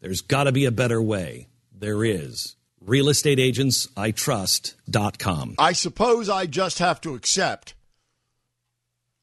There's 0.00 0.20
got 0.20 0.44
to 0.44 0.52
be 0.52 0.64
a 0.64 0.72
better 0.72 1.02
way. 1.02 1.48
There 1.72 2.04
is. 2.04 2.54
RealestateAgentsITrust.com. 2.84 5.54
I 5.58 5.72
suppose 5.72 6.28
I 6.28 6.46
just 6.46 6.78
have 6.78 7.00
to 7.02 7.14
accept 7.14 7.74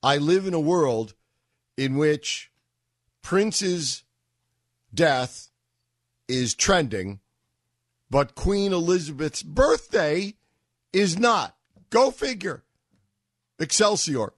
I 0.03 0.17
live 0.17 0.45
in 0.45 0.53
a 0.53 0.59
world 0.59 1.15
in 1.75 1.97
which 1.97 2.51
Prince's 3.21 4.03
death 4.93 5.49
is 6.27 6.53
trending, 6.53 7.19
but 8.09 8.35
Queen 8.35 8.73
Elizabeth's 8.73 9.43
birthday 9.43 10.35
is 10.93 11.17
not. 11.17 11.55
Go 11.89 12.11
figure. 12.11 12.63
Excelsior. 13.59 14.33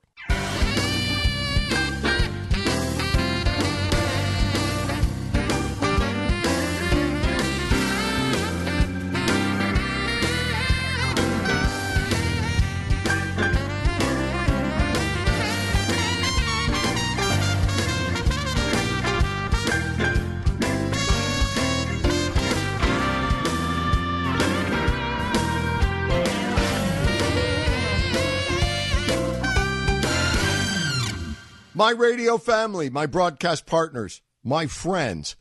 My 31.79 31.91
radio 31.91 32.37
family, 32.37 32.89
my 32.89 33.05
broadcast 33.05 33.65
partners, 33.65 34.21
my 34.43 34.67
friends. 34.67 35.37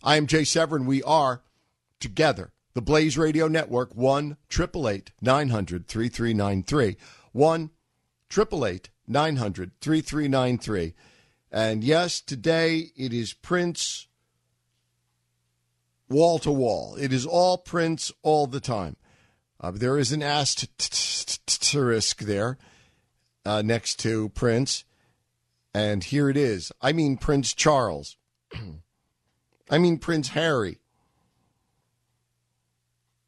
I 0.00 0.14
am 0.16 0.28
Jay 0.28 0.44
Severin. 0.44 0.86
We 0.86 1.02
are 1.02 1.42
together. 1.98 2.52
The 2.74 2.80
Blaze 2.80 3.18
Radio 3.18 3.48
Network, 3.48 3.92
1 3.96 4.36
900 5.20 5.88
3393. 5.88 6.96
1 7.32 7.70
888 8.30 8.90
900 9.08 9.72
3393. 9.80 10.94
And 11.50 11.82
yes, 11.82 12.20
today 12.20 12.92
it 12.96 13.12
is 13.12 13.34
Prince 13.34 14.06
wall 16.08 16.38
to 16.38 16.52
wall. 16.52 16.94
It 16.94 17.12
is 17.12 17.26
all 17.26 17.58
Prince 17.58 18.12
all 18.22 18.46
the 18.46 18.60
time. 18.60 18.94
Uh, 19.60 19.72
there 19.72 19.98
is 19.98 20.12
an 20.12 20.22
asterisk 20.22 20.68
there 22.20 22.56
uh, 23.44 23.62
next 23.62 23.98
to 23.98 24.28
Prince. 24.28 24.84
And 25.74 26.04
here 26.04 26.28
it 26.28 26.36
is. 26.36 26.72
I 26.80 26.92
mean 26.92 27.16
Prince 27.16 27.54
Charles. 27.54 28.16
I 29.70 29.78
mean 29.78 29.98
Prince 29.98 30.28
Harry. 30.28 30.78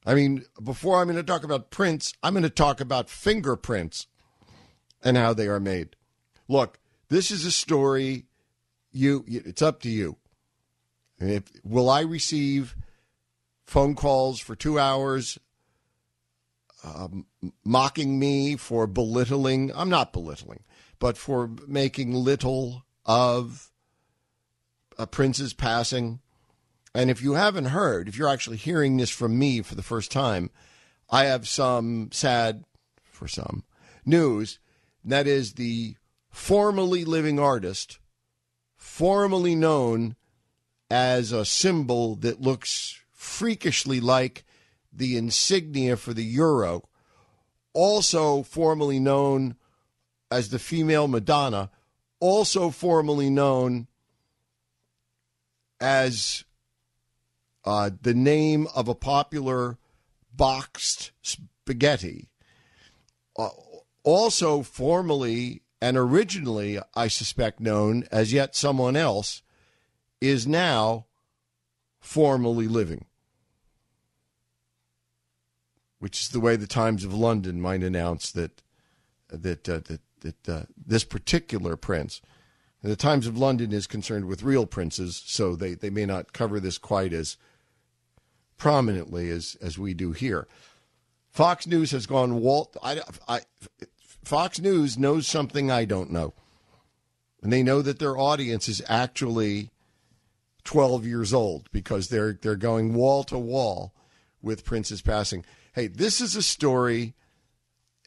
I 0.07 0.15
mean, 0.15 0.45
before 0.63 1.01
I'm 1.01 1.07
going 1.07 1.17
to 1.17 1.23
talk 1.23 1.45
about 1.45 1.71
prints, 1.71 2.13
I'm 2.23 2.35
going 2.35 2.43
to 2.43 2.51
talk 2.51 2.81
about 2.81 3.09
fingerprints 3.09 4.07
and 5.03 5.17
how 5.17 5.33
they 5.33 5.49
are 5.49 5.61
made. 5.61 5.97
Look, 6.47 6.79
this 7.09 7.31
is 7.31 7.47
a 7.47 7.51
story. 7.51 8.27
You, 8.93 9.25
it's 9.27 9.63
up 9.63 9.81
to 9.81 9.89
you. 9.89 10.19
If, 11.19 11.45
will 11.63 11.89
I 11.89 12.03
receive 12.03 12.77
phone 13.67 13.95
calls 13.95 14.41
for 14.41 14.55
two 14.55 14.79
hours 14.79 15.39
um, 16.83 17.27
mocking 17.65 18.19
me 18.19 18.57
for 18.57 18.87
belittling? 18.87 19.73
I'm 19.75 19.89
not 19.89 20.13
belittling 20.13 20.65
but 21.05 21.19
for 21.19 21.51
making 21.67 22.15
little 22.15 22.87
of 23.05 23.71
a 24.97 25.07
prince's 25.07 25.53
passing. 25.53 26.19
And 26.95 27.11
if 27.11 27.21
you 27.21 27.35
haven't 27.35 27.67
heard, 27.67 28.09
if 28.09 28.17
you're 28.17 28.31
actually 28.31 28.57
hearing 28.57 28.97
this 28.97 29.11
from 29.11 29.39
me 29.39 29.61
for 29.61 29.75
the 29.75 29.83
first 29.83 30.11
time, 30.11 30.51
I 31.11 31.25
have 31.25 31.47
some 31.47 32.09
sad, 32.11 32.65
for 33.03 33.29
some, 33.29 33.65
news. 34.07 34.59
That 35.05 35.27
is 35.27 35.53
the 35.53 35.97
formerly 36.31 37.05
living 37.05 37.39
artist, 37.39 37.99
formerly 38.75 39.55
known 39.55 40.17
as 40.91 41.33
a 41.33 41.45
symbol 41.45 42.17
that 42.17 42.41
looks 42.41 42.99
freakishly 43.13 44.01
like 44.01 44.47
the 44.91 45.19
insignia 45.19 45.99
for 45.99 46.15
the 46.15 46.25
euro, 46.25 46.89
also 47.75 48.43
formerly 48.43 48.99
known 48.99 49.57
as 50.35 50.49
the 50.49 50.59
female 50.59 51.07
Madonna, 51.07 51.71
also 52.19 52.69
formerly 52.69 53.31
known 53.31 53.87
as 55.81 56.45
uh, 57.65 57.91
the 58.03 58.15
name 58.15 58.67
of 58.75 58.89
a 58.89 58.97
popular 58.97 59.79
boxed 60.35 61.13
spaghetti. 61.23 62.31
Uh, 63.39 63.51
also 64.03 64.63
formerly 64.63 65.63
and 65.81 65.97
originally, 65.97 66.81
I 66.97 67.07
suspect, 67.07 67.61
known 67.61 68.05
as 68.11 68.33
yet 68.33 68.57
someone 68.57 68.97
else, 68.97 69.43
is 70.21 70.49
now 70.49 71.07
formally 72.01 72.67
living. 72.67 73.05
Which 76.01 76.23
is 76.23 76.31
the 76.31 76.41
way 76.41 76.57
the 76.57 76.67
Times 76.67 77.05
of 77.05 77.15
London 77.15 77.61
might 77.61 77.85
announce 77.85 78.33
that 78.33 78.63
that 79.29 79.69
uh, 79.69 79.81
that 79.85 80.01
that 80.25 80.49
uh, 80.49 80.63
this 80.77 81.05
particular 81.05 81.77
prince, 81.77 82.21
the 82.83 82.97
Times 82.97 83.27
of 83.27 83.39
London 83.39 83.73
is 83.73 83.87
concerned 83.87 84.27
with 84.27 84.43
real 84.43 84.67
princes, 84.67 85.23
so 85.25 85.55
they, 85.55 85.75
they 85.75 85.91
may 85.91 86.05
not 86.05 86.33
cover 86.33 86.59
this 86.59 86.77
quite 86.77 87.13
as 87.13 87.37
prominently 88.59 89.31
as, 89.31 89.57
as 89.63 89.79
we 89.79 89.95
do 89.95 90.13
here. 90.13 90.47
Fox 91.31 91.67
News 91.67 91.93
has 91.93 92.07
gone 92.07 92.41
Walt. 92.41 92.77
I, 92.83 93.01
I, 93.27 93.41
Fox 94.25 94.59
News 94.59 94.99
knows 94.99 95.27
something 95.27 95.71
I 95.71 95.85
don't 95.85 96.11
know, 96.11 96.35
and 97.43 97.53
they 97.53 97.63
know 97.63 97.83
that 97.83 97.99
their 97.99 98.19
audience 98.19 98.69
is 98.69 98.83
actually 98.89 99.71
12 100.65 101.07
years 101.07 101.35
old 101.35 101.71
because 101.73 102.09
they're 102.09 102.33
they're 102.33 102.57
going 102.57 102.95
wall 102.95 103.25
to 103.25 103.39
wall 103.39 103.93
with 104.43 104.65
Prince's 104.65 105.03
passing. 105.03 105.45
Hey, 105.73 105.89
this 105.89 106.21
is 106.21 106.37
a 106.37 106.43
story 106.43 107.15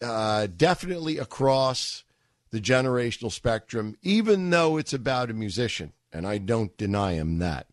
uh, 0.01 0.47
definitely 0.55 1.17
across 1.17 2.03
the 2.51 2.61
generational 2.61 3.31
spectrum, 3.31 3.97
even 4.01 4.49
though 4.49 4.77
it's 4.77 4.94
about 4.94 5.29
a 5.29 5.33
musician, 5.33 5.94
and 6.11 6.25
I 6.25 6.38
don't 6.38 6.77
deny 6.77 7.13
him 7.13 7.39
that. 7.39 7.67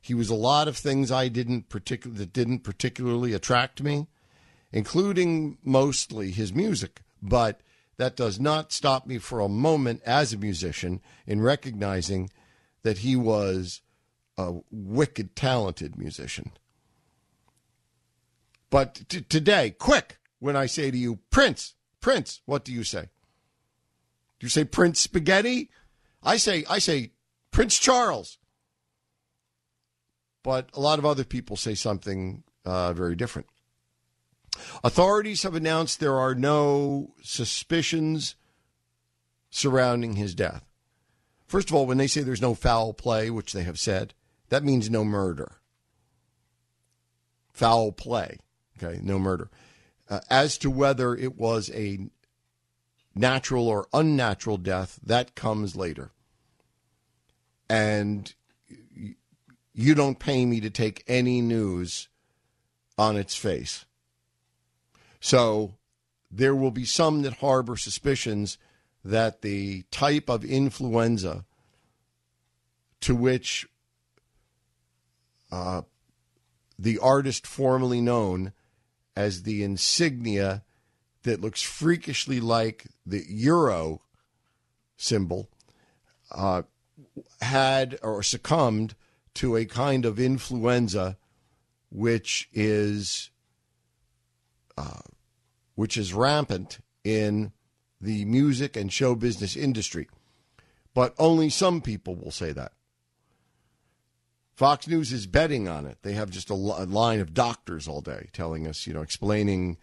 He 0.00 0.14
was 0.14 0.30
a 0.30 0.34
lot 0.34 0.68
of 0.68 0.76
things 0.76 1.10
I 1.10 1.28
didn't 1.28 1.68
particular 1.68 2.16
that 2.16 2.32
didn't 2.32 2.60
particularly 2.60 3.32
attract 3.32 3.82
me, 3.82 4.06
including 4.72 5.58
mostly 5.62 6.30
his 6.30 6.52
music. 6.54 7.02
But 7.22 7.60
that 7.98 8.16
does 8.16 8.40
not 8.40 8.72
stop 8.72 9.06
me 9.06 9.18
for 9.18 9.40
a 9.40 9.48
moment 9.48 10.00
as 10.06 10.32
a 10.32 10.38
musician 10.38 11.02
in 11.26 11.42
recognizing 11.42 12.30
that 12.82 12.98
he 12.98 13.14
was 13.14 13.82
a 14.38 14.60
wicked 14.70 15.36
talented 15.36 15.98
musician. 15.98 16.52
But 18.70 19.02
t- 19.08 19.20
today, 19.20 19.70
quick, 19.70 20.18
when 20.38 20.56
I 20.56 20.64
say 20.64 20.90
to 20.90 20.96
you, 20.96 21.18
Prince, 21.30 21.74
Prince, 22.00 22.40
what 22.46 22.64
do 22.64 22.72
you 22.72 22.84
say? 22.84 23.10
Do 24.40 24.46
you 24.46 24.50
say 24.50 24.64
Prince 24.64 25.00
Spaghetti? 25.00 25.70
I 26.22 26.38
say 26.38 26.64
I 26.68 26.78
say 26.78 27.12
Prince 27.50 27.78
Charles. 27.78 28.38
But 30.42 30.70
a 30.72 30.80
lot 30.80 30.98
of 30.98 31.04
other 31.04 31.24
people 31.24 31.56
say 31.56 31.74
something 31.74 32.42
uh, 32.64 32.94
very 32.94 33.14
different. 33.14 33.46
Authorities 34.82 35.42
have 35.42 35.54
announced 35.54 36.00
there 36.00 36.18
are 36.18 36.34
no 36.34 37.12
suspicions 37.22 38.34
surrounding 39.50 40.16
his 40.16 40.34
death. 40.34 40.64
First 41.46 41.68
of 41.68 41.76
all, 41.76 41.86
when 41.86 41.98
they 41.98 42.06
say 42.06 42.22
there's 42.22 42.40
no 42.40 42.54
foul 42.54 42.94
play, 42.94 43.28
which 43.28 43.52
they 43.52 43.64
have 43.64 43.78
said, 43.78 44.14
that 44.48 44.64
means 44.64 44.88
no 44.88 45.04
murder. 45.04 45.56
Foul 47.52 47.92
play, 47.92 48.38
okay, 48.78 49.00
no 49.02 49.18
murder. 49.18 49.50
Uh, 50.08 50.20
as 50.30 50.56
to 50.58 50.70
whether 50.70 51.14
it 51.14 51.36
was 51.36 51.70
a 51.70 52.08
natural 53.14 53.68
or 53.68 53.88
unnatural 53.92 54.56
death, 54.56 54.98
that 55.02 55.34
comes 55.34 55.76
later. 55.76 56.10
And 57.68 58.32
you 59.72 59.94
don't 59.94 60.18
pay 60.18 60.44
me 60.44 60.60
to 60.60 60.70
take 60.70 61.04
any 61.06 61.40
news 61.40 62.08
on 62.98 63.16
its 63.16 63.34
face. 63.34 63.84
So 65.20 65.76
there 66.30 66.54
will 66.54 66.70
be 66.70 66.84
some 66.84 67.22
that 67.22 67.34
harbor 67.34 67.76
suspicions 67.76 68.58
that 69.04 69.42
the 69.42 69.84
type 69.90 70.28
of 70.28 70.44
influenza 70.44 71.44
to 73.00 73.14
which 73.14 73.66
uh, 75.50 75.82
the 76.78 76.98
artist 76.98 77.46
formerly 77.46 78.00
known 78.00 78.52
as 79.16 79.42
the 79.42 79.62
insignia 79.62 80.62
that 81.22 81.40
looks 81.40 81.62
freakishly 81.62 82.40
like 82.40 82.86
the 83.06 83.24
euro 83.28 84.00
symbol 84.96 85.48
uh, 86.32 86.62
had 87.40 87.98
or 88.02 88.22
succumbed 88.22 88.94
to 89.34 89.56
a 89.56 89.64
kind 89.64 90.04
of 90.04 90.18
influenza 90.18 91.16
which 91.90 92.48
is 92.52 93.30
uh, 94.76 95.00
which 95.74 95.96
is 95.96 96.14
rampant 96.14 96.78
in 97.04 97.52
the 98.00 98.24
music 98.24 98.76
and 98.76 98.92
show 98.92 99.14
business 99.14 99.56
industry. 99.56 100.08
But 100.94 101.14
only 101.18 101.50
some 101.50 101.80
people 101.80 102.16
will 102.16 102.30
say 102.30 102.52
that. 102.52 102.72
Fox 104.54 104.86
News 104.86 105.12
is 105.12 105.26
betting 105.26 105.68
on 105.68 105.86
it. 105.86 105.98
They 106.02 106.12
have 106.12 106.30
just 106.30 106.50
a, 106.50 106.54
line 106.54 107.20
of 107.20 107.32
doctors 107.32 107.88
all 107.88 108.00
day 108.00 108.28
telling 108.32 108.66
us, 108.66 108.86
you 108.86 108.92
know, 108.92 109.00
explaining 109.00 109.78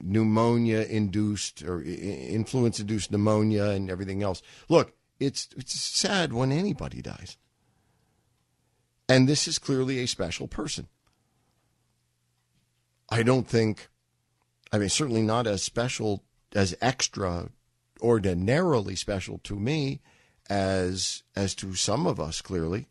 pneumonia 0.00 0.82
induced 0.82 1.62
or 1.62 1.82
influence 1.82 2.80
induced 2.80 3.10
pneumonia 3.10 3.64
and 3.70 3.90
everything 3.90 4.22
else. 4.22 4.42
Look, 4.68 4.94
it's 5.20 5.48
it's 5.56 5.78
sad 5.78 6.32
when 6.32 6.52
anybody 6.52 7.02
dies. 7.02 7.36
And 9.08 9.28
this 9.28 9.46
is 9.46 9.58
clearly 9.58 9.98
a 9.98 10.06
special 10.06 10.48
person. 10.48 10.88
I 13.10 13.22
don't 13.22 13.46
think 13.46 13.88
I 14.72 14.78
mean 14.78 14.88
certainly 14.88 15.22
not 15.22 15.46
as 15.46 15.62
special 15.62 16.24
as 16.54 16.74
extra 16.80 17.50
ordinarily 18.00 18.96
special 18.96 19.38
to 19.38 19.54
me 19.54 20.00
as 20.48 21.22
as 21.36 21.54
to 21.54 21.74
some 21.74 22.06
of 22.06 22.18
us 22.18 22.40
clearly 22.42 22.88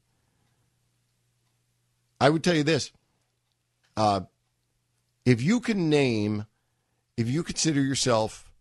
i 2.19 2.29
would 2.29 2.41
tell 2.43 2.55
you 2.55 2.63
this 2.63 2.91
uh, 3.97 4.21
if 5.31 5.41
you 5.41 5.59
can 5.59 5.89
name 5.89 6.45
if 7.17 7.27
you 7.27 7.43
consider 7.43 7.81
yourself 7.81 8.51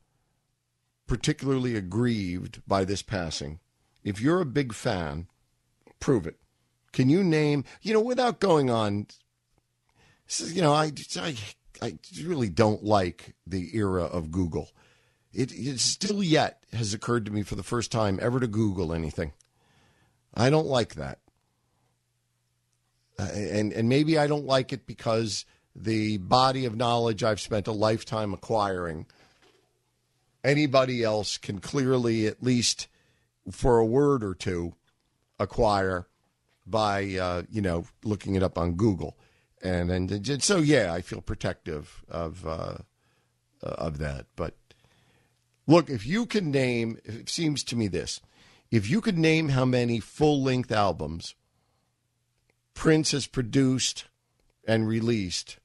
particularly 1.06 1.76
aggrieved 1.76 2.62
by 2.66 2.84
this 2.84 3.02
passing 3.02 3.58
if 4.04 4.20
you're 4.20 4.40
a 4.40 4.46
big 4.46 4.72
fan 4.72 5.26
prove 5.98 6.26
it 6.26 6.38
can 6.92 7.08
you 7.08 7.22
name 7.22 7.64
you 7.82 7.92
know 7.92 8.00
without 8.00 8.40
going 8.40 8.70
on 8.70 9.06
you 10.46 10.62
know 10.62 10.72
i 10.72 10.92
i, 11.16 11.36
I 11.82 11.98
really 12.24 12.48
don't 12.48 12.84
like 12.84 13.34
the 13.46 13.76
era 13.76 14.04
of 14.04 14.30
google 14.30 14.70
it, 15.32 15.52
it 15.52 15.80
still 15.80 16.22
yet 16.22 16.64
has 16.72 16.92
occurred 16.92 17.26
to 17.26 17.32
me 17.32 17.42
for 17.42 17.54
the 17.54 17.62
first 17.62 17.92
time 17.92 18.18
ever 18.20 18.40
to 18.40 18.46
Google 18.46 18.92
anything. 18.92 19.32
I 20.34 20.50
don't 20.50 20.66
like 20.66 20.94
that. 20.96 21.20
Uh, 23.18 23.28
and 23.34 23.72
and 23.72 23.88
maybe 23.88 24.18
I 24.18 24.26
don't 24.26 24.46
like 24.46 24.72
it 24.72 24.86
because 24.86 25.44
the 25.74 26.18
body 26.18 26.64
of 26.64 26.76
knowledge 26.76 27.22
I've 27.22 27.40
spent 27.40 27.66
a 27.66 27.72
lifetime 27.72 28.32
acquiring 28.32 29.06
anybody 30.42 31.02
else 31.02 31.38
can 31.38 31.60
clearly 31.60 32.26
at 32.26 32.42
least 32.42 32.88
for 33.50 33.78
a 33.78 33.86
word 33.86 34.24
or 34.24 34.34
two 34.34 34.74
acquire 35.38 36.06
by 36.66 37.14
uh, 37.14 37.42
you 37.50 37.60
know 37.60 37.86
looking 38.04 38.34
it 38.34 38.42
up 38.42 38.58
on 38.58 38.74
Google. 38.74 39.16
And 39.62 39.90
and 39.90 40.42
so 40.42 40.58
yeah 40.58 40.92
I 40.92 41.02
feel 41.02 41.20
protective 41.20 42.04
of 42.08 42.46
uh, 42.46 42.78
of 43.62 43.98
that. 43.98 44.26
But 44.36 44.54
Look, 45.70 45.88
if 45.88 46.04
you 46.04 46.26
can 46.26 46.50
name, 46.50 46.98
it 47.04 47.28
seems 47.28 47.62
to 47.62 47.76
me 47.76 47.86
this, 47.86 48.20
if 48.72 48.90
you 48.90 49.00
could 49.00 49.16
name 49.16 49.50
how 49.50 49.64
many 49.64 50.00
full 50.00 50.42
length 50.42 50.72
albums 50.72 51.36
Prince 52.74 53.12
has 53.12 53.28
produced 53.28 54.06
and 54.70 54.86
released 54.86 55.58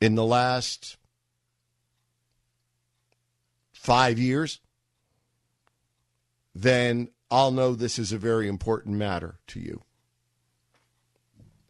in 0.00 0.14
the 0.14 0.24
last 0.24 0.96
five 3.72 4.20
years, 4.20 4.60
then 6.54 7.08
I'll 7.28 7.50
know 7.50 7.74
this 7.74 7.98
is 7.98 8.12
a 8.12 8.18
very 8.18 8.46
important 8.46 8.96
matter 8.96 9.40
to 9.48 9.58
you. 9.58 9.82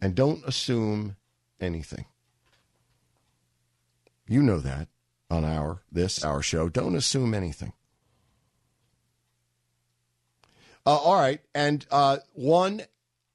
And 0.02 0.14
don't 0.14 0.44
assume 0.44 1.16
anything. 1.58 2.04
You 4.28 4.42
know 4.42 4.60
that 4.60 4.88
on 5.30 5.46
our 5.46 5.80
this 5.90 6.22
our 6.22 6.42
show. 6.42 6.68
Don't 6.68 6.94
assume 6.94 7.32
anything. 7.32 7.72
Uh, 10.84 10.94
all 10.94 11.18
right, 11.18 11.40
and 11.54 11.86
uh, 11.90 12.18
one 12.34 12.82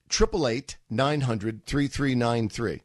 triple 0.09 0.47
eight 0.47 0.77
nine 0.89 1.21
hundred 1.21 1.65
three 1.65 1.87
three 1.87 2.15
nine 2.15 2.49
three. 2.49 2.81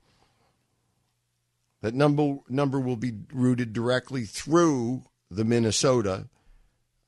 That 1.80 1.94
number 1.94 2.38
number 2.48 2.78
will 2.78 2.96
be 2.96 3.12
routed 3.32 3.72
directly 3.72 4.24
through 4.24 5.04
the 5.30 5.44
Minnesota 5.44 6.28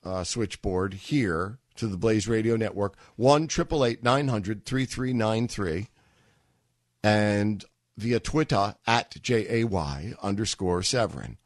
uh, 0.03 0.23
switchboard 0.23 0.93
here 0.95 1.59
to 1.75 1.87
the 1.87 1.97
Blaze 1.97 2.27
Radio 2.27 2.55
Network. 2.55 2.97
One 3.15 3.47
triple 3.47 3.85
eight 3.85 4.03
nine 4.03 4.27
hundred 4.27 4.65
three 4.65 4.85
three 4.85 5.13
nine 5.13 5.47
three, 5.47 5.89
and 7.03 7.63
via 7.97 8.19
Twitter 8.19 8.75
at 8.85 9.21
J 9.21 9.61
A 9.61 9.63
Y 9.65 10.13
underscore 10.21 10.83
Severin. 10.83 11.37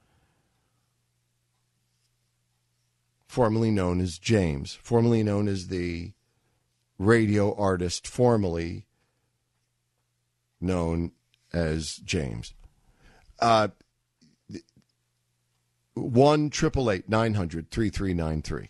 formerly 3.29 3.69
known 3.69 4.01
as 4.01 4.17
James, 4.17 4.73
formerly 4.81 5.21
known 5.21 5.47
as 5.47 5.67
the 5.67 6.11
radio 7.00 7.56
artist 7.56 8.08
formerly 8.08 8.86
known 10.62 11.12
as 11.51 11.96
James. 11.96 12.53
Uh, 13.39 13.70
one 15.96 16.50
triple 16.50 16.91
eight 16.91 17.10
nine 17.10 17.34
hundred 17.34 17.72
three 17.72 17.89
three 17.89 18.13
nine 18.13 18.41
three. 18.41 18.68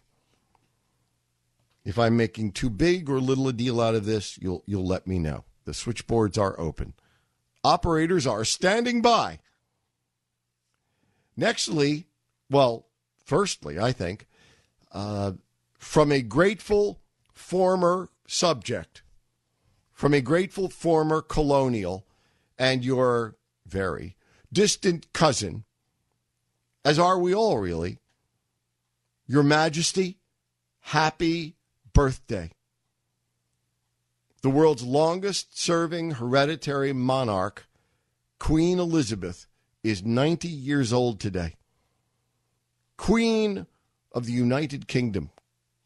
If 1.83 1.97
I'm 1.97 2.15
making 2.15 2.51
too 2.51 2.69
big 2.69 3.09
or 3.09 3.19
little 3.19 3.47
a 3.47 3.53
deal 3.53 3.81
out 3.81 3.95
of 3.95 4.05
this, 4.05 4.37
you'll 4.37 4.63
you'll 4.65 4.85
let 4.85 5.07
me 5.07 5.19
know. 5.19 5.43
The 5.65 5.73
switchboards 5.73 6.37
are 6.37 6.59
open. 6.59 6.93
Operators 7.63 8.25
are 8.25 8.45
standing 8.45 9.01
by. 9.01 9.39
Nextly, 11.37 12.05
well, 12.49 12.87
firstly, 13.23 13.79
I 13.79 13.91
think 13.91 14.27
uh, 14.91 15.33
from 15.77 16.11
a 16.11 16.21
grateful 16.21 17.01
former 17.33 18.09
subject, 18.29 19.01
from 19.91 20.13
a 20.13 20.21
grateful 20.21 20.69
former 20.69 21.21
colonial, 21.21 22.05
and 22.57 22.85
your 22.85 23.35
very 23.65 24.15
distant 24.53 25.11
cousin, 25.13 25.63
as 26.85 26.99
are 26.99 27.17
we 27.19 27.33
all 27.33 27.57
really, 27.57 27.99
Your 29.27 29.43
Majesty, 29.43 30.19
happy 30.79 31.55
birthday. 31.93 32.51
The 34.41 34.49
world's 34.49 34.83
longest 34.83 35.59
serving 35.59 36.11
hereditary 36.11 36.93
monarch, 36.93 37.67
Queen 38.39 38.79
Elizabeth, 38.79 39.47
is 39.83 40.03
90 40.03 40.47
years 40.47 40.93
old 40.93 41.19
today. 41.19 41.55
Queen 42.95 43.65
of 44.11 44.25
the 44.25 44.33
United 44.33 44.87
Kingdom, 44.87 45.31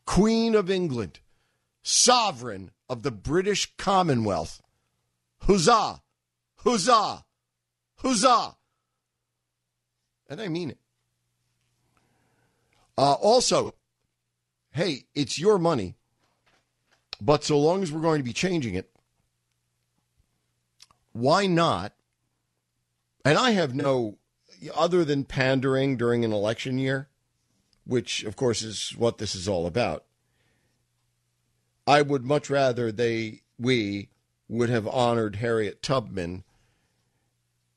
Queen 0.06 0.56
of 0.56 0.70
England, 0.70 1.20
Sovereign 1.84 2.72
of 2.90 3.04
the 3.04 3.12
British 3.12 3.76
Commonwealth. 3.78 4.62
Huzzah! 5.42 6.02
Huzzah! 6.58 7.26
Huzzah! 7.98 8.56
And 10.30 10.42
I 10.42 10.48
mean 10.48 10.72
it. 10.72 10.78
Uh, 12.98 13.14
also, 13.14 13.76
hey, 14.72 15.06
it's 15.14 15.38
your 15.38 15.60
money, 15.60 15.96
but 17.22 17.44
so 17.44 17.60
long 17.60 17.84
as 17.84 17.92
we're 17.92 18.02
going 18.02 18.20
to 18.20 18.24
be 18.24 18.34
changing 18.34 18.76
it, 18.76 18.90
why 21.12 21.46
not 21.46 21.94
And 23.26 23.38
I 23.38 23.52
have 23.52 23.74
no, 23.74 24.18
other 24.76 25.06
than 25.06 25.24
pandering 25.24 25.98
during 25.98 26.26
an 26.26 26.34
election 26.34 26.78
year, 26.78 27.08
which 27.86 28.24
of 28.24 28.36
course 28.36 28.62
is 28.62 28.94
what 28.98 29.18
this 29.18 29.36
is 29.36 29.48
all 29.48 29.66
about. 29.66 30.06
I 31.86 32.02
would 32.02 32.24
much 32.24 32.50
rather 32.50 32.92
they, 32.92 33.42
we, 33.60 34.10
would 34.48 34.70
have 34.70 34.88
honored 34.88 35.38
Harriet 35.38 35.82
Tubman 35.82 36.44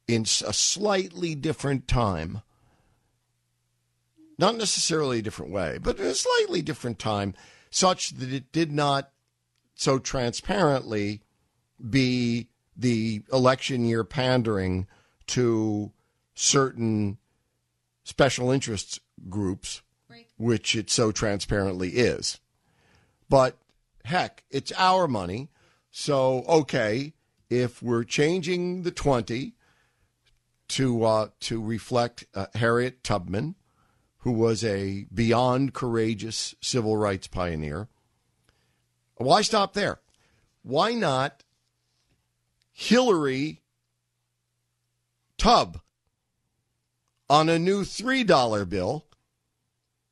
in 0.07 0.23
a 0.23 0.53
slightly 0.53 1.35
different 1.35 1.89
time. 1.89 2.43
Not 4.39 4.57
necessarily 4.57 5.19
a 5.19 5.23
different 5.23 5.53
way, 5.53 5.79
but 5.79 5.99
a 5.99 6.15
slightly 6.15 6.63
different 6.63 6.99
time, 6.99 7.35
such 7.71 8.11
that 8.11 8.33
it 8.33 8.53
did 8.53 8.71
not 8.71 9.11
so 9.75 9.99
transparently 9.99 11.23
be 11.91 12.49
the 12.77 13.23
election 13.33 13.87
year 13.87 14.05
pandering 14.05 14.87
to 15.29 15.93
certain 16.35 17.19
special 18.05 18.51
interests 18.51 19.01
groups, 19.29 19.83
which 20.37 20.77
it 20.77 20.91
so 20.91 21.11
transparently 21.11 21.91
is. 21.91 22.39
But 23.29 23.57
heck, 24.07 24.45
it's 24.51 24.73
our 24.79 25.09
money. 25.09 25.51
So, 25.91 26.45
okay, 26.49 27.13
if 27.51 27.83
we're 27.83 28.05
changing 28.05 28.83
the 28.83 28.91
20 28.91 29.55
to, 30.69 31.05
uh, 31.05 31.29
to 31.41 31.63
reflect 31.63 32.25
uh, 32.35 32.47
Harriet 32.55 33.03
Tubman, 33.03 33.57
who 34.19 34.33
was 34.33 34.65
a 34.65 35.07
beyond 35.13 35.75
courageous 35.75 36.55
civil 36.61 36.97
rights 36.97 37.27
pioneer, 37.27 37.89
why 39.17 39.43
stop 39.43 39.75
there? 39.75 40.01
Why 40.63 40.95
not 40.95 41.43
Hillary 42.73 43.63
Tub 45.39 45.81
on 47.29 47.49
a 47.49 47.59
new 47.59 47.83
$3 47.83 48.69
bill 48.69 49.07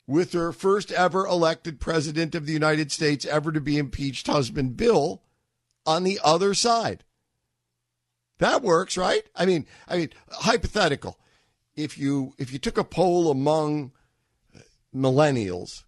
with 0.06 0.32
her 0.32 0.52
first 0.52 0.92
ever 0.92 1.26
elected 1.26 1.80
president 1.80 2.34
of 2.34 2.46
the 2.46 2.52
United 2.52 2.92
States 2.92 3.24
ever 3.24 3.50
to 3.52 3.60
be 3.60 3.78
impeached 3.78 4.26
husband, 4.26 4.76
Bill, 4.76 5.22
on 5.86 6.04
the 6.04 6.20
other 6.22 6.54
side. 6.54 7.04
That 8.38 8.62
works, 8.62 8.96
right? 8.96 9.22
I 9.34 9.46
mean, 9.46 9.66
I 9.88 9.96
mean, 9.96 10.10
hypothetical. 10.30 11.18
If 11.76 11.98
you 11.98 12.34
if 12.38 12.52
you 12.52 12.58
took 12.58 12.78
a 12.78 12.84
poll 12.84 13.30
among 13.30 13.92
millennials, 14.94 15.84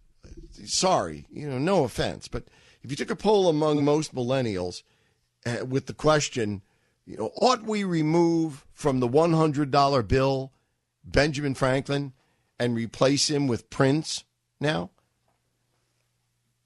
sorry, 0.65 1.27
you 1.29 1.49
know, 1.49 1.57
no 1.57 1.83
offense, 1.83 2.27
but 2.27 2.45
if 2.83 2.89
you 2.89 2.97
took 2.97 3.11
a 3.11 3.15
poll 3.15 3.49
among 3.49 3.83
most 3.83 4.13
millennials 4.13 4.83
uh, 5.45 5.65
with 5.65 5.85
the 5.85 5.93
question, 5.93 6.61
you 7.05 7.17
know, 7.17 7.31
ought 7.41 7.63
we 7.63 7.83
remove 7.83 8.65
from 8.73 8.99
the 8.99 9.07
$100 9.07 10.07
bill 10.07 10.51
Benjamin 11.03 11.53
Franklin 11.53 12.13
and 12.59 12.75
replace 12.75 13.29
him 13.29 13.47
with 13.47 13.69
Prince 13.69 14.23
now? 14.59 14.89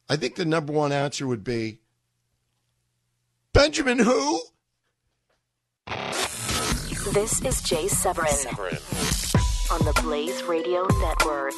I 0.09 0.15
think 0.15 0.35
the 0.35 0.45
number 0.45 0.73
one 0.73 0.91
answer 0.91 1.25
would 1.27 1.43
be 1.43 1.79
Benjamin 3.53 3.99
who? 3.99 4.41
This 7.13 7.41
is 7.41 7.61
Jay 7.61 7.87
Severin, 7.87 8.31
Severin. 8.31 8.77
on 9.71 9.79
the 9.85 9.99
Blaze 10.01 10.43
Radio 10.43 10.85
Network. 10.99 11.53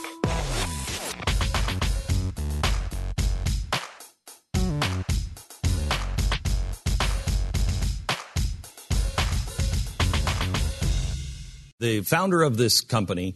The 11.79 12.01
founder 12.01 12.43
of 12.43 12.55
this 12.57 12.79
company 12.79 13.35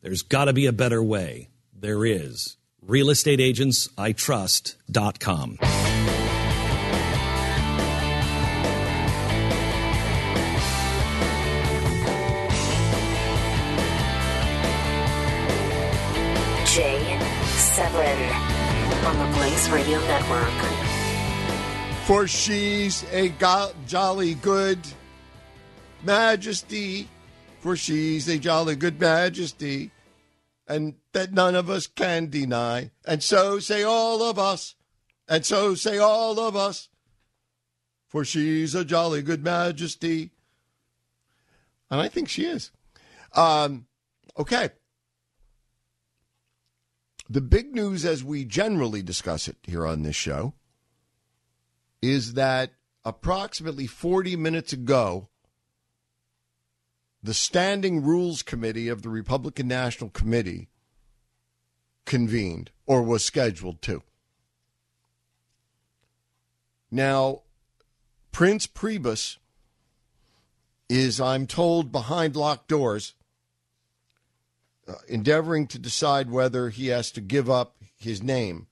There's 0.00 0.22
got 0.22 0.44
to 0.46 0.52
be 0.52 0.66
a 0.66 0.72
better 0.72 1.02
way. 1.02 1.48
There 1.72 2.04
is. 2.04 2.56
RealestateAgentsITrust.com. 2.86 5.58
Jay 16.66 17.18
Severin 17.56 18.30
on 19.04 19.18
the 19.18 19.36
Blaze 19.36 19.70
Radio 19.70 19.98
Network. 20.00 20.52
For 22.04 22.26
she's 22.26 23.04
a 23.12 23.30
go- 23.30 23.72
jolly 23.86 24.34
good 24.34 24.78
majesty, 26.04 27.08
for 27.60 27.76
she's 27.76 28.28
a 28.28 28.38
jolly 28.38 28.76
good 28.76 29.00
majesty, 29.00 29.90
and 30.66 30.94
that 31.12 31.32
none 31.32 31.54
of 31.54 31.68
us 31.68 31.86
can 31.86 32.28
deny. 32.30 32.90
And 33.06 33.22
so 33.22 33.58
say 33.58 33.82
all 33.82 34.22
of 34.22 34.38
us, 34.38 34.74
and 35.28 35.44
so 35.44 35.74
say 35.74 35.98
all 35.98 36.38
of 36.38 36.56
us, 36.56 36.88
for 38.06 38.24
she's 38.24 38.74
a 38.74 38.84
jolly 38.84 39.22
good 39.22 39.44
majesty. 39.44 40.30
And 41.90 42.00
I 42.00 42.08
think 42.08 42.28
she 42.28 42.44
is. 42.44 42.70
Um, 43.34 43.86
okay. 44.38 44.70
The 47.28 47.40
big 47.42 47.74
news, 47.74 48.04
as 48.06 48.24
we 48.24 48.44
generally 48.44 49.02
discuss 49.02 49.48
it 49.48 49.56
here 49.62 49.86
on 49.86 50.02
this 50.02 50.16
show, 50.16 50.54
is 52.00 52.34
that 52.34 52.72
approximately 53.04 53.86
40 53.86 54.36
minutes 54.36 54.72
ago, 54.72 55.28
the 57.22 57.34
Standing 57.34 58.02
Rules 58.02 58.42
Committee 58.42 58.88
of 58.88 59.02
the 59.02 59.08
Republican 59.08 59.68
National 59.68 60.10
Committee 60.10 60.68
convened 62.04 62.70
or 62.86 63.02
was 63.02 63.24
scheduled 63.24 63.82
to. 63.82 64.02
Now, 66.90 67.42
Prince 68.32 68.66
Priebus 68.66 69.36
is, 70.88 71.20
I'm 71.20 71.46
told, 71.46 71.92
behind 71.92 72.34
locked 72.36 72.68
doors 72.68 73.14
uh, 74.86 74.94
endeavoring 75.06 75.66
to 75.66 75.78
decide 75.78 76.30
whether 76.30 76.70
he 76.70 76.86
has 76.86 77.10
to 77.12 77.20
give 77.20 77.50
up 77.50 77.76
his 77.96 78.22
name, 78.22 78.68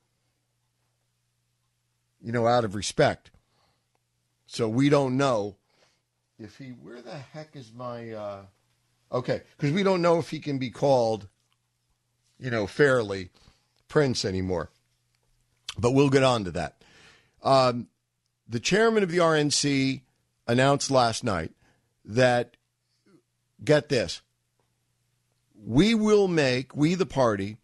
you 2.21 2.31
know, 2.31 2.47
out 2.47 2.65
of 2.65 2.73
respect. 2.73 3.29
So 4.47 4.67
we 4.67 4.89
don't 4.89 5.17
know 5.17 5.57
if 6.39 6.57
he. 6.57 6.69
Where 6.69 7.01
the 7.01 7.17
heck 7.17 7.55
is 7.55 7.71
my. 7.73 8.11
Uh, 8.11 8.41
okay, 9.11 9.41
because 9.55 9.73
we 9.73 9.83
don't 9.83 10.01
know 10.01 10.19
if 10.19 10.29
he 10.29 10.39
can 10.39 10.57
be 10.57 10.69
called, 10.69 11.27
you 12.39 12.49
know, 12.49 12.67
fairly 12.67 13.29
Prince 13.87 14.25
anymore. 14.25 14.69
But 15.77 15.91
we'll 15.91 16.09
get 16.09 16.23
on 16.23 16.43
to 16.45 16.51
that. 16.51 16.81
Um, 17.43 17.87
the 18.47 18.59
chairman 18.59 19.03
of 19.03 19.11
the 19.11 19.19
RNC 19.19 20.01
announced 20.47 20.89
last 20.89 21.23
night 21.23 21.51
that, 22.05 22.57
get 23.63 23.89
this, 23.89 24.21
we 25.65 25.93
will 25.93 26.27
make, 26.27 26.75
we 26.75 26.95
the 26.95 27.05
party, 27.05 27.57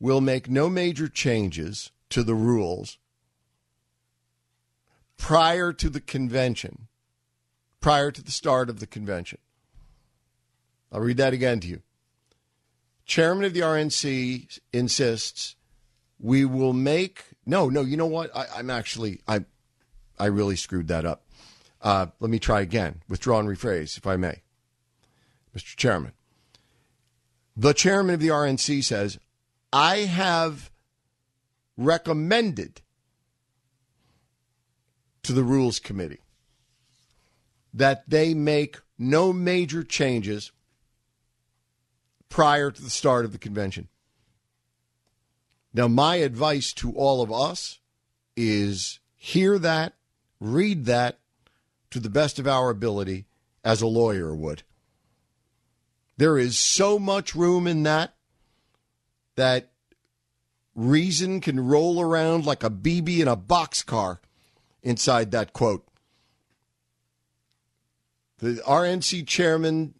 will 0.00 0.20
make 0.20 0.48
no 0.48 0.68
major 0.68 1.08
changes 1.08 1.90
to 2.10 2.22
the 2.22 2.34
rules 2.34 2.98
prior 5.16 5.72
to 5.72 5.90
the 5.90 6.00
convention, 6.00 6.87
prior 7.80 8.10
to 8.10 8.22
the 8.22 8.30
start 8.30 8.68
of 8.68 8.80
the 8.80 8.86
convention. 8.86 9.38
I'll 10.90 11.00
read 11.00 11.18
that 11.18 11.32
again 11.32 11.60
to 11.60 11.68
you. 11.68 11.82
Chairman 13.04 13.44
of 13.44 13.54
the 13.54 13.60
RNC 13.60 14.58
insists 14.72 15.56
we 16.20 16.44
will 16.44 16.72
make 16.72 17.24
no, 17.46 17.70
no. 17.70 17.80
You 17.80 17.96
know 17.96 18.06
what? 18.06 18.34
I, 18.36 18.58
am 18.58 18.68
actually 18.68 19.20
I 19.26 19.44
I 20.18 20.26
really 20.26 20.56
screwed 20.56 20.88
that 20.88 21.06
up. 21.06 21.24
Uh, 21.80 22.06
let 22.20 22.30
me 22.30 22.38
try 22.38 22.60
again. 22.60 23.02
Withdraw 23.08 23.38
and 23.38 23.48
rephrase, 23.48 23.96
if 23.96 24.06
I 24.06 24.16
may. 24.16 24.42
Mr. 25.56 25.76
Chairman, 25.76 26.12
the 27.56 27.72
chairman 27.72 28.14
of 28.14 28.20
the 28.20 28.28
RNC 28.28 28.84
says, 28.84 29.18
I 29.72 29.98
have 29.98 30.70
recommended 31.76 32.82
to 35.22 35.32
the 35.32 35.42
Rules 35.42 35.78
Committee 35.78 36.20
that 37.74 38.08
they 38.08 38.34
make 38.34 38.80
no 38.98 39.32
major 39.32 39.82
changes 39.82 40.52
prior 42.28 42.70
to 42.70 42.82
the 42.82 42.90
start 42.90 43.24
of 43.24 43.32
the 43.32 43.38
convention. 43.38 43.88
Now, 45.72 45.88
my 45.88 46.16
advice 46.16 46.72
to 46.74 46.92
all 46.92 47.22
of 47.22 47.32
us 47.32 47.78
is 48.36 49.00
hear 49.14 49.58
that, 49.58 49.94
read 50.40 50.86
that 50.86 51.18
to 51.90 52.00
the 52.00 52.10
best 52.10 52.38
of 52.38 52.46
our 52.46 52.70
ability 52.70 53.26
as 53.64 53.82
a 53.82 53.86
lawyer 53.86 54.34
would. 54.34 54.62
There 56.16 56.38
is 56.38 56.58
so 56.58 56.98
much 56.98 57.34
room 57.34 57.66
in 57.66 57.84
that 57.84 58.14
that 59.36 59.70
reason 60.74 61.40
can 61.40 61.60
roll 61.60 62.00
around 62.00 62.44
like 62.44 62.64
a 62.64 62.70
BB 62.70 63.20
in 63.20 63.28
a 63.28 63.36
boxcar 63.36 64.18
inside 64.82 65.30
that 65.30 65.52
quote. 65.52 65.87
The 68.38 68.54
RNC 68.66 69.26
chairman 69.26 69.94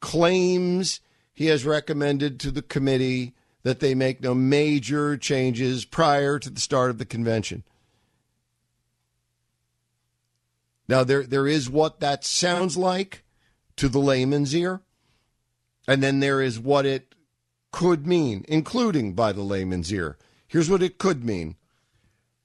claims 0.00 1.00
he 1.32 1.46
has 1.46 1.64
recommended 1.64 2.40
to 2.40 2.50
the 2.50 2.62
committee 2.62 3.34
that 3.62 3.80
they 3.80 3.94
make 3.94 4.22
no 4.22 4.34
major 4.34 5.16
changes 5.16 5.84
prior 5.84 6.38
to 6.38 6.50
the 6.50 6.60
start 6.60 6.90
of 6.90 6.98
the 6.98 7.04
convention. 7.04 7.64
Now 10.86 11.02
there 11.02 11.22
there 11.22 11.46
is 11.46 11.70
what 11.70 12.00
that 12.00 12.24
sounds 12.24 12.76
like 12.76 13.24
to 13.76 13.88
the 13.88 13.98
layman's 13.98 14.54
ear, 14.54 14.82
and 15.88 16.02
then 16.02 16.20
there 16.20 16.42
is 16.42 16.60
what 16.60 16.86
it 16.86 17.14
could 17.72 18.06
mean, 18.06 18.44
including 18.48 19.14
by 19.14 19.32
the 19.32 19.42
layman's 19.42 19.92
ear. 19.92 20.16
Here's 20.46 20.70
what 20.70 20.82
it 20.82 20.98
could 20.98 21.24
mean. 21.24 21.56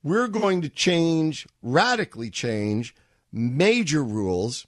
We're 0.02 0.30
going 0.30 0.62
to 0.62 0.70
change, 0.70 1.48
radically 1.62 2.30
change 2.30 2.96
major 3.32 4.04
rules. 4.04 4.66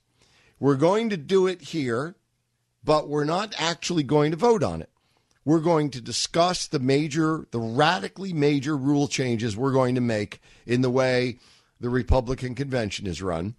We're 0.62 0.75
going 0.75 1.10
to 1.10 1.18
do 1.18 1.48
it 1.48 1.60
here, 1.60 2.15
but 2.84 3.10
we're 3.10 3.24
not 3.24 3.56
actually 3.58 4.03
going 4.03 4.30
to 4.30 4.38
vote 4.38 4.62
on 4.62 4.80
it. 4.84 4.91
We're 5.44 5.60
going 5.60 5.89
to 5.89 6.01
discuss 6.01 6.68
the 6.68 6.77
major, 6.77 7.48
the 7.50 7.60
radically 7.60 8.32
major 8.32 8.77
rule 8.77 9.08
changes 9.08 9.58
we're 9.58 9.72
going 9.72 9.96
to 9.96 10.01
make 10.01 10.39
in 10.68 10.82
the 10.82 10.91
way 10.91 11.39
the 11.80 11.89
Republican 11.89 12.53
convention 12.53 13.08
is 13.08 13.24
run. 13.24 13.56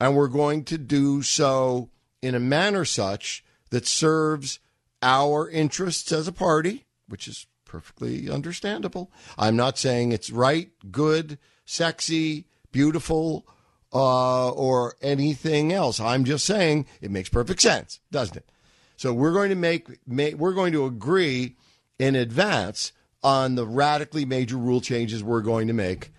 And 0.00 0.16
we're 0.16 0.26
going 0.26 0.64
to 0.64 0.78
do 0.78 1.22
so 1.22 1.90
in 2.20 2.34
a 2.34 2.40
manner 2.40 2.84
such 2.84 3.44
that 3.70 3.86
serves 3.86 4.58
our 5.02 5.48
interests 5.48 6.10
as 6.10 6.26
a 6.26 6.32
party, 6.32 6.86
which 7.06 7.28
is 7.28 7.46
perfectly 7.64 8.28
understandable. 8.28 9.12
I'm 9.38 9.54
not 9.54 9.78
saying 9.78 10.10
it's 10.10 10.30
right, 10.30 10.70
good, 10.90 11.38
sexy, 11.64 12.46
beautiful, 12.72 13.46
uh, 13.96 14.50
or 14.50 14.94
anything 15.00 15.72
else. 15.72 15.98
I'm 15.98 16.24
just 16.24 16.44
saying 16.44 16.84
it 17.00 17.10
makes 17.10 17.30
perfect 17.30 17.62
sense, 17.62 17.98
doesn't 18.10 18.36
it? 18.36 18.50
So 18.98 19.14
we're 19.14 19.32
going 19.32 19.48
to 19.48 19.56
make, 19.56 19.88
make 20.06 20.34
we're 20.34 20.52
going 20.52 20.74
to 20.74 20.84
agree 20.84 21.56
in 21.98 22.14
advance 22.14 22.92
on 23.22 23.54
the 23.54 23.66
radically 23.66 24.26
major 24.26 24.58
rule 24.58 24.82
changes 24.82 25.24
we're 25.24 25.40
going 25.40 25.66
to 25.68 25.72
make, 25.72 26.12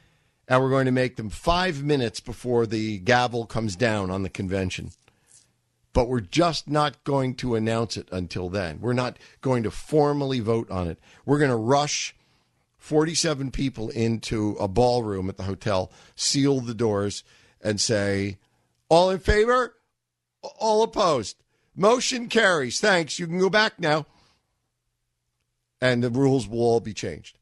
and 0.48 0.60
we're 0.60 0.72
going 0.72 0.88
to 0.88 0.92
make 0.92 1.18
them 1.18 1.30
five 1.30 1.84
minutes 1.84 2.20
before 2.20 2.66
the 2.66 2.98
gavel 2.98 3.46
comes 3.46 3.76
down 3.76 4.10
on 4.10 4.24
the 4.24 4.30
convention. 4.30 4.90
But 5.94 6.10
we're 6.10 6.20
just 6.20 6.68
not 6.68 7.04
going 7.04 7.36
to 7.36 7.54
announce 7.54 7.96
it 7.96 8.10
until 8.12 8.50
then. 8.50 8.82
We're 8.82 8.94
not 8.94 9.20
going 9.42 9.62
to 9.64 9.72
formally 9.72 10.40
vote 10.40 10.72
on 10.72 10.88
it. 10.88 11.00
We're 11.28 11.40
going 11.40 11.52
to 11.52 11.56
rush 11.56 12.16
47 12.80 13.52
people 13.52 13.90
into 13.90 14.56
a 14.60 14.68
ballroom 14.68 15.30
at 15.30 15.38
the 15.38 15.44
hotel, 15.44 15.92
seal 16.16 16.60
the 16.60 16.74
doors, 16.74 17.24
and 17.62 17.80
say, 17.80 18.38
All 18.90 19.10
in 19.10 19.20
favor? 19.20 19.76
All 20.60 20.84
opposed? 20.84 21.38
Motion 21.76 22.28
carries. 22.28 22.80
Thanks. 22.80 23.20
You 23.20 23.28
can 23.28 23.40
go 23.40 23.50
back 23.50 23.80
now. 23.80 24.06
And 25.80 26.04
the 26.04 26.10
rules 26.10 26.48
will 26.48 26.62
all 26.62 26.80
be 26.80 26.94
changed. 26.94 27.38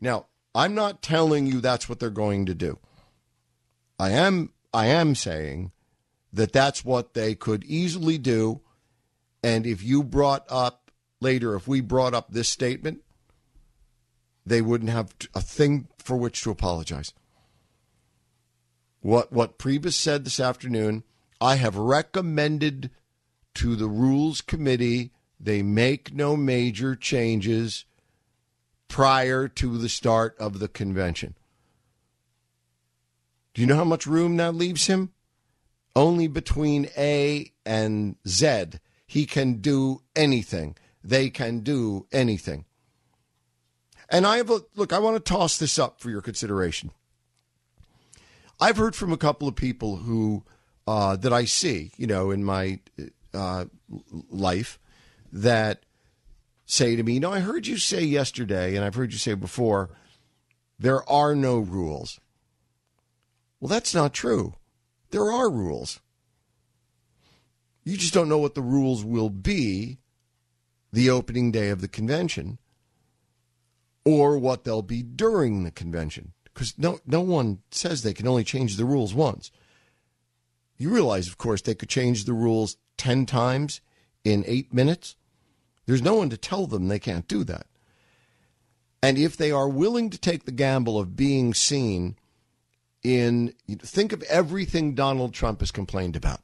Now, 0.00 0.26
I'm 0.54 0.74
not 0.74 1.02
telling 1.02 1.46
you 1.46 1.60
that's 1.60 1.88
what 1.88 2.00
they're 2.00 2.10
going 2.10 2.46
to 2.46 2.54
do. 2.54 2.78
I 3.98 4.10
am 4.10 4.52
I 4.72 4.86
am 4.86 5.14
saying 5.14 5.72
that 6.32 6.52
that's 6.52 6.84
what 6.84 7.14
they 7.14 7.34
could 7.34 7.64
easily 7.64 8.18
do 8.18 8.60
and 9.42 9.66
if 9.66 9.82
you 9.82 10.02
brought 10.02 10.44
up 10.48 10.90
later 11.20 11.54
if 11.54 11.66
we 11.66 11.80
brought 11.80 12.14
up 12.14 12.30
this 12.30 12.48
statement 12.48 13.02
they 14.46 14.62
wouldn't 14.62 14.90
have 14.90 15.14
a 15.34 15.40
thing 15.40 15.88
for 15.98 16.16
which 16.16 16.42
to 16.42 16.50
apologize. 16.50 17.12
What 19.00 19.32
what 19.32 19.58
Priebus 19.58 19.94
said 19.94 20.24
this 20.24 20.40
afternoon, 20.40 21.04
I 21.40 21.56
have 21.56 21.76
recommended 21.76 22.90
to 23.54 23.76
the 23.76 23.88
Rules 23.88 24.40
Committee 24.40 25.12
they 25.42 25.62
make 25.62 26.12
no 26.12 26.36
major 26.36 26.94
changes 26.94 27.86
prior 28.88 29.48
to 29.48 29.78
the 29.78 29.88
start 29.88 30.36
of 30.38 30.58
the 30.58 30.68
convention. 30.68 31.34
Do 33.54 33.62
you 33.62 33.66
know 33.66 33.76
how 33.76 33.84
much 33.84 34.06
room 34.06 34.36
that 34.36 34.54
leaves 34.54 34.86
him? 34.86 35.12
Only 35.96 36.28
between 36.28 36.88
A 36.96 37.50
and 37.64 38.16
Z. 38.28 38.64
He 39.06 39.24
can 39.26 39.54
do 39.54 40.02
anything. 40.14 40.76
They 41.02 41.30
can 41.30 41.60
do 41.60 42.06
anything. 42.12 42.66
And 44.08 44.26
I 44.26 44.36
have 44.36 44.50
a 44.50 44.60
look, 44.76 44.92
I 44.92 44.98
want 44.98 45.16
to 45.16 45.32
toss 45.32 45.56
this 45.56 45.78
up 45.78 46.00
for 46.00 46.10
your 46.10 46.20
consideration. 46.20 46.90
I've 48.60 48.76
heard 48.76 48.94
from 48.94 49.12
a 49.12 49.16
couple 49.16 49.48
of 49.48 49.56
people 49.56 49.96
who 49.96 50.44
uh, 50.86 51.16
that 51.16 51.32
I 51.32 51.44
see, 51.44 51.92
you 51.96 52.06
know, 52.06 52.30
in 52.30 52.44
my 52.44 52.80
uh, 53.32 53.66
life 54.28 54.78
that 55.32 55.84
say 56.66 56.96
to 56.96 57.02
me, 57.02 57.18
"No, 57.18 57.32
I 57.32 57.40
heard 57.40 57.66
you 57.66 57.78
say 57.78 58.02
yesterday, 58.02 58.76
and 58.76 58.84
I've 58.84 58.94
heard 58.94 59.12
you 59.12 59.18
say 59.18 59.34
before, 59.34 59.90
there 60.78 61.08
are 61.10 61.34
no 61.34 61.58
rules." 61.58 62.20
Well, 63.60 63.68
that's 63.68 63.94
not 63.94 64.12
true. 64.12 64.54
There 65.10 65.30
are 65.30 65.50
rules. 65.50 66.00
You 67.84 67.96
just 67.96 68.14
don't 68.14 68.28
know 68.28 68.38
what 68.38 68.54
the 68.54 68.62
rules 68.62 69.04
will 69.04 69.30
be 69.30 69.98
the 70.92 71.10
opening 71.10 71.50
day 71.50 71.70
of 71.70 71.80
the 71.80 71.88
convention 71.88 72.58
or 74.04 74.38
what 74.38 74.64
they'll 74.64 74.82
be 74.82 75.02
during 75.02 75.64
the 75.64 75.70
convention 75.70 76.32
because 76.60 76.76
no 76.76 77.00
no 77.06 77.22
one 77.22 77.62
says 77.70 78.02
they 78.02 78.12
can 78.12 78.28
only 78.28 78.44
change 78.44 78.76
the 78.76 78.84
rules 78.84 79.14
once. 79.14 79.50
You 80.76 80.90
realize, 80.90 81.26
of 81.26 81.38
course, 81.38 81.62
they 81.62 81.74
could 81.74 81.88
change 81.88 82.26
the 82.26 82.34
rules 82.34 82.76
10 82.98 83.24
times 83.24 83.80
in 84.24 84.44
eight 84.46 84.70
minutes. 84.72 85.16
There's 85.86 86.02
no 86.02 86.16
one 86.16 86.28
to 86.28 86.36
tell 86.36 86.66
them 86.66 86.88
they 86.88 86.98
can't 86.98 87.26
do 87.26 87.44
that. 87.44 87.66
And 89.02 89.16
if 89.16 89.38
they 89.38 89.50
are 89.50 89.70
willing 89.70 90.10
to 90.10 90.18
take 90.18 90.44
the 90.44 90.52
gamble 90.52 90.98
of 90.98 91.16
being 91.16 91.54
seen 91.54 92.16
in, 93.02 93.54
think 93.78 94.12
of 94.12 94.22
everything 94.24 94.94
Donald 94.94 95.32
Trump 95.32 95.60
has 95.60 95.70
complained 95.70 96.14
about. 96.14 96.42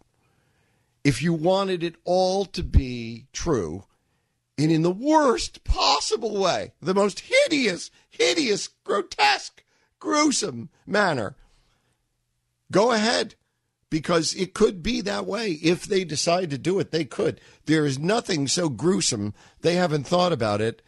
If 1.05 1.21
you 1.21 1.35
wanted 1.35 1.83
it 1.83 1.97
all 2.05 2.47
to 2.47 2.63
be 2.63 3.27
true, 3.35 3.85
and 4.57 4.73
in 4.73 4.81
the 4.81 4.91
worst 4.91 5.63
possible 5.63 6.39
way, 6.39 6.73
the 6.81 6.95
most 6.95 7.21
hideous, 7.21 7.91
hideous, 8.09 8.69
grotesque, 8.83 9.63
gruesome 9.99 10.71
manner, 10.87 11.37
go 12.71 12.93
ahead 12.93 13.35
because 13.91 14.35
it 14.35 14.55
could 14.55 14.83
be 14.83 15.01
that 15.01 15.27
way. 15.27 15.53
If 15.53 15.85
they 15.85 16.05
decide 16.05 16.51
to 16.51 16.59
do 16.59 16.79
it, 16.79 16.91
they 16.91 17.05
could. 17.05 17.41
There 17.67 17.87
is 17.87 17.99
nothing 17.99 18.49
so 18.49 18.69
gruesome 18.69 19.35
they 19.61 19.75
haven't 19.75 20.07
thought 20.07 20.33
about 20.33 20.61
it 20.61 20.83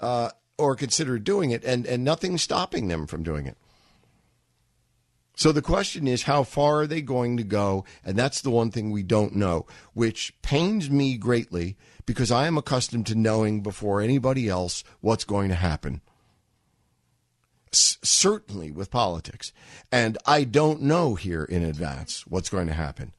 uh, 0.00 0.30
or 0.58 0.76
considered 0.76 1.24
doing 1.24 1.50
it, 1.50 1.64
and, 1.64 1.86
and 1.86 2.04
nothing 2.04 2.36
stopping 2.38 2.88
them 2.88 3.06
from 3.06 3.22
doing 3.22 3.46
it. 3.46 3.56
So 5.36 5.52
the 5.52 5.62
question 5.62 6.06
is, 6.06 6.24
how 6.24 6.42
far 6.42 6.80
are 6.80 6.86
they 6.86 7.00
going 7.00 7.38
to 7.38 7.44
go? 7.44 7.86
And 8.04 8.14
that's 8.14 8.42
the 8.42 8.50
one 8.50 8.70
thing 8.70 8.90
we 8.90 9.02
don't 9.02 9.34
know, 9.34 9.64
which 9.94 10.34
pains 10.42 10.90
me 10.90 11.16
greatly 11.16 11.78
because 12.04 12.30
I 12.30 12.46
am 12.46 12.58
accustomed 12.58 13.06
to 13.06 13.14
knowing 13.14 13.62
before 13.62 14.02
anybody 14.02 14.50
else 14.50 14.84
what's 15.00 15.24
going 15.24 15.48
to 15.48 15.54
happen 15.54 16.02
certainly 17.72 18.70
with 18.70 18.90
politics. 18.90 19.52
And 19.92 20.18
I 20.26 20.44
don't 20.44 20.82
know 20.82 21.14
here 21.14 21.44
in 21.44 21.62
advance 21.62 22.26
what's 22.26 22.50
going 22.50 22.66
to 22.66 22.72
happen. 22.72 23.12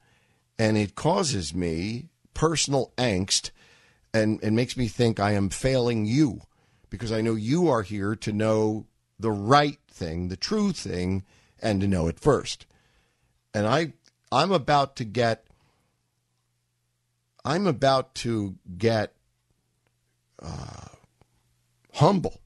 And 0.58 0.76
it 0.76 0.94
causes 0.94 1.54
me 1.54 2.08
personal 2.34 2.92
angst 2.98 3.50
and, 4.12 4.42
and 4.42 4.54
makes 4.54 4.76
me 4.76 4.88
think 4.88 5.18
I 5.18 5.32
am 5.32 5.48
failing 5.48 6.04
you 6.04 6.42
because 6.90 7.12
I 7.12 7.22
know 7.22 7.34
you 7.34 7.68
are 7.68 7.82
here 7.82 8.14
to 8.16 8.32
know 8.32 8.86
the 9.18 9.30
right 9.30 9.78
thing, 9.88 10.28
the 10.28 10.36
true 10.36 10.72
thing, 10.72 11.24
and 11.60 11.80
to 11.80 11.88
know 11.88 12.08
it 12.08 12.20
first. 12.20 12.66
and 13.54 13.66
I 13.66 13.92
I'm 14.30 14.52
about 14.52 14.96
to 14.96 15.04
get 15.04 15.46
I'm 17.44 17.66
about 17.66 18.14
to 18.16 18.56
get 18.78 19.14
uh, 20.40 20.88
humble 21.94 22.41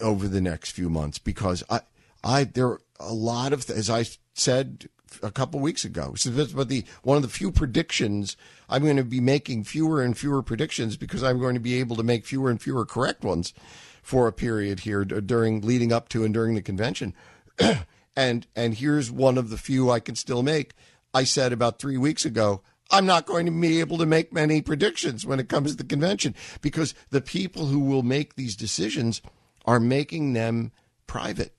over 0.00 0.28
the 0.28 0.40
next 0.40 0.72
few 0.72 0.88
months 0.88 1.18
because 1.18 1.62
I 1.68 1.80
I 2.22 2.44
there 2.44 2.66
are 2.66 2.80
a 3.00 3.12
lot 3.12 3.52
of 3.52 3.68
as 3.70 3.88
I 3.88 4.04
said 4.34 4.88
a 5.22 5.30
couple 5.30 5.60
weeks 5.60 5.84
ago. 5.84 6.14
But 6.54 6.68
the 6.68 6.84
one 7.02 7.16
of 7.16 7.22
the 7.22 7.28
few 7.28 7.50
predictions 7.50 8.36
I'm 8.68 8.82
going 8.82 8.96
to 8.96 9.04
be 9.04 9.20
making 9.20 9.64
fewer 9.64 10.02
and 10.02 10.16
fewer 10.16 10.42
predictions 10.42 10.96
because 10.96 11.22
I'm 11.22 11.38
going 11.38 11.54
to 11.54 11.60
be 11.60 11.80
able 11.80 11.96
to 11.96 12.02
make 12.02 12.26
fewer 12.26 12.50
and 12.50 12.60
fewer 12.60 12.84
correct 12.84 13.24
ones 13.24 13.54
for 14.02 14.26
a 14.26 14.32
period 14.32 14.80
here 14.80 15.04
during 15.04 15.60
leading 15.60 15.92
up 15.92 16.08
to 16.10 16.24
and 16.24 16.32
during 16.32 16.54
the 16.54 16.62
convention. 16.62 17.14
and 18.16 18.46
and 18.54 18.74
here's 18.74 19.10
one 19.10 19.38
of 19.38 19.50
the 19.50 19.58
few 19.58 19.90
I 19.90 20.00
can 20.00 20.14
still 20.14 20.42
make. 20.42 20.74
I 21.14 21.24
said 21.24 21.52
about 21.52 21.78
three 21.78 21.96
weeks 21.96 22.24
ago, 22.24 22.62
I'm 22.90 23.06
not 23.06 23.26
going 23.26 23.46
to 23.46 23.52
be 23.52 23.80
able 23.80 23.98
to 23.98 24.06
make 24.06 24.32
many 24.32 24.62
predictions 24.62 25.26
when 25.26 25.40
it 25.40 25.48
comes 25.48 25.70
to 25.70 25.76
the 25.76 25.84
convention 25.84 26.34
because 26.60 26.94
the 27.10 27.20
people 27.20 27.66
who 27.66 27.80
will 27.80 28.02
make 28.02 28.34
these 28.34 28.56
decisions 28.56 29.20
are 29.64 29.80
making 29.80 30.32
them 30.32 30.72
private 31.06 31.54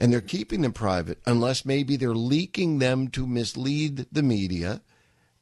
and 0.00 0.10
they're 0.10 0.22
keeping 0.22 0.62
them 0.62 0.72
private 0.72 1.18
unless 1.26 1.66
maybe 1.66 1.96
they're 1.96 2.14
leaking 2.14 2.78
them 2.78 3.08
to 3.08 3.26
mislead 3.26 4.06
the 4.10 4.22
media. 4.22 4.80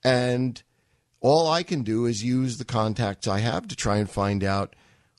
And 0.04 0.60
all 1.20 1.48
I 1.48 1.62
can 1.62 1.82
do 1.82 2.06
is 2.06 2.24
use 2.24 2.58
the 2.58 2.64
contacts 2.64 3.28
I 3.28 3.38
have 3.38 3.68
to 3.68 3.76
try 3.76 3.98
and 3.98 4.10
find 4.10 4.42
out 4.42 4.74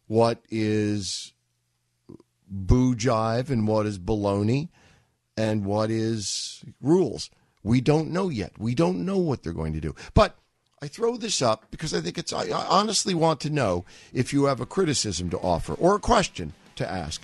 what 0.07 0.43
is 0.49 1.33
boo 2.49 2.95
jive 2.95 3.49
and 3.49 3.67
what 3.67 3.85
is 3.85 3.97
baloney 3.97 4.69
and 5.37 5.65
what 5.65 5.89
is 5.89 6.63
rules. 6.81 7.29
We 7.63 7.79
don't 7.79 8.11
know 8.11 8.29
yet. 8.29 8.59
We 8.59 8.75
don't 8.75 9.05
know 9.05 9.17
what 9.17 9.43
they're 9.43 9.53
going 9.53 9.73
to 9.73 9.81
do. 9.81 9.95
But 10.13 10.37
I 10.81 10.87
throw 10.87 11.17
this 11.17 11.41
up 11.41 11.65
because 11.71 11.93
I 11.93 11.99
think 11.99 12.17
it's, 12.17 12.31
I 12.31 12.49
honestly 12.51 13.13
want 13.13 13.41
to 13.41 13.49
know 13.49 13.83
if 14.13 14.31
you 14.31 14.45
have 14.45 14.61
a 14.61 14.65
criticism 14.65 15.29
to 15.31 15.37
offer 15.39 15.73
or 15.73 15.95
a 15.95 15.99
question 15.99 16.53
to 16.77 16.89
ask. 16.89 17.21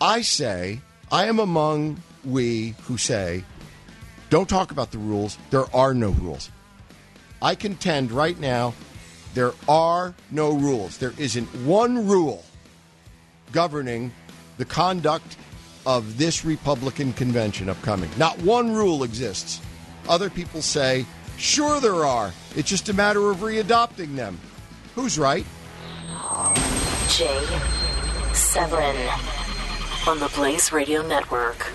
I 0.00 0.22
say 0.22 0.80
I 1.12 1.26
am 1.26 1.38
among 1.38 2.02
we 2.24 2.74
who 2.84 2.96
say, 2.96 3.44
don't 4.30 4.48
talk 4.48 4.70
about 4.70 4.92
the 4.92 4.98
rules. 4.98 5.36
There 5.50 5.66
are 5.76 5.92
no 5.92 6.10
rules. 6.10 6.50
I 7.42 7.54
contend 7.54 8.12
right 8.12 8.38
now, 8.40 8.72
there 9.34 9.52
are 9.68 10.14
no 10.30 10.52
rules. 10.52 10.96
There 10.96 11.14
isn't 11.18 11.48
one 11.66 12.08
rule 12.08 12.42
governing 13.52 14.10
the 14.56 14.64
conduct 14.64 15.36
of 15.84 16.16
this 16.16 16.46
Republican 16.46 17.12
convention 17.12 17.68
upcoming. 17.68 18.08
Not 18.16 18.38
one 18.40 18.72
rule 18.72 19.02
exists. 19.02 19.60
Other 20.08 20.30
people 20.30 20.62
say, 20.62 21.04
sure 21.36 21.78
there 21.80 22.06
are. 22.06 22.32
It's 22.56 22.68
just 22.68 22.88
a 22.88 22.92
matter 22.92 23.30
of 23.30 23.38
readopting 23.38 24.16
them. 24.16 24.38
Who's 24.94 25.18
right? 25.18 25.46
Jay 27.08 27.46
Severin 28.32 28.96
on 30.06 30.18
the 30.18 30.30
Blaze 30.34 30.72
Radio 30.72 31.06
Network. 31.06 31.70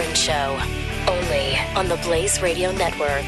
Show 0.00 0.58
only 1.08 1.56
on 1.76 1.88
the 1.88 2.00
Blaze 2.02 2.40
Radio 2.40 2.72
Network. 2.72 3.24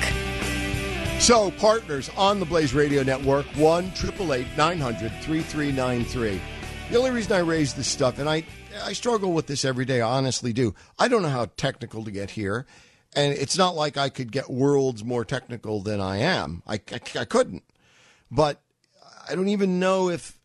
So, 1.20 1.50
partners 1.50 2.10
on 2.16 2.40
the 2.40 2.46
Blaze 2.46 2.72
Radio 2.72 3.02
Network, 3.02 3.44
1 3.56 3.84
888 3.84 4.46
900 4.56 5.12
3393. 5.22 6.40
The 6.90 6.96
only 6.96 7.10
reason 7.10 7.32
I 7.32 7.40
raise 7.40 7.74
this 7.74 7.88
stuff, 7.88 8.18
and 8.18 8.28
I, 8.28 8.44
I 8.82 8.94
struggle 8.94 9.34
with 9.34 9.46
this 9.46 9.66
every 9.66 9.84
day, 9.84 10.00
I 10.00 10.16
honestly 10.16 10.54
do. 10.54 10.74
I 10.98 11.08
don't 11.08 11.20
know 11.20 11.28
how 11.28 11.46
technical 11.58 12.04
to 12.04 12.10
get 12.10 12.30
here. 12.30 12.66
And 13.14 13.34
it's 13.34 13.58
not 13.58 13.74
like 13.74 13.98
I 13.98 14.08
could 14.08 14.32
get 14.32 14.48
worlds 14.48 15.04
more 15.04 15.26
technical 15.26 15.82
than 15.82 16.00
I 16.00 16.18
am. 16.18 16.62
I, 16.66 16.80
I, 16.90 17.00
I 17.20 17.24
couldn't. 17.26 17.64
But 18.30 18.62
I 19.28 19.34
don't 19.34 19.48
even 19.48 19.78
know 19.78 20.08
if, 20.08 20.38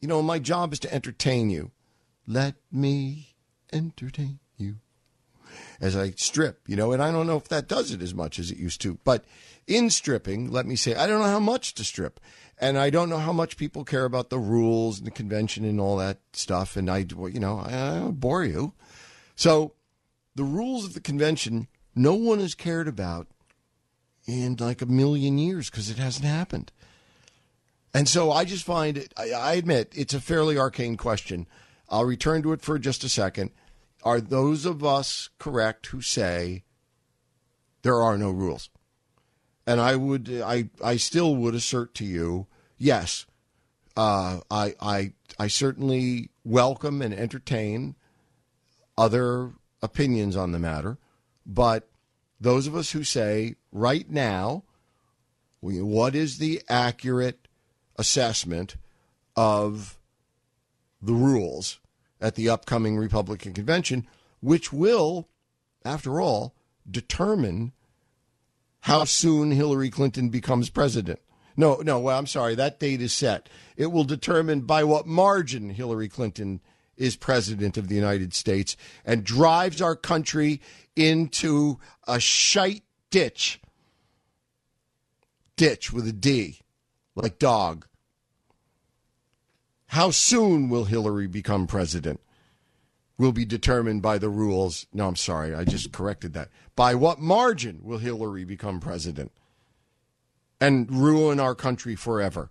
you 0.00 0.08
know, 0.08 0.22
my 0.22 0.38
job 0.38 0.72
is 0.72 0.80
to 0.80 0.92
entertain 0.92 1.50
you. 1.50 1.70
Let 2.26 2.54
me 2.72 3.36
entertain 3.72 4.38
as 5.80 5.96
I 5.96 6.10
strip, 6.12 6.60
you 6.66 6.76
know, 6.76 6.92
and 6.92 7.02
I 7.02 7.10
don't 7.10 7.26
know 7.26 7.36
if 7.36 7.48
that 7.48 7.68
does 7.68 7.90
it 7.90 8.02
as 8.02 8.14
much 8.14 8.38
as 8.38 8.50
it 8.50 8.58
used 8.58 8.80
to. 8.82 8.98
But 9.02 9.24
in 9.66 9.88
stripping, 9.90 10.50
let 10.50 10.66
me 10.66 10.76
say, 10.76 10.94
I 10.94 11.06
don't 11.06 11.20
know 11.20 11.26
how 11.26 11.40
much 11.40 11.74
to 11.74 11.84
strip. 11.84 12.20
And 12.60 12.76
I 12.76 12.90
don't 12.90 13.08
know 13.08 13.18
how 13.18 13.32
much 13.32 13.56
people 13.56 13.84
care 13.84 14.04
about 14.04 14.28
the 14.28 14.38
rules 14.38 14.98
and 14.98 15.06
the 15.06 15.12
convention 15.12 15.64
and 15.64 15.80
all 15.80 15.96
that 15.96 16.18
stuff. 16.34 16.76
And 16.76 16.90
I, 16.90 17.06
you 17.08 17.40
know, 17.40 17.58
I, 17.58 18.06
I 18.06 18.10
bore 18.10 18.44
you. 18.44 18.74
So 19.34 19.72
the 20.34 20.44
rules 20.44 20.84
of 20.84 20.92
the 20.92 21.00
convention, 21.00 21.68
no 21.94 22.14
one 22.14 22.40
has 22.40 22.54
cared 22.54 22.86
about 22.86 23.28
in 24.26 24.56
like 24.60 24.82
a 24.82 24.86
million 24.86 25.38
years 25.38 25.70
because 25.70 25.88
it 25.88 25.96
hasn't 25.96 26.26
happened. 26.26 26.70
And 27.94 28.06
so 28.06 28.30
I 28.30 28.44
just 28.44 28.64
find 28.64 28.98
it, 28.98 29.14
I, 29.16 29.30
I 29.30 29.52
admit, 29.54 29.92
it's 29.96 30.14
a 30.14 30.20
fairly 30.20 30.58
arcane 30.58 30.98
question. 30.98 31.46
I'll 31.88 32.04
return 32.04 32.42
to 32.42 32.52
it 32.52 32.60
for 32.60 32.78
just 32.78 33.02
a 33.02 33.08
second 33.08 33.50
are 34.02 34.20
those 34.20 34.64
of 34.64 34.84
us 34.84 35.28
correct 35.38 35.86
who 35.86 36.00
say 36.00 36.64
there 37.82 38.00
are 38.00 38.16
no 38.16 38.30
rules? 38.30 38.70
And 39.66 39.80
I 39.80 39.96
would, 39.96 40.30
I, 40.44 40.70
I 40.82 40.96
still 40.96 41.36
would 41.36 41.54
assert 41.54 41.94
to 41.96 42.04
you, 42.04 42.46
yes, 42.78 43.26
uh, 43.96 44.40
I, 44.50 44.74
I, 44.80 45.12
I 45.38 45.48
certainly 45.48 46.30
welcome 46.44 47.02
and 47.02 47.14
entertain 47.14 47.94
other 48.96 49.52
opinions 49.82 50.36
on 50.36 50.52
the 50.52 50.58
matter, 50.58 50.98
but 51.46 51.88
those 52.40 52.66
of 52.66 52.74
us 52.74 52.92
who 52.92 53.04
say 53.04 53.56
right 53.70 54.08
now, 54.10 54.64
what 55.60 56.14
is 56.14 56.38
the 56.38 56.62
accurate 56.68 57.48
assessment 57.96 58.76
of 59.36 59.98
the 61.02 61.12
rules 61.12 61.78
at 62.20 62.34
the 62.34 62.48
upcoming 62.48 62.96
Republican 62.96 63.52
convention, 63.52 64.06
which 64.40 64.72
will, 64.72 65.28
after 65.84 66.20
all, 66.20 66.54
determine 66.90 67.72
how 68.80 69.04
soon 69.04 69.50
Hillary 69.50 69.90
Clinton 69.90 70.28
becomes 70.28 70.70
president. 70.70 71.20
No, 71.56 71.76
no, 71.76 71.98
well, 71.98 72.18
I'm 72.18 72.26
sorry, 72.26 72.54
that 72.54 72.80
date 72.80 73.02
is 73.02 73.12
set. 73.12 73.48
It 73.76 73.86
will 73.86 74.04
determine 74.04 74.62
by 74.62 74.84
what 74.84 75.06
margin 75.06 75.70
Hillary 75.70 76.08
Clinton 76.08 76.60
is 76.96 77.16
president 77.16 77.76
of 77.76 77.88
the 77.88 77.94
United 77.94 78.34
States 78.34 78.76
and 79.04 79.24
drives 79.24 79.82
our 79.82 79.96
country 79.96 80.60
into 80.96 81.78
a 82.06 82.20
shite 82.20 82.84
ditch. 83.10 83.60
Ditch 85.56 85.92
with 85.92 86.06
a 86.06 86.12
D, 86.12 86.60
like 87.14 87.38
dog. 87.38 87.86
How 89.90 90.12
soon 90.12 90.68
will 90.68 90.84
Hillary 90.84 91.26
become 91.26 91.66
president? 91.66 92.20
Will 93.18 93.32
be 93.32 93.44
determined 93.44 94.02
by 94.02 94.18
the 94.18 94.28
rules. 94.28 94.86
No, 94.92 95.08
I'm 95.08 95.16
sorry, 95.16 95.52
I 95.52 95.64
just 95.64 95.90
corrected 95.90 96.32
that. 96.34 96.48
By 96.76 96.94
what 96.94 97.18
margin 97.18 97.80
will 97.82 97.98
Hillary 97.98 98.44
become 98.44 98.78
president 98.78 99.32
and 100.60 100.88
ruin 100.92 101.40
our 101.40 101.56
country 101.56 101.96
forever? 101.96 102.50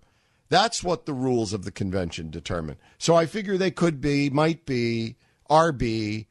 That's 0.50 0.84
what 0.84 1.06
the 1.06 1.14
rules 1.14 1.54
of 1.54 1.64
the 1.64 1.72
convention 1.72 2.30
determine. 2.30 2.76
So 2.98 3.16
I 3.16 3.26
figure 3.26 3.58
they 3.58 3.72
could 3.72 4.02
be, 4.02 4.30
might 4.30 4.66
be, 4.66 5.16
are 5.50 5.72
be 5.72 6.28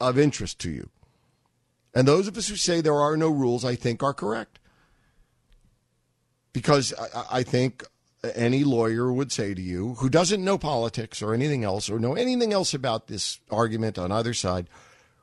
of 0.00 0.18
interest 0.18 0.58
to 0.62 0.72
you. 0.72 0.90
And 1.94 2.08
those 2.08 2.26
of 2.26 2.36
us 2.36 2.48
who 2.48 2.56
say 2.56 2.80
there 2.80 3.00
are 3.00 3.16
no 3.16 3.28
rules, 3.28 3.64
I 3.64 3.76
think, 3.76 4.02
are 4.02 4.12
correct. 4.12 4.58
Because 6.52 6.92
I, 6.98 7.38
I 7.38 7.42
think 7.44 7.84
any 8.34 8.62
lawyer 8.62 9.12
would 9.12 9.32
say 9.32 9.52
to 9.52 9.62
you 9.62 9.94
who 9.94 10.08
doesn't 10.08 10.44
know 10.44 10.56
politics 10.56 11.22
or 11.22 11.34
anything 11.34 11.64
else 11.64 11.90
or 11.90 11.98
know 11.98 12.14
anything 12.14 12.52
else 12.52 12.72
about 12.72 13.08
this 13.08 13.40
argument 13.50 13.98
on 13.98 14.12
either 14.12 14.32
side 14.32 14.68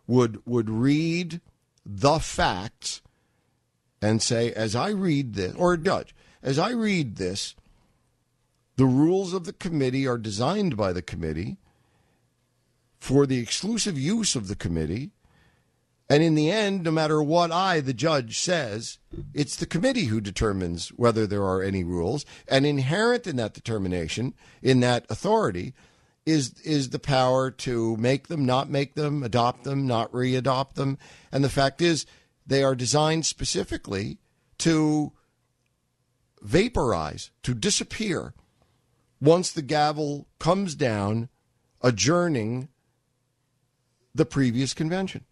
would 0.05 0.45
would 0.45 0.69
read 0.69 1.39
the 1.85 2.19
facts 2.19 3.01
and 4.01 4.21
say 4.21 4.51
as 4.51 4.75
I 4.75 4.89
read 4.89 5.35
this 5.35 5.55
or 5.55 5.77
judge 5.77 6.13
as 6.43 6.59
I 6.59 6.71
read 6.71 7.15
this 7.15 7.55
the 8.75 8.85
rules 8.85 9.33
of 9.33 9.45
the 9.45 9.53
committee 9.53 10.07
are 10.07 10.17
designed 10.17 10.75
by 10.75 10.91
the 10.91 11.01
committee 11.01 11.57
for 12.99 13.25
the 13.25 13.39
exclusive 13.39 13.97
use 13.97 14.35
of 14.35 14.47
the 14.47 14.55
committee 14.55 15.11
And 16.09 16.23
in 16.23 16.33
the 16.33 16.49
end, 16.49 16.83
no 16.83 16.91
matter 16.91 17.21
what 17.21 17.51
I, 17.51 17.81
the 17.81 17.93
judge, 17.93 18.39
says, 18.39 18.97
it's 19.31 19.55
the 19.55 19.67
committee 19.67 20.05
who 20.05 20.19
determines 20.19 20.89
whether 20.89 21.27
there 21.27 21.43
are 21.43 21.61
any 21.61 21.83
rules. 21.83 22.25
And 22.47 22.65
inherent 22.65 23.27
in 23.27 23.35
that 23.35 23.53
determination, 23.53 24.33
in 24.63 24.79
that 24.79 25.05
authority, 25.09 25.75
is 26.25 26.59
is 26.61 26.89
the 26.89 26.99
power 26.99 27.49
to 27.49 27.95
make 27.97 28.27
them, 28.27 28.45
not 28.45 28.69
make 28.69 28.95
them, 28.95 29.23
adopt 29.23 29.63
them, 29.63 29.87
not 29.87 30.11
readopt 30.11 30.73
them. 30.73 30.97
And 31.31 31.43
the 31.43 31.49
fact 31.49 31.81
is, 31.81 32.05
they 32.45 32.63
are 32.63 32.75
designed 32.75 33.25
specifically 33.25 34.17
to 34.59 35.11
vaporize, 36.41 37.31
to 37.43 37.53
disappear 37.53 38.33
once 39.21 39.51
the 39.51 39.61
gavel 39.61 40.27
comes 40.39 40.75
down, 40.75 41.29
adjourning 41.81 42.69
the 44.15 44.25
previous 44.25 44.73
convention. 44.73 45.25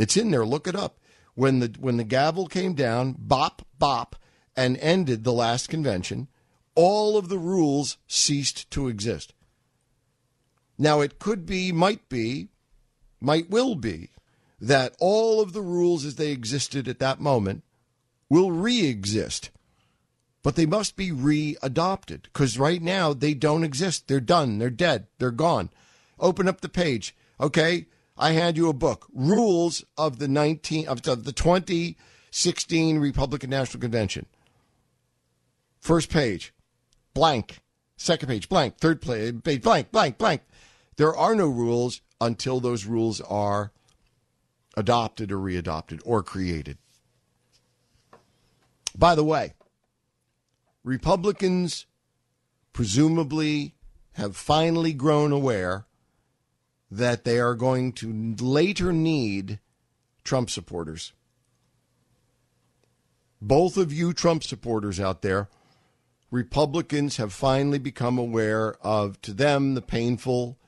It's 0.00 0.16
in 0.16 0.30
there. 0.30 0.46
Look 0.46 0.66
it 0.66 0.74
up. 0.74 0.98
When 1.34 1.58
the 1.58 1.74
when 1.78 1.98
the 1.98 2.04
gavel 2.04 2.46
came 2.46 2.72
down, 2.72 3.16
bop 3.18 3.66
bop, 3.78 4.16
and 4.56 4.78
ended 4.78 5.24
the 5.24 5.32
last 5.32 5.68
convention, 5.68 6.28
all 6.74 7.18
of 7.18 7.28
the 7.28 7.38
rules 7.38 7.98
ceased 8.06 8.70
to 8.70 8.88
exist. 8.88 9.34
Now 10.78 11.02
it 11.02 11.18
could 11.18 11.44
be, 11.44 11.70
might 11.70 12.08
be, 12.08 12.48
might 13.20 13.50
will 13.50 13.74
be 13.74 14.08
that 14.58 14.96
all 15.00 15.42
of 15.42 15.52
the 15.52 15.60
rules 15.60 16.06
as 16.06 16.14
they 16.14 16.30
existed 16.32 16.88
at 16.88 16.98
that 17.00 17.20
moment 17.20 17.62
will 18.30 18.52
re-exist. 18.52 19.50
But 20.42 20.56
they 20.56 20.64
must 20.64 20.96
be 20.96 21.12
re-adopted 21.12 22.22
because 22.22 22.58
right 22.58 22.80
now 22.80 23.12
they 23.12 23.34
don't 23.34 23.64
exist. 23.64 24.08
They're 24.08 24.20
done. 24.20 24.56
They're 24.56 24.70
dead. 24.70 25.08
They're 25.18 25.30
gone. 25.30 25.68
Open 26.18 26.48
up 26.48 26.62
the 26.62 26.70
page. 26.70 27.14
Okay, 27.38 27.86
I 28.20 28.32
hand 28.32 28.58
you 28.58 28.68
a 28.68 28.74
book, 28.74 29.06
Rules 29.14 29.82
of 29.96 30.18
the 30.18 30.28
19 30.28 30.86
of 30.86 31.00
the 31.00 31.32
2016 31.32 32.98
Republican 32.98 33.48
National 33.48 33.80
Convention. 33.80 34.26
First 35.80 36.10
page, 36.10 36.52
blank. 37.14 37.60
Second 37.96 38.28
page, 38.28 38.50
blank. 38.50 38.76
Third 38.76 39.00
page, 39.00 39.62
blank, 39.62 39.90
blank, 39.90 40.18
blank. 40.18 40.42
There 40.96 41.16
are 41.16 41.34
no 41.34 41.46
rules 41.48 42.02
until 42.20 42.60
those 42.60 42.84
rules 42.84 43.22
are 43.22 43.72
adopted 44.76 45.32
or 45.32 45.38
readopted 45.38 46.02
or 46.04 46.22
created. 46.22 46.76
By 48.94 49.14
the 49.14 49.24
way, 49.24 49.54
Republicans 50.84 51.86
presumably 52.74 53.76
have 54.12 54.36
finally 54.36 54.92
grown 54.92 55.32
aware 55.32 55.86
that 56.90 57.24
they 57.24 57.38
are 57.38 57.54
going 57.54 57.92
to 57.92 58.34
later 58.40 58.92
need 58.92 59.60
Trump 60.24 60.50
supporters. 60.50 61.12
Both 63.40 63.76
of 63.76 63.92
you 63.92 64.12
Trump 64.12 64.42
supporters 64.42 65.00
out 65.00 65.22
there, 65.22 65.48
Republicans 66.30 67.16
have 67.16 67.32
finally 67.32 67.78
become 67.78 68.18
aware 68.18 68.74
of, 68.84 69.20
to 69.22 69.32
them, 69.32 69.74
the 69.74 69.82
painful 69.82 70.58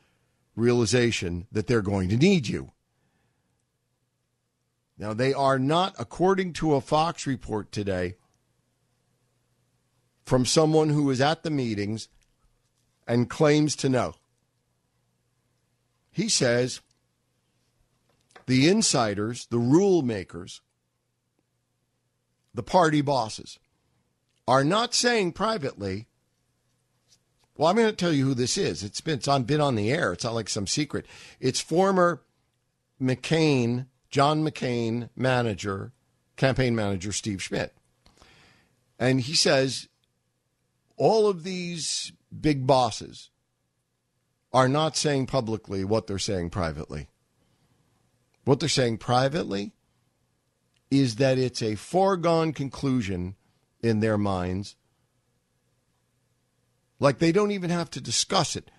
realization 0.56 1.46
that 1.52 1.66
they're 1.66 1.82
going 1.82 2.08
to 2.08 2.16
need 2.16 2.48
you. 2.48 2.72
Now, 4.98 5.12
they 5.12 5.32
are 5.32 5.58
not, 5.58 5.94
according 5.98 6.52
to 6.54 6.74
a 6.74 6.80
Fox 6.80 7.26
report 7.26 7.72
today 7.72 8.14
from 10.24 10.46
someone 10.46 10.90
who 10.90 11.04
was 11.04 11.20
at 11.20 11.42
the 11.42 11.50
meetings 11.50 12.08
and 13.06 13.28
claims 13.28 13.74
to 13.76 13.88
know. 13.88 14.14
He 16.12 16.29
says 16.29 16.81
the 18.46 18.68
insiders, 18.68 19.46
the 19.46 19.59
rule 19.59 20.03
makers, 20.03 20.61
the 22.55 22.62
party 22.62 23.01
bosses, 23.01 23.59
are 24.46 24.62
not 24.62 24.94
saying 24.94 25.33
privately, 25.33 26.07
well, 27.57 27.68
I'm 27.68 27.77
going 27.77 27.88
to 27.88 27.96
tell 27.96 28.12
you 28.12 28.27
who 28.27 28.35
this 28.35 28.59
is. 28.59 28.83
It's 28.83 29.01
been, 29.01 29.14
it's 29.14 29.29
on, 29.29 29.44
been 29.44 29.61
on 29.61 29.75
the 29.75 29.90
air. 29.90 30.12
It's 30.12 30.25
not 30.25 30.35
like 30.35 30.48
some 30.48 30.66
secret. 30.66 31.07
It's 31.40 31.61
former 31.61 32.22
McCain, 33.01 33.87
John 34.11 34.44
McCain 34.44 35.09
manager, 35.16 35.92
campaign 36.37 36.75
manager 36.75 37.12
Steve 37.12 37.42
Schmidt. 37.42 37.75
And 38.98 39.20
he 39.20 39.35
says 39.35 39.88
all 40.96 41.27
of 41.27 41.42
these 41.42 42.12
big 42.40 42.66
bosses 42.66 43.31
are 44.52 44.68
not 44.68 44.96
saying 44.96 45.26
publicly 45.26 45.84
what 45.84 46.06
they're 46.06 46.18
saying 46.18 46.50
privately. 46.50 47.08
What 48.44 48.60
they're 48.60 48.68
saying 48.68 48.98
privately 48.98 49.72
is 50.90 51.16
that 51.16 51.38
it's 51.38 51.62
a 51.62 51.74
foregone 51.74 52.52
conclusion 52.52 53.36
in 53.82 54.00
their 54.00 54.18
minds. 54.18 54.76
Like 57.00 57.18
they 57.18 57.32
don't 57.32 57.50
even 57.50 57.70
have 57.70 57.90
to 57.90 58.00
discuss 58.00 58.56
it. 58.56 58.70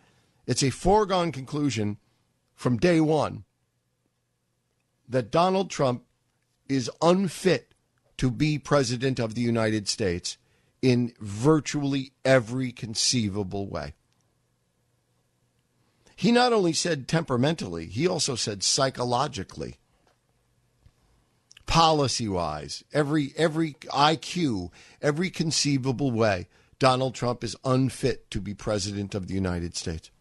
It's 0.45 0.63
a 0.63 0.69
foregone 0.69 1.31
conclusion 1.31 1.97
from 2.55 2.77
day 2.77 3.01
one 3.01 3.45
that 5.07 5.31
Donald 5.31 5.69
Trump 5.69 6.03
is 6.69 6.89
unfit 7.01 7.73
to 8.17 8.29
be 8.29 8.57
president 8.59 9.19
of 9.19 9.35
the 9.35 9.41
United 9.41 9.87
States 9.87 10.37
in 10.81 11.13
virtually 11.19 12.11
every 12.23 12.71
conceivable 12.71 13.67
way. 13.67 13.93
He 16.23 16.31
not 16.31 16.53
only 16.53 16.71
said 16.71 17.09
temperamentally, 17.09 17.87
he 17.87 18.07
also 18.07 18.35
said 18.35 18.63
psychologically, 18.63 19.75
policy 21.65 22.29
wise, 22.29 22.81
every 22.93 23.33
every 23.35 23.73
IQ, 23.91 24.71
every 25.01 25.29
conceivable 25.29 26.11
way, 26.11 26.47
Donald 26.79 27.13
Trump 27.13 27.43
is 27.43 27.57
unfit 27.65 28.31
to 28.31 28.39
be 28.39 28.53
president 28.53 29.13
of 29.13 29.27
the 29.27 29.33
United 29.33 29.75
States. 29.75 30.11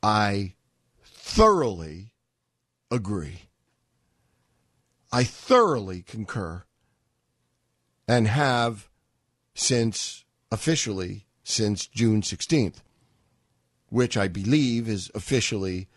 I 0.00 0.54
thoroughly 1.02 2.12
agree. 2.88 3.48
I 5.10 5.24
thoroughly 5.24 6.02
concur 6.02 6.62
and 8.06 8.28
have 8.28 8.88
since 9.56 10.24
officially 10.52 11.26
since 11.42 11.88
June 11.88 12.22
16th 12.22 12.82
which 13.90 14.16
I 14.16 14.28
believe 14.28 14.88
is 14.88 15.10
officially 15.14 15.88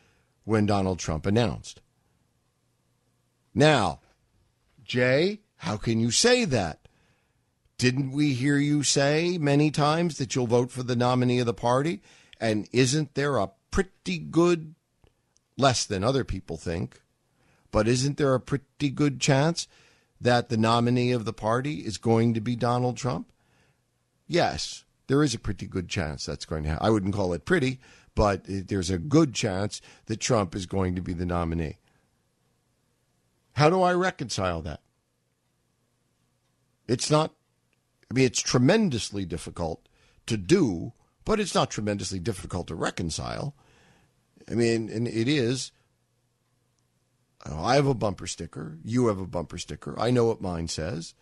when 0.43 0.65
Donald 0.65 0.99
Trump 0.99 1.25
announced. 1.25 1.79
Now, 3.53 4.01
Jay, 4.83 5.41
how 5.57 5.77
can 5.77 5.99
you 5.99 6.11
say 6.11 6.43
that? 6.45 6.87
Didn't 7.77 8.11
we 8.11 8.33
hear 8.33 8.57
you 8.57 8.83
say 8.83 9.37
many 9.37 9.71
times 9.71 10.17
that 10.17 10.35
you'll 10.35 10.47
vote 10.47 10.71
for 10.71 10.83
the 10.83 10.95
nominee 10.95 11.39
of 11.39 11.45
the 11.45 11.53
party? 11.53 12.01
And 12.39 12.67
isn't 12.73 13.13
there 13.13 13.37
a 13.37 13.51
pretty 13.71 14.17
good, 14.17 14.75
less 15.57 15.85
than 15.85 16.03
other 16.03 16.23
people 16.23 16.57
think, 16.57 17.01
but 17.71 17.87
isn't 17.87 18.17
there 18.17 18.33
a 18.33 18.39
pretty 18.39 18.89
good 18.89 19.21
chance 19.21 19.67
that 20.19 20.49
the 20.49 20.57
nominee 20.57 21.11
of 21.11 21.25
the 21.25 21.33
party 21.33 21.79
is 21.79 21.97
going 21.97 22.33
to 22.33 22.41
be 22.41 22.55
Donald 22.55 22.97
Trump? 22.97 23.31
Yes 24.27 24.83
there 25.13 25.21
is 25.21 25.35
a 25.35 25.39
pretty 25.39 25.67
good 25.67 25.89
chance 25.89 26.25
that's 26.25 26.43
going 26.43 26.63
to 26.63 26.69
happen. 26.69 26.87
I 26.87 26.89
wouldn't 26.89 27.13
call 27.13 27.33
it 27.33 27.45
pretty, 27.45 27.79
but 28.15 28.45
there's 28.47 28.89
a 28.89 28.97
good 28.97 29.35
chance 29.35 29.79
that 30.07 30.19
Trump 30.19 30.55
is 30.55 30.65
going 30.65 30.95
to 30.95 31.03
be 31.03 31.13
the 31.13 31.23
nominee. 31.23 31.77
How 33.51 33.69
do 33.69 33.83
I 33.83 33.93
reconcile 33.93 34.63
that? 34.63 34.79
It's 36.87 37.11
not, 37.11 37.31
I 38.09 38.15
mean, 38.15 38.25
it's 38.25 38.41
tremendously 38.41 39.23
difficult 39.23 39.87
to 40.25 40.35
do, 40.35 40.93
but 41.25 41.39
it's 41.39 41.53
not 41.53 41.69
tremendously 41.69 42.17
difficult 42.17 42.65
to 42.69 42.75
reconcile. 42.75 43.53
I 44.49 44.55
mean, 44.55 44.89
and 44.89 45.07
it 45.07 45.27
is. 45.27 45.71
I 47.45 47.75
have 47.75 47.85
a 47.85 47.93
bumper 47.93 48.25
sticker. 48.25 48.79
You 48.83 49.09
have 49.09 49.19
a 49.19 49.27
bumper 49.27 49.59
sticker. 49.59 49.93
I 49.99 50.09
know 50.09 50.25
what 50.25 50.41
mine 50.41 50.69
says. 50.69 51.13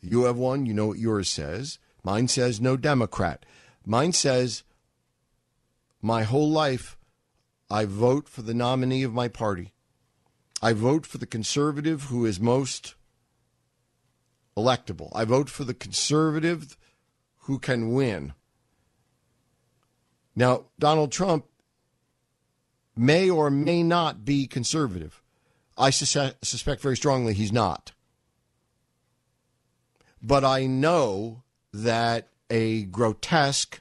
You 0.00 0.24
have 0.24 0.36
one. 0.36 0.66
You 0.66 0.74
know 0.74 0.88
what 0.88 0.98
yours 0.98 1.30
says. 1.30 1.78
Mine 2.04 2.28
says 2.28 2.60
no 2.60 2.76
Democrat. 2.76 3.44
Mine 3.86 4.12
says 4.12 4.62
my 6.02 6.22
whole 6.22 6.50
life 6.50 6.98
I 7.70 7.86
vote 7.86 8.28
for 8.28 8.42
the 8.42 8.54
nominee 8.54 9.02
of 9.02 9.14
my 9.14 9.26
party. 9.26 9.72
I 10.62 10.74
vote 10.74 11.06
for 11.06 11.18
the 11.18 11.26
conservative 11.26 12.04
who 12.04 12.26
is 12.26 12.38
most 12.38 12.94
electable. 14.56 15.10
I 15.14 15.24
vote 15.24 15.48
for 15.48 15.64
the 15.64 15.74
conservative 15.74 16.76
who 17.40 17.58
can 17.58 17.92
win. 17.92 18.34
Now, 20.36 20.66
Donald 20.78 21.10
Trump 21.10 21.46
may 22.96 23.30
or 23.30 23.50
may 23.50 23.82
not 23.82 24.24
be 24.24 24.46
conservative. 24.46 25.22
I 25.76 25.90
sus- 25.90 26.34
suspect 26.42 26.82
very 26.82 26.96
strongly 26.96 27.34
he's 27.34 27.52
not. 27.52 27.92
But 30.22 30.44
I 30.44 30.66
know 30.66 31.43
that 31.74 32.28
a 32.48 32.84
grotesque 32.84 33.80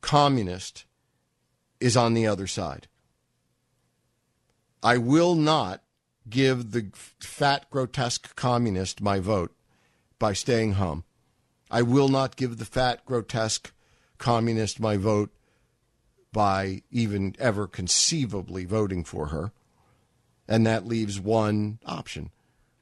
communist 0.00 0.84
is 1.78 1.96
on 1.96 2.12
the 2.12 2.26
other 2.26 2.48
side. 2.48 2.88
I 4.82 4.98
will 4.98 5.36
not 5.36 5.84
give 6.28 6.72
the 6.72 6.90
fat, 7.20 7.70
grotesque 7.70 8.34
communist 8.34 9.00
my 9.00 9.20
vote 9.20 9.54
by 10.18 10.32
staying 10.32 10.72
home. 10.72 11.04
I 11.70 11.82
will 11.82 12.08
not 12.08 12.34
give 12.34 12.58
the 12.58 12.64
fat, 12.64 13.04
grotesque 13.04 13.72
communist 14.18 14.80
my 14.80 14.96
vote 14.96 15.30
by 16.32 16.82
even 16.90 17.36
ever 17.38 17.68
conceivably 17.68 18.64
voting 18.64 19.04
for 19.04 19.26
her. 19.26 19.52
And 20.48 20.66
that 20.66 20.84
leaves 20.84 21.20
one 21.20 21.78
option. 21.86 22.32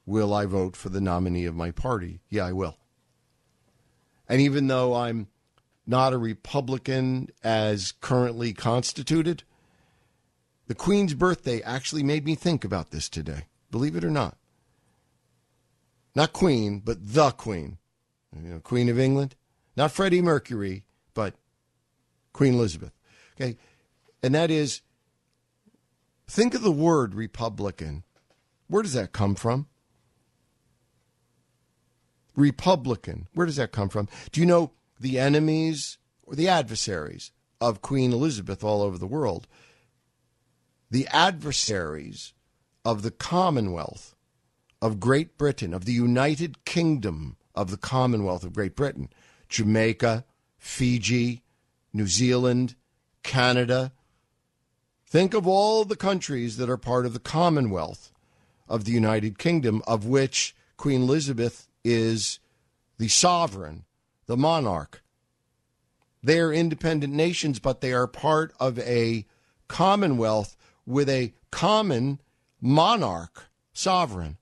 Will 0.06 0.32
I 0.32 0.46
vote 0.46 0.74
for 0.74 0.88
the 0.88 1.02
nominee 1.02 1.44
of 1.44 1.54
my 1.54 1.70
party? 1.70 2.20
Yeah, 2.30 2.46
I 2.46 2.52
will. 2.52 2.77
And 4.28 4.40
even 4.40 4.66
though 4.66 4.94
I'm 4.94 5.28
not 5.86 6.12
a 6.12 6.18
Republican 6.18 7.28
as 7.42 7.92
currently 7.92 8.52
constituted, 8.52 9.42
the 10.66 10.74
Queen's 10.74 11.14
birthday 11.14 11.62
actually 11.62 12.02
made 12.02 12.26
me 12.26 12.34
think 12.34 12.64
about 12.64 12.90
this 12.90 13.08
today, 13.08 13.46
believe 13.70 13.96
it 13.96 14.04
or 14.04 14.10
not. 14.10 14.36
Not 16.14 16.32
Queen, 16.32 16.80
but 16.80 16.98
the 17.00 17.30
Queen. 17.30 17.78
You 18.36 18.48
know, 18.50 18.60
Queen 18.60 18.88
of 18.88 18.98
England. 18.98 19.34
Not 19.76 19.92
Freddie 19.92 20.20
Mercury, 20.20 20.84
but 21.14 21.34
Queen 22.32 22.54
Elizabeth. 22.54 22.92
Okay. 23.36 23.56
And 24.22 24.34
that 24.34 24.50
is 24.50 24.82
think 26.26 26.54
of 26.54 26.62
the 26.62 26.72
word 26.72 27.14
Republican. 27.14 28.04
Where 28.66 28.82
does 28.82 28.94
that 28.94 29.12
come 29.12 29.34
from? 29.34 29.68
Republican. 32.38 33.26
Where 33.34 33.46
does 33.46 33.56
that 33.56 33.72
come 33.72 33.88
from? 33.88 34.08
Do 34.30 34.40
you 34.40 34.46
know 34.46 34.70
the 34.98 35.18
enemies 35.18 35.98
or 36.22 36.36
the 36.36 36.48
adversaries 36.48 37.32
of 37.60 37.82
Queen 37.82 38.12
Elizabeth 38.12 38.62
all 38.62 38.80
over 38.80 38.96
the 38.96 39.06
world? 39.06 39.48
The 40.90 41.08
adversaries 41.08 42.32
of 42.84 43.02
the 43.02 43.10
Commonwealth 43.10 44.14
of 44.80 45.00
Great 45.00 45.36
Britain, 45.36 45.74
of 45.74 45.84
the 45.84 45.92
United 45.92 46.64
Kingdom 46.64 47.36
of 47.54 47.70
the 47.72 47.76
Commonwealth 47.76 48.44
of 48.44 48.52
Great 48.52 48.76
Britain, 48.76 49.10
Jamaica, 49.48 50.24
Fiji, 50.58 51.42
New 51.92 52.06
Zealand, 52.06 52.76
Canada. 53.24 53.92
Think 55.06 55.34
of 55.34 55.46
all 55.46 55.84
the 55.84 55.96
countries 55.96 56.56
that 56.58 56.70
are 56.70 56.76
part 56.76 57.04
of 57.04 57.14
the 57.14 57.18
Commonwealth 57.18 58.12
of 58.68 58.84
the 58.84 58.92
United 58.92 59.38
Kingdom, 59.38 59.82
of 59.88 60.06
which 60.06 60.54
Queen 60.76 61.02
Elizabeth 61.02 61.67
is 61.88 62.38
the 62.98 63.08
sovereign, 63.08 63.84
the 64.26 64.36
monarch. 64.36 65.02
They 66.22 66.38
are 66.40 66.52
independent 66.52 67.14
nations, 67.14 67.58
but 67.58 67.80
they 67.80 67.92
are 67.92 68.06
part 68.06 68.52
of 68.60 68.78
a 68.80 69.24
commonwealth 69.68 70.56
with 70.84 71.08
a 71.08 71.32
common 71.50 72.20
monarch, 72.60 73.46
sovereign, 73.72 74.36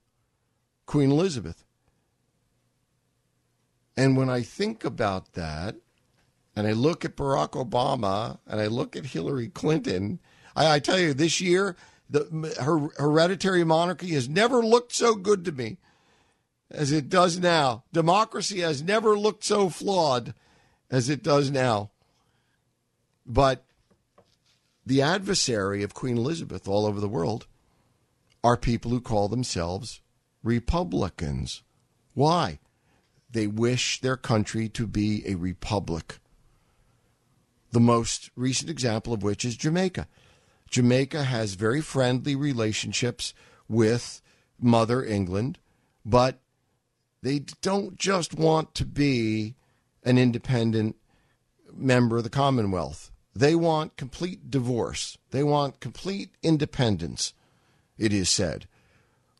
Queen 0.85 1.11
Elizabeth. 1.11 1.63
And 3.95 4.17
when 4.17 4.29
I 4.29 4.41
think 4.41 4.83
about 4.83 5.33
that, 5.33 5.75
and 6.55 6.67
I 6.67 6.71
look 6.71 7.05
at 7.05 7.15
Barack 7.15 7.51
Obama 7.51 8.39
and 8.47 8.59
I 8.59 8.67
look 8.67 8.95
at 8.95 9.05
Hillary 9.05 9.47
Clinton, 9.47 10.19
I, 10.55 10.75
I 10.75 10.79
tell 10.79 10.99
you, 10.99 11.13
this 11.13 11.39
year, 11.39 11.75
the 12.09 12.55
her 12.61 12.89
hereditary 13.01 13.63
monarchy 13.63 14.09
has 14.09 14.27
never 14.27 14.63
looked 14.63 14.93
so 14.93 15.15
good 15.15 15.45
to 15.45 15.51
me 15.51 15.77
as 16.69 16.91
it 16.91 17.09
does 17.09 17.39
now. 17.39 17.83
Democracy 17.91 18.59
has 18.59 18.81
never 18.81 19.17
looked 19.17 19.43
so 19.43 19.69
flawed 19.69 20.33
as 20.89 21.09
it 21.09 21.23
does 21.23 21.49
now. 21.51 21.91
But 23.25 23.65
the 24.85 25.01
adversary 25.01 25.83
of 25.83 25.93
Queen 25.93 26.17
Elizabeth 26.17 26.67
all 26.67 26.85
over 26.85 26.99
the 26.99 27.09
world 27.09 27.47
are 28.43 28.57
people 28.57 28.91
who 28.91 29.01
call 29.01 29.27
themselves 29.27 30.01
Republicans. 30.43 31.63
Why? 32.13 32.59
They 33.29 33.47
wish 33.47 33.99
their 33.99 34.17
country 34.17 34.69
to 34.69 34.87
be 34.87 35.23
a 35.27 35.35
republic 35.35 36.19
the 37.71 37.79
most 37.79 38.29
recent 38.35 38.69
example 38.69 39.13
of 39.13 39.23
which 39.23 39.43
is 39.45 39.55
Jamaica. 39.55 40.07
Jamaica 40.69 41.23
has 41.23 41.53
very 41.53 41.81
friendly 41.81 42.35
relationships 42.35 43.33
with 43.67 44.21
Mother 44.59 45.03
England, 45.03 45.59
but 46.05 46.39
they 47.21 47.39
don't 47.61 47.97
just 47.97 48.33
want 48.33 48.75
to 48.75 48.85
be 48.85 49.55
an 50.03 50.17
independent 50.17 50.95
member 51.73 52.17
of 52.17 52.23
the 52.23 52.29
Commonwealth. 52.29 53.11
They 53.35 53.55
want 53.55 53.97
complete 53.97 54.49
divorce. 54.49 55.17
They 55.31 55.43
want 55.43 55.79
complete 55.79 56.31
independence, 56.41 57.33
it 57.97 58.13
is 58.13 58.29
said. 58.29 58.67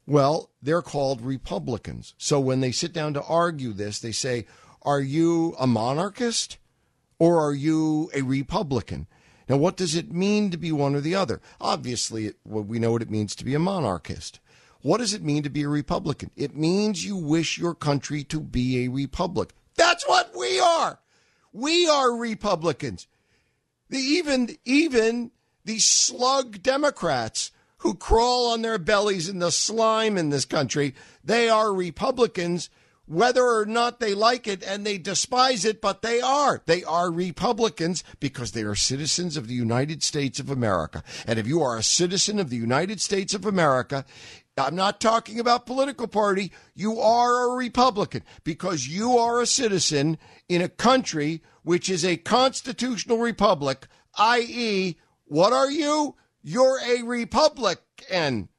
Well, 0.05 0.51
they're 0.61 0.81
called 0.81 1.21
Republicans. 1.21 2.13
So 2.17 2.39
when 2.39 2.61
they 2.61 2.71
sit 2.71 2.93
down 2.93 3.13
to 3.15 3.23
argue 3.23 3.73
this, 3.73 3.99
they 3.99 4.11
say, 4.11 4.45
Are 4.83 5.01
you 5.01 5.55
a 5.59 5.67
monarchist? 5.67 6.57
or 7.19 7.41
are 7.41 7.53
you 7.53 8.09
a 8.13 8.21
Republican? 8.21 9.07
Now, 9.49 9.57
what 9.57 9.77
does 9.77 9.95
it 9.95 10.11
mean 10.11 10.51
to 10.51 10.57
be 10.57 10.71
one 10.71 10.95
or 10.95 11.01
the 11.01 11.15
other? 11.15 11.41
Obviously, 11.61 12.33
we 12.43 12.79
know 12.79 12.91
what 12.91 13.01
it 13.01 13.09
means 13.09 13.35
to 13.35 13.45
be 13.45 13.55
a 13.55 13.59
monarchist. 13.59 14.39
What 14.81 14.97
does 14.99 15.13
it 15.13 15.23
mean 15.23 15.43
to 15.43 15.49
be 15.49 15.63
a 15.63 15.69
Republican? 15.69 16.31
It 16.35 16.55
means 16.55 17.05
you 17.05 17.15
wish 17.15 17.57
your 17.57 17.75
country 17.75 18.23
to 18.25 18.39
be 18.39 18.85
a 18.85 18.89
republic. 18.89 19.53
That's 19.75 20.07
what 20.07 20.35
we 20.37 20.59
are. 20.59 20.99
We 21.53 21.87
are 21.87 22.15
Republicans. 22.15 23.07
The, 23.89 23.97
even 23.97 24.57
even 24.65 25.31
the 25.65 25.79
slug 25.79 26.61
Democrats 26.61 27.51
who 27.79 27.93
crawl 27.93 28.51
on 28.51 28.61
their 28.61 28.77
bellies 28.77 29.29
in 29.29 29.39
the 29.39 29.51
slime 29.51 30.17
in 30.17 30.29
this 30.29 30.45
country, 30.45 30.95
they 31.23 31.49
are 31.49 31.73
Republicans 31.73 32.69
whether 33.07 33.43
or 33.43 33.65
not 33.65 33.99
they 33.99 34.13
like 34.13 34.47
it 34.47 34.61
and 34.63 34.85
they 34.85 34.97
despise 34.97 35.63
it, 35.63 35.81
but 35.81 36.01
they 36.01 36.19
are. 36.19 36.61
They 36.65 36.83
are 36.83 37.09
Republicans 37.09 38.03
because 38.19 38.51
they 38.51 38.63
are 38.63 38.75
citizens 38.75 39.37
of 39.37 39.47
the 39.47 39.53
United 39.53 40.03
States 40.03 40.39
of 40.39 40.49
America. 40.49 41.03
And 41.25 41.39
if 41.39 41.47
you 41.47 41.61
are 41.61 41.77
a 41.77 41.83
citizen 41.83 42.37
of 42.37 42.49
the 42.49 42.57
United 42.57 42.99
States 42.99 43.33
of 43.33 43.45
America, 43.45 44.05
I'm 44.57 44.75
not 44.75 44.99
talking 44.99 45.39
about 45.39 45.67
political 45.67 46.07
party. 46.07 46.51
You 46.73 46.99
are 46.99 47.51
a 47.51 47.55
Republican 47.55 48.23
because 48.43 48.87
you 48.87 49.17
are 49.17 49.39
a 49.39 49.45
citizen 49.45 50.17
in 50.49 50.61
a 50.61 50.69
country 50.69 51.43
which 51.61 51.89
is 51.89 52.03
a 52.03 52.17
constitutional 52.17 53.19
republic, 53.19 53.87
i.e., 54.17 54.97
what 55.25 55.53
are 55.53 55.69
you? 55.69 56.15
You're 56.41 56.79
a 56.79 57.03
Republican. 57.03 58.49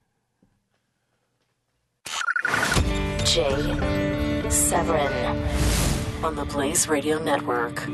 Jay 3.25 4.47
Severin 4.51 5.49
on 6.23 6.37
the 6.37 6.45
Blaze 6.45 6.87
Radio 6.89 7.19
Network. 7.19 7.89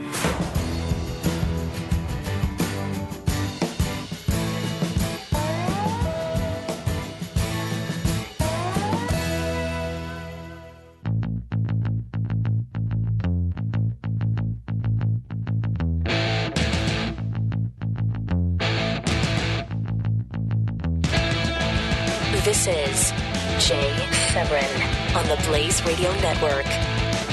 Jay 23.64 23.94
Severin 24.32 25.16
on 25.16 25.26
the 25.28 25.42
Blaze 25.46 25.82
Radio 25.86 26.12
Network. 26.20 26.66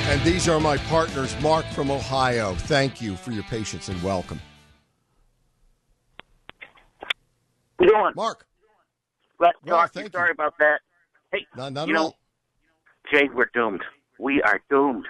And 0.07 0.21
these 0.23 0.47
are 0.47 0.59
my 0.59 0.77
partners, 0.77 1.35
Mark 1.41 1.65
from 1.67 1.91
Ohio. 1.91 2.53
Thank 2.55 3.01
you 3.01 3.15
for 3.15 3.31
your 3.31 3.43
patience 3.43 3.89
and 3.89 4.01
welcome. 4.01 4.39
How 7.01 7.85
you 7.85 7.87
doing? 7.89 8.13
Mark. 8.15 8.45
Let's 9.39 9.57
Well, 9.65 9.77
talk. 9.77 9.91
thank 9.93 10.11
Sorry 10.11 10.29
you. 10.29 10.33
about 10.33 10.53
that. 10.59 10.79
Hey, 11.31 11.45
Not, 11.55 11.73
not 11.73 11.87
you 11.87 11.93
at 11.95 11.97
know, 11.97 12.03
all. 12.05 12.17
Jay, 13.11 13.27
we're 13.33 13.49
doomed. 13.53 13.81
We 14.19 14.41
are 14.41 14.61
doomed. 14.69 15.05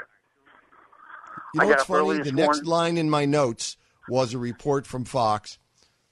You 1.54 1.60
know 1.60 1.64
I 1.66 1.66
what's 1.70 1.84
got 1.88 1.94
up 1.94 2.00
early 2.00 2.16
funny? 2.18 2.24
this 2.24 2.32
The 2.32 2.38
next 2.38 2.58
morning. 2.58 2.70
line 2.72 2.98
in 2.98 3.10
my 3.10 3.26
notes 3.26 3.78
was 4.10 4.34
a 4.34 4.38
report 4.38 4.88
from 4.88 5.06
Fox 5.06 5.58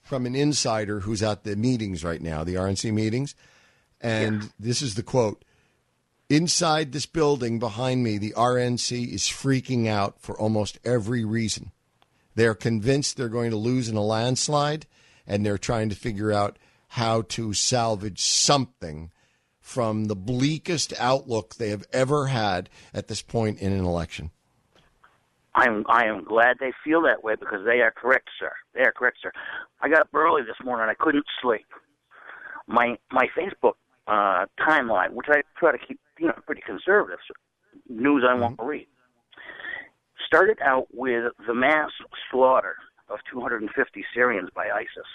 from 0.02 0.26
an 0.26 0.34
insider 0.36 1.00
who's 1.00 1.22
at 1.22 1.44
the 1.44 1.56
meetings 1.56 2.04
right 2.04 2.20
now, 2.20 2.44
the 2.44 2.54
RNC 2.54 2.92
meetings. 2.92 3.34
And 4.00 4.50
this 4.58 4.82
is 4.82 4.94
the 4.94 5.02
quote 5.02 5.44
Inside 6.30 6.92
this 6.92 7.06
building 7.06 7.58
behind 7.58 8.04
me, 8.04 8.16
the 8.16 8.32
RNC 8.36 9.12
is 9.12 9.22
freaking 9.22 9.88
out 9.88 10.20
for 10.20 10.38
almost 10.38 10.78
every 10.84 11.24
reason. 11.24 11.72
They're 12.36 12.54
convinced 12.54 13.16
they're 13.16 13.28
going 13.28 13.50
to 13.50 13.56
lose 13.56 13.88
in 13.88 13.96
a 13.96 14.02
landslide, 14.02 14.86
and 15.26 15.44
they're 15.44 15.58
trying 15.58 15.88
to 15.88 15.96
figure 15.96 16.30
out 16.30 16.56
how 16.86 17.22
to 17.22 17.52
salvage 17.52 18.20
something 18.20 19.10
from 19.60 20.04
the 20.04 20.16
bleakest 20.16 20.92
outlook 20.98 21.56
they 21.56 21.70
have 21.70 21.84
ever 21.92 22.28
had 22.28 22.70
at 22.94 23.08
this 23.08 23.22
point 23.22 23.58
in 23.58 23.72
an 23.72 23.84
election. 23.84 24.30
I'm 25.56 25.84
I 25.88 26.06
am 26.06 26.22
glad 26.22 26.58
they 26.60 26.72
feel 26.84 27.02
that 27.02 27.24
way 27.24 27.34
because 27.34 27.64
they 27.64 27.80
are 27.80 27.90
correct, 27.90 28.28
sir. 28.38 28.52
They 28.72 28.82
are 28.82 28.92
correct, 28.92 29.18
sir. 29.20 29.32
I 29.80 29.88
got 29.88 30.02
up 30.02 30.14
early 30.14 30.42
this 30.42 30.64
morning. 30.64 30.86
I 30.88 30.94
couldn't 30.94 31.26
sleep. 31.42 31.66
my 32.68 32.96
my 33.10 33.26
Facebook 33.36 33.74
uh, 34.06 34.46
timeline, 34.60 35.12
which 35.12 35.26
I 35.28 35.42
try 35.58 35.72
to 35.72 35.78
keep 35.78 36.00
you 36.18 36.26
know 36.26 36.34
pretty 36.46 36.62
conservative, 36.66 37.18
so 37.26 37.34
news 37.88 38.24
I 38.28 38.34
want 38.34 38.58
to 38.58 38.64
read, 38.64 38.86
started 40.26 40.58
out 40.64 40.88
with 40.92 41.32
the 41.46 41.54
mass 41.54 41.90
slaughter 42.30 42.76
of 43.08 43.18
250 43.30 44.04
Syrians 44.14 44.50
by 44.54 44.68
ISIS. 44.70 45.10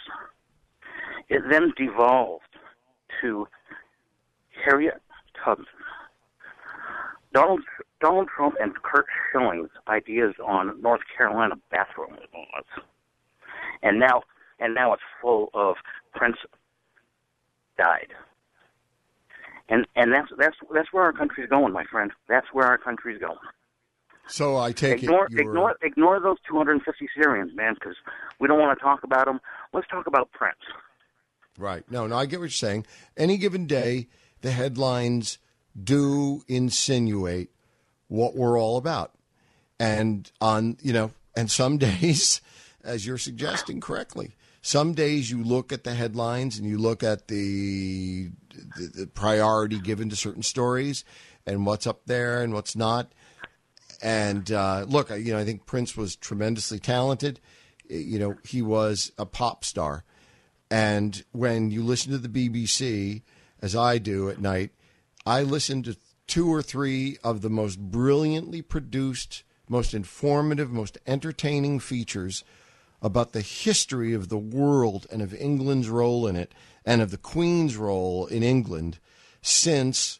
It 1.29 1.41
then 1.49 1.73
devolved 1.77 2.43
to 3.21 3.47
Harriet 4.65 5.01
Tubman, 5.43 5.65
Donald 7.33 7.61
Donald 8.01 8.27
Trump, 8.35 8.55
and 8.59 8.73
Curt 8.83 9.05
Schilling's 9.31 9.71
ideas 9.87 10.35
on 10.45 10.81
North 10.81 11.01
Carolina 11.17 11.55
bathroom 11.71 12.17
laws, 12.33 12.65
and 13.83 13.99
now 13.99 14.23
and 14.59 14.73
now 14.73 14.93
it's 14.93 15.03
full 15.21 15.49
of 15.53 15.75
Prince 16.13 16.37
died. 17.77 18.13
And 19.69 19.87
and 19.95 20.13
that's 20.13 20.29
that's 20.37 20.55
that's 20.73 20.93
where 20.93 21.03
our 21.03 21.13
country's 21.13 21.49
going, 21.49 21.73
my 21.73 21.85
friend. 21.85 22.11
That's 22.27 22.47
where 22.53 22.65
our 22.67 22.77
country's 22.77 23.19
going. 23.19 23.37
So 24.27 24.57
I 24.57 24.71
take 24.71 25.03
ignore, 25.03 25.27
it 25.27 25.39
ignore, 25.39 25.63
were, 25.63 25.77
ignore 25.83 26.19
those 26.19 26.37
250 26.49 27.07
Syrians, 27.15 27.55
man, 27.55 27.75
because 27.75 27.95
we 28.39 28.47
don't 28.47 28.59
want 28.59 28.77
to 28.77 28.83
talk 28.83 29.03
about 29.03 29.25
them. 29.25 29.39
Let's 29.71 29.87
talk 29.87 30.07
about 30.07 30.31
Prince. 30.31 30.55
right. 31.57 31.83
No, 31.91 32.07
no, 32.07 32.17
I 32.17 32.25
get 32.25 32.39
what 32.39 32.45
you're 32.45 32.49
saying. 32.49 32.85
Any 33.15 33.37
given 33.37 33.67
day, 33.67 34.07
the 34.41 34.51
headlines 34.51 35.37
do 35.81 36.43
insinuate 36.47 37.49
what 38.07 38.35
we're 38.35 38.59
all 38.59 38.77
about, 38.77 39.13
and 39.79 40.31
on 40.41 40.77
you 40.81 40.93
know, 40.93 41.11
and 41.35 41.49
some 41.51 41.77
days, 41.79 42.41
as 42.83 43.05
you're 43.05 43.17
suggesting 43.17 43.79
correctly, 43.79 44.35
some 44.61 44.93
days 44.93 45.29
you 45.29 45.43
look 45.43 45.71
at 45.71 45.83
the 45.83 45.93
headlines 45.93 46.57
and 46.57 46.67
you 46.67 46.79
look 46.79 47.03
at 47.03 47.27
the 47.27 48.31
the, 48.77 49.01
the 49.01 49.07
priority 49.07 49.79
given 49.79 50.09
to 50.09 50.15
certain 50.15 50.43
stories 50.43 51.03
and 51.45 51.65
what's 51.65 51.87
up 51.87 52.01
there 52.05 52.41
and 52.41 52.53
what's 52.53 52.75
not. 52.75 53.11
And 54.01 54.51
uh, 54.51 54.85
look, 54.87 55.09
you 55.09 55.33
know, 55.33 55.39
I 55.39 55.45
think 55.45 55.65
Prince 55.65 55.95
was 55.95 56.15
tremendously 56.15 56.79
talented. 56.79 57.39
You 57.89 58.19
know, 58.19 58.35
he 58.43 58.61
was 58.61 59.11
a 59.17 59.25
pop 59.25 59.63
star. 59.63 60.03
And 60.69 61.23
when 61.31 61.71
you 61.71 61.83
listen 61.83 62.11
to 62.11 62.17
the 62.17 62.27
BBC, 62.27 63.21
as 63.61 63.75
I 63.75 63.97
do 63.97 64.29
at 64.29 64.41
night, 64.41 64.71
I 65.25 65.43
listen 65.43 65.83
to 65.83 65.97
two 66.27 66.51
or 66.51 66.61
three 66.61 67.17
of 67.23 67.41
the 67.41 67.49
most 67.49 67.79
brilliantly 67.79 68.61
produced, 68.61 69.43
most 69.69 69.93
informative, 69.93 70.71
most 70.71 70.97
entertaining 71.05 71.79
features 71.79 72.43
about 73.01 73.33
the 73.33 73.41
history 73.41 74.13
of 74.13 74.29
the 74.29 74.37
world 74.37 75.05
and 75.11 75.21
of 75.21 75.33
England's 75.33 75.89
role 75.89 76.27
in 76.27 76.35
it 76.35 76.53
and 76.85 77.01
of 77.01 77.11
the 77.11 77.17
Queen's 77.17 77.75
role 77.75 78.27
in 78.27 78.43
England 78.43 78.99
since 79.41 80.19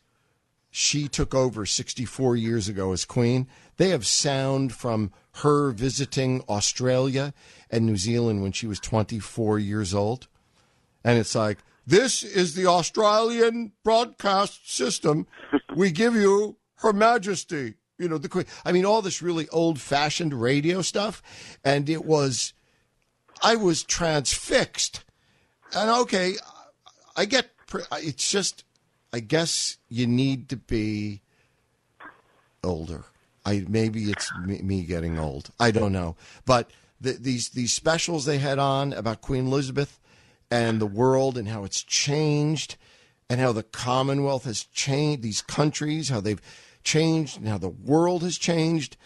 she 0.70 1.07
took 1.07 1.34
over 1.34 1.66
64 1.66 2.36
years 2.36 2.68
ago 2.68 2.91
as 2.91 3.05
queen. 3.05 3.47
They 3.78 3.89
have 3.89 4.05
sound 4.05 4.74
from 4.74 5.13
her 5.36 5.72
visiting 5.72 6.43
Australia 6.49 7.34
and 7.70 7.86
New 7.86 7.95
Zealand 7.95 8.41
when 8.41 8.51
she 8.51 8.68
was 8.68 8.80
24 8.82 9.57
years 9.59 9.93
old. 9.93 10.28
And 11.01 11.18
it's 11.18 11.34
like, 11.34 11.59
this 11.88 12.24
is 12.24 12.55
the 12.55 12.66
Australian 12.66 13.72
broadcast 13.84 14.70
system. 14.70 15.28
We 15.76 15.91
give 15.91 16.16
you 16.16 16.57
Her 16.76 16.93
Majesty, 16.93 17.76
you 17.97 18.07
know, 18.07 18.18
the 18.18 18.30
Queen. 18.30 18.45
I 18.63 18.72
mean, 18.72 18.86
all 18.86 19.01
this 19.01 19.22
really 19.22 19.47
old 19.49 19.80
fashioned 19.80 20.34
radio 20.34 20.82
stuff. 20.82 21.22
And 21.63 21.89
it 21.89 22.05
was, 22.05 22.53
I 23.41 23.55
was 23.55 23.84
transfixed. 23.84 25.03
And 25.76 25.89
okay, 25.89 26.36
I 27.16 27.26
get, 27.26 27.49
it's 27.93 28.30
just, 28.30 28.63
I 29.13 29.20
guess 29.20 29.78
you 29.89 30.07
need 30.07 30.49
to 30.49 30.57
be 30.57 31.22
older. 32.63 33.05
I 33.45 33.63
maybe 33.68 34.05
it's 34.05 34.32
me, 34.38 34.84
getting 34.84 35.20
old. 35.20 35.51
I 35.59 35.72
don't 35.72 35.91
know, 35.91 36.16
but 36.45 36.72
the, 36.99 37.11
these 37.13 37.49
these 37.49 37.74
specials 37.74 38.26
they 38.26 38.39
had 38.39 38.57
on 38.57 38.91
about 38.91 39.22
Queen 39.22 39.45
Elizabeth 39.45 39.99
and 40.49 40.82
the 40.82 40.88
world 40.88 41.38
and 41.38 41.47
how 41.47 41.63
it's 41.63 41.84
changed 41.84 42.76
and 43.30 43.39
how 43.39 43.51
the 43.51 43.63
Commonwealth 43.63 44.45
has 44.45 44.63
changed. 44.63 45.22
These 45.22 45.41
countries, 45.43 46.09
how 46.09 46.22
they've 46.22 46.41
changed, 46.84 47.38
and 47.38 47.47
how 47.47 47.57
the 47.57 47.70
world 47.70 48.24
has 48.24 48.38
changed. 48.38 48.97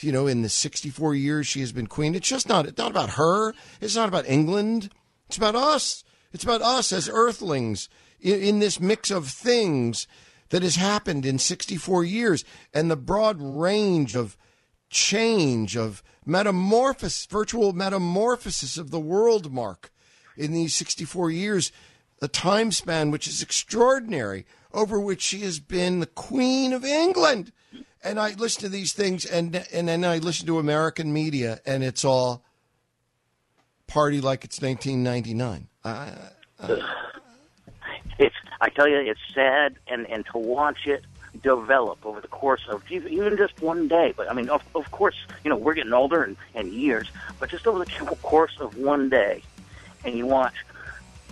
You 0.00 0.12
know, 0.12 0.26
in 0.26 0.42
the 0.42 0.50
64 0.50 1.14
years 1.14 1.46
she 1.46 1.60
has 1.60 1.72
been 1.72 1.86
queen, 1.86 2.14
it's 2.14 2.28
just 2.28 2.48
not 2.48 2.66
it's 2.66 2.78
not 2.78 2.90
about 2.90 3.10
her. 3.10 3.54
It's 3.80 3.96
not 3.96 4.08
about 4.08 4.28
England. 4.28 4.90
It's 5.28 5.38
about 5.38 5.56
us. 5.56 6.04
It's 6.32 6.44
about 6.44 6.62
us 6.62 6.92
as 6.92 7.08
Earthlings 7.08 7.88
in, 8.20 8.40
in 8.40 8.58
this 8.58 8.80
mix 8.80 9.10
of 9.10 9.28
things 9.28 10.06
that 10.50 10.62
has 10.62 10.76
happened 10.76 11.26
in 11.26 11.38
64 11.38 12.04
years 12.04 12.44
and 12.72 12.90
the 12.90 12.96
broad 12.96 13.40
range 13.40 14.14
of 14.14 14.36
change 14.90 15.76
of 15.76 16.02
metamorphosis, 16.24 17.26
virtual 17.26 17.72
metamorphosis 17.72 18.78
of 18.78 18.90
the 18.90 19.00
world, 19.00 19.52
Mark, 19.52 19.90
in 20.36 20.52
these 20.52 20.74
64 20.74 21.30
years, 21.30 21.72
a 22.22 22.28
time 22.28 22.72
span 22.72 23.10
which 23.10 23.26
is 23.26 23.42
extraordinary, 23.42 24.46
over 24.72 24.98
which 24.98 25.22
she 25.22 25.40
has 25.40 25.60
been 25.60 26.00
the 26.00 26.06
Queen 26.06 26.72
of 26.72 26.84
England. 26.84 27.52
And 28.02 28.20
I 28.20 28.34
listen 28.34 28.62
to 28.62 28.68
these 28.68 28.92
things, 28.92 29.24
and 29.24 29.66
and 29.72 29.88
then 29.88 30.04
I 30.04 30.18
listen 30.18 30.46
to 30.46 30.58
American 30.58 31.12
media, 31.12 31.60
and 31.66 31.82
it's 31.82 32.04
all 32.04 32.44
party 33.86 34.20
like 34.20 34.44
it's 34.44 34.60
1999. 34.60 35.68
I, 35.84 36.12
I, 36.60 36.82
It's 38.18 38.34
I 38.60 38.70
tell 38.70 38.88
you, 38.88 38.96
it's 38.98 39.20
sad, 39.34 39.76
and 39.88 40.06
and 40.08 40.24
to 40.32 40.38
watch 40.38 40.86
it 40.86 41.04
develop 41.42 42.04
over 42.04 42.20
the 42.20 42.28
course 42.28 42.62
of 42.68 42.82
even 42.90 43.36
just 43.36 43.60
one 43.60 43.88
day. 43.88 44.14
But 44.16 44.30
I 44.30 44.34
mean, 44.34 44.48
of 44.48 44.62
of 44.74 44.90
course, 44.90 45.16
you 45.44 45.50
know, 45.50 45.56
we're 45.56 45.74
getting 45.74 45.92
older 45.92 46.22
and, 46.22 46.36
and 46.54 46.72
years, 46.72 47.10
but 47.38 47.50
just 47.50 47.66
over 47.66 47.78
the 47.84 47.90
course 48.22 48.56
of 48.58 48.76
one 48.78 49.08
day, 49.10 49.42
and 50.04 50.16
you 50.16 50.26
watch 50.26 50.54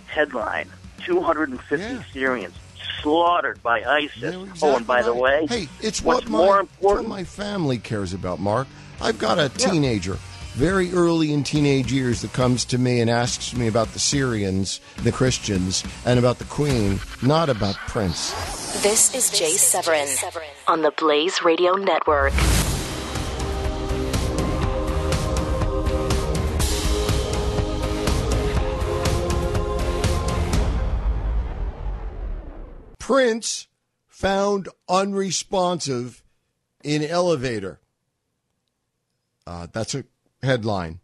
headline: 0.07 0.69
250 1.05 1.83
Yeah. 1.83 2.03
Syrians 2.13 2.53
slaughtered 3.01 3.61
by 3.63 3.83
ISIS. 3.83 4.17
Yeah, 4.17 4.45
oh, 4.61 4.75
and 4.77 4.87
by 4.87 5.01
the 5.01 5.13
way, 5.13 5.45
hey, 5.47 5.67
it's 5.81 6.01
what's 6.03 6.25
what 6.25 6.29
my, 6.29 6.37
more 6.37 6.59
important? 6.59 7.09
my 7.09 7.23
family 7.23 7.77
cares 7.77 8.13
about, 8.13 8.39
Mark. 8.39 8.67
I've 9.01 9.17
got 9.17 9.39
a 9.39 9.49
teenager, 9.49 10.17
very 10.55 10.93
early 10.93 11.33
in 11.33 11.43
teenage 11.43 11.91
years, 11.91 12.21
that 12.21 12.31
comes 12.31 12.63
to 12.63 12.77
me 12.77 13.01
and 13.01 13.09
asks 13.09 13.53
me 13.53 13.67
about 13.67 13.89
the 13.89 13.99
Syrians, 13.99 14.79
the 15.03 15.11
Christians, 15.11 15.83
and 16.05 16.17
about 16.17 16.39
the 16.39 16.45
Queen, 16.45 16.97
not 17.21 17.49
about 17.49 17.75
Prince. 17.75 18.31
This 18.81 19.13
is 19.13 19.37
Jay 19.37 19.51
Severin 19.51 20.07
on 20.67 20.81
the 20.81 20.91
Blaze 20.91 21.41
Radio 21.43 21.73
Network. 21.73 22.31
Prince 32.97 33.67
found 34.07 34.69
unresponsive 34.87 36.23
in 36.81 37.03
elevator. 37.03 37.81
Uh, 39.45 39.67
that's 39.71 39.93
a 39.93 40.05
headline, 40.45 40.99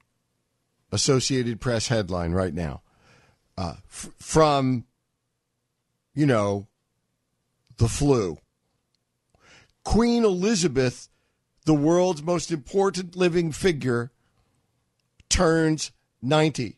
Associated 0.91 1.59
Press 1.59 1.87
headline 1.87 2.31
right 2.31 2.53
now. 2.53 2.81
Uh, 3.57 3.75
f- 3.85 4.09
from, 4.17 4.85
you 6.13 6.25
know, 6.25 6.67
the 7.77 7.87
flu. 7.87 8.37
Queen 9.83 10.23
Elizabeth, 10.23 11.09
the 11.65 11.73
world's 11.73 12.23
most 12.23 12.51
important 12.51 13.15
living 13.15 13.51
figure, 13.51 14.11
turns 15.29 15.91
90. 16.21 16.77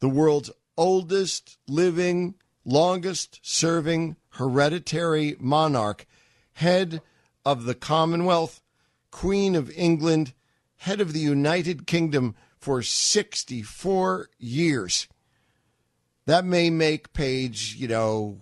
The 0.00 0.08
world's 0.08 0.50
oldest 0.76 1.58
living, 1.68 2.34
longest 2.64 3.40
serving 3.42 4.16
hereditary 4.30 5.36
monarch, 5.38 6.06
head 6.54 7.02
of 7.44 7.64
the 7.64 7.74
Commonwealth, 7.74 8.62
Queen 9.10 9.54
of 9.54 9.70
England, 9.76 10.32
head 10.80 11.00
of 11.00 11.12
the 11.12 11.20
United 11.20 11.86
Kingdom 11.86 12.34
for 12.58 12.82
64 12.82 14.30
years. 14.38 15.08
That 16.24 16.44
may 16.44 16.70
make 16.70 17.12
page, 17.12 17.76
you 17.76 17.86
know, 17.86 18.40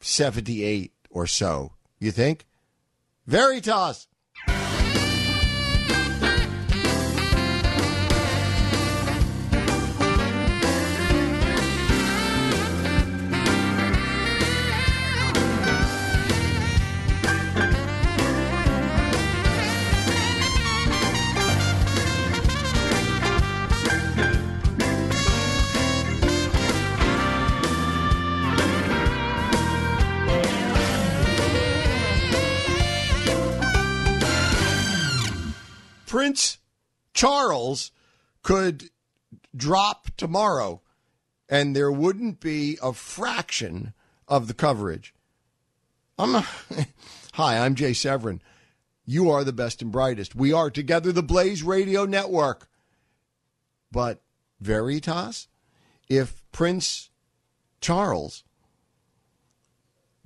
78 0.00 0.92
or 1.08 1.28
so. 1.28 1.72
You 2.00 2.10
think? 2.10 2.46
Veritas. 3.26 4.07
Prince 36.28 36.58
Charles 37.14 37.90
could 38.42 38.90
drop 39.56 40.10
tomorrow 40.18 40.82
and 41.48 41.74
there 41.74 41.90
wouldn't 41.90 42.38
be 42.38 42.76
a 42.82 42.92
fraction 42.92 43.94
of 44.28 44.46
the 44.46 44.52
coverage. 44.52 45.14
I'm 46.18 46.34
a, 46.34 46.46
Hi, 47.32 47.64
I'm 47.64 47.74
Jay 47.74 47.94
Severin. 47.94 48.42
You 49.06 49.30
are 49.30 49.42
the 49.42 49.54
best 49.54 49.80
and 49.80 49.90
brightest. 49.90 50.34
We 50.34 50.52
are 50.52 50.68
together 50.68 51.12
the 51.12 51.22
Blaze 51.22 51.62
Radio 51.62 52.04
Network. 52.04 52.68
But 53.90 54.20
Veritas, 54.60 55.48
if 56.10 56.42
Prince 56.52 57.08
Charles 57.80 58.44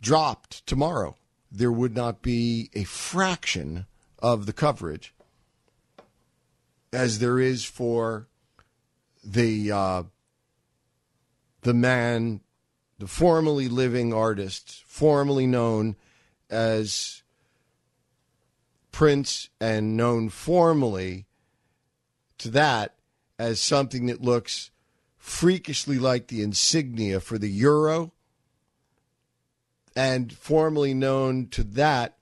dropped 0.00 0.66
tomorrow, 0.66 1.16
there 1.48 1.70
would 1.70 1.94
not 1.94 2.22
be 2.22 2.70
a 2.74 2.82
fraction 2.82 3.86
of 4.18 4.46
the 4.46 4.52
coverage 4.52 5.14
as 6.92 7.18
there 7.18 7.38
is 7.38 7.64
for 7.64 8.28
the 9.24 9.72
uh, 9.72 10.02
the 11.62 11.74
man, 11.74 12.40
the 12.98 13.06
formerly 13.06 13.68
living 13.68 14.12
artist, 14.12 14.82
formerly 14.86 15.46
known 15.46 15.96
as 16.50 17.22
Prince 18.90 19.48
and 19.60 19.96
known 19.96 20.28
formally 20.28 21.26
to 22.38 22.50
that 22.50 22.94
as 23.38 23.60
something 23.60 24.06
that 24.06 24.20
looks 24.20 24.70
freakishly 25.16 25.98
like 25.98 26.26
the 26.26 26.42
insignia 26.42 27.20
for 27.20 27.38
the 27.38 27.48
euro 27.48 28.12
and 29.94 30.32
formerly 30.32 30.92
known 30.94 31.46
to 31.46 31.62
that 31.62 32.16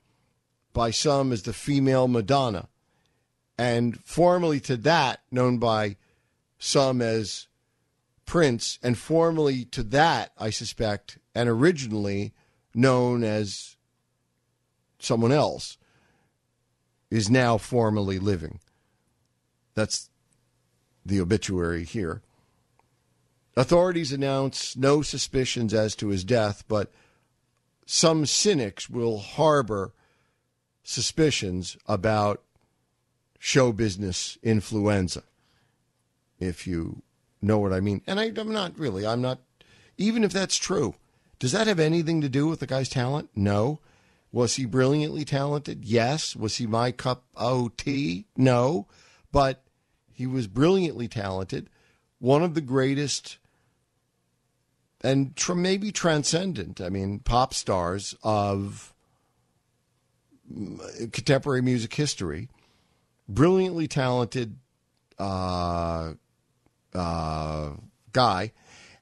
by 0.73 0.91
some 0.91 1.33
as 1.33 1.43
the 1.43 1.53
female 1.53 2.09
Madonna 2.09 2.69
and 3.61 4.03
formerly 4.07 4.59
to 4.59 4.75
that 4.75 5.21
known 5.31 5.59
by 5.59 5.95
some 6.59 7.03
as 7.03 7.47
Prince 8.25 8.79
and 8.83 8.97
formerly 8.97 9.67
to 9.67 9.83
that 9.83 10.33
I 10.39 10.49
suspect 10.49 11.19
and 11.35 11.47
originally 11.47 12.33
known 12.75 13.23
as 13.23 13.77
someone 14.99 15.31
else 15.31 15.77
is 17.11 17.29
now 17.29 17.59
formally 17.59 18.19
living. 18.19 18.61
That's 19.75 20.09
the 21.05 21.21
obituary 21.21 21.85
here. 21.85 22.23
Authorities 23.59 24.11
announce 24.11 24.75
no 24.75 25.03
suspicions 25.03 25.75
as 25.75 25.95
to 25.97 26.09
his 26.09 26.25
death, 26.25 26.65
but 26.67 26.91
some 27.85 28.25
cynics 28.25 28.89
will 28.89 29.19
harbor 29.19 29.93
suspicions 30.83 31.77
about 31.87 32.43
show 33.41 33.73
business 33.73 34.39
influenza, 34.43 35.25
if 36.39 36.67
you 36.67 37.03
know 37.43 37.59
what 37.59 37.73
I 37.73 37.81
mean. 37.81 38.03
And 38.07 38.21
I, 38.21 38.27
am 38.27 38.53
not 38.53 38.79
really, 38.79 39.05
I'm 39.05 39.23
not, 39.23 39.41
even 39.99 40.23
if 40.23 40.33
that's 40.33 40.57
true, 40.57 40.95
does 41.39 41.53
that 41.53 41.67
have 41.67 41.81
anything 41.81 42.21
to 42.21 42.29
do 42.29 42.47
with 42.47 42.61
the 42.61 42.67
guy's 42.67 42.91
talent? 42.91 43.31
No. 43.35 43.81
Was 44.31 44.57
he 44.57 44.67
brilliantly 44.67 45.25
talented? 45.25 45.85
Yes. 45.85 46.37
Was 46.37 46.57
he 46.59 46.67
my 46.67 46.93
cup 46.93 47.25
of 47.35 47.77
tea? 47.77 48.27
No. 48.37 48.87
But 49.33 49.65
he 50.13 50.27
was 50.27 50.47
brilliantly 50.47 51.09
talented, 51.09 51.71
one 52.19 52.43
of 52.43 52.55
the 52.55 52.61
greatest 52.61 53.39
and 55.01 55.35
tr- 55.35 55.55
maybe 55.55 55.91
transcendent, 55.91 56.79
I 56.79 56.91
mean, 56.91 57.21
pop 57.21 57.55
stars 57.55 58.15
of 58.23 58.93
contemporary 61.13 61.63
music 61.63 61.95
history. 61.95 62.51
Brilliantly 63.31 63.87
talented 63.89 64.57
uh, 65.19 66.15
uh, 66.95 67.71
guy. 68.13 68.53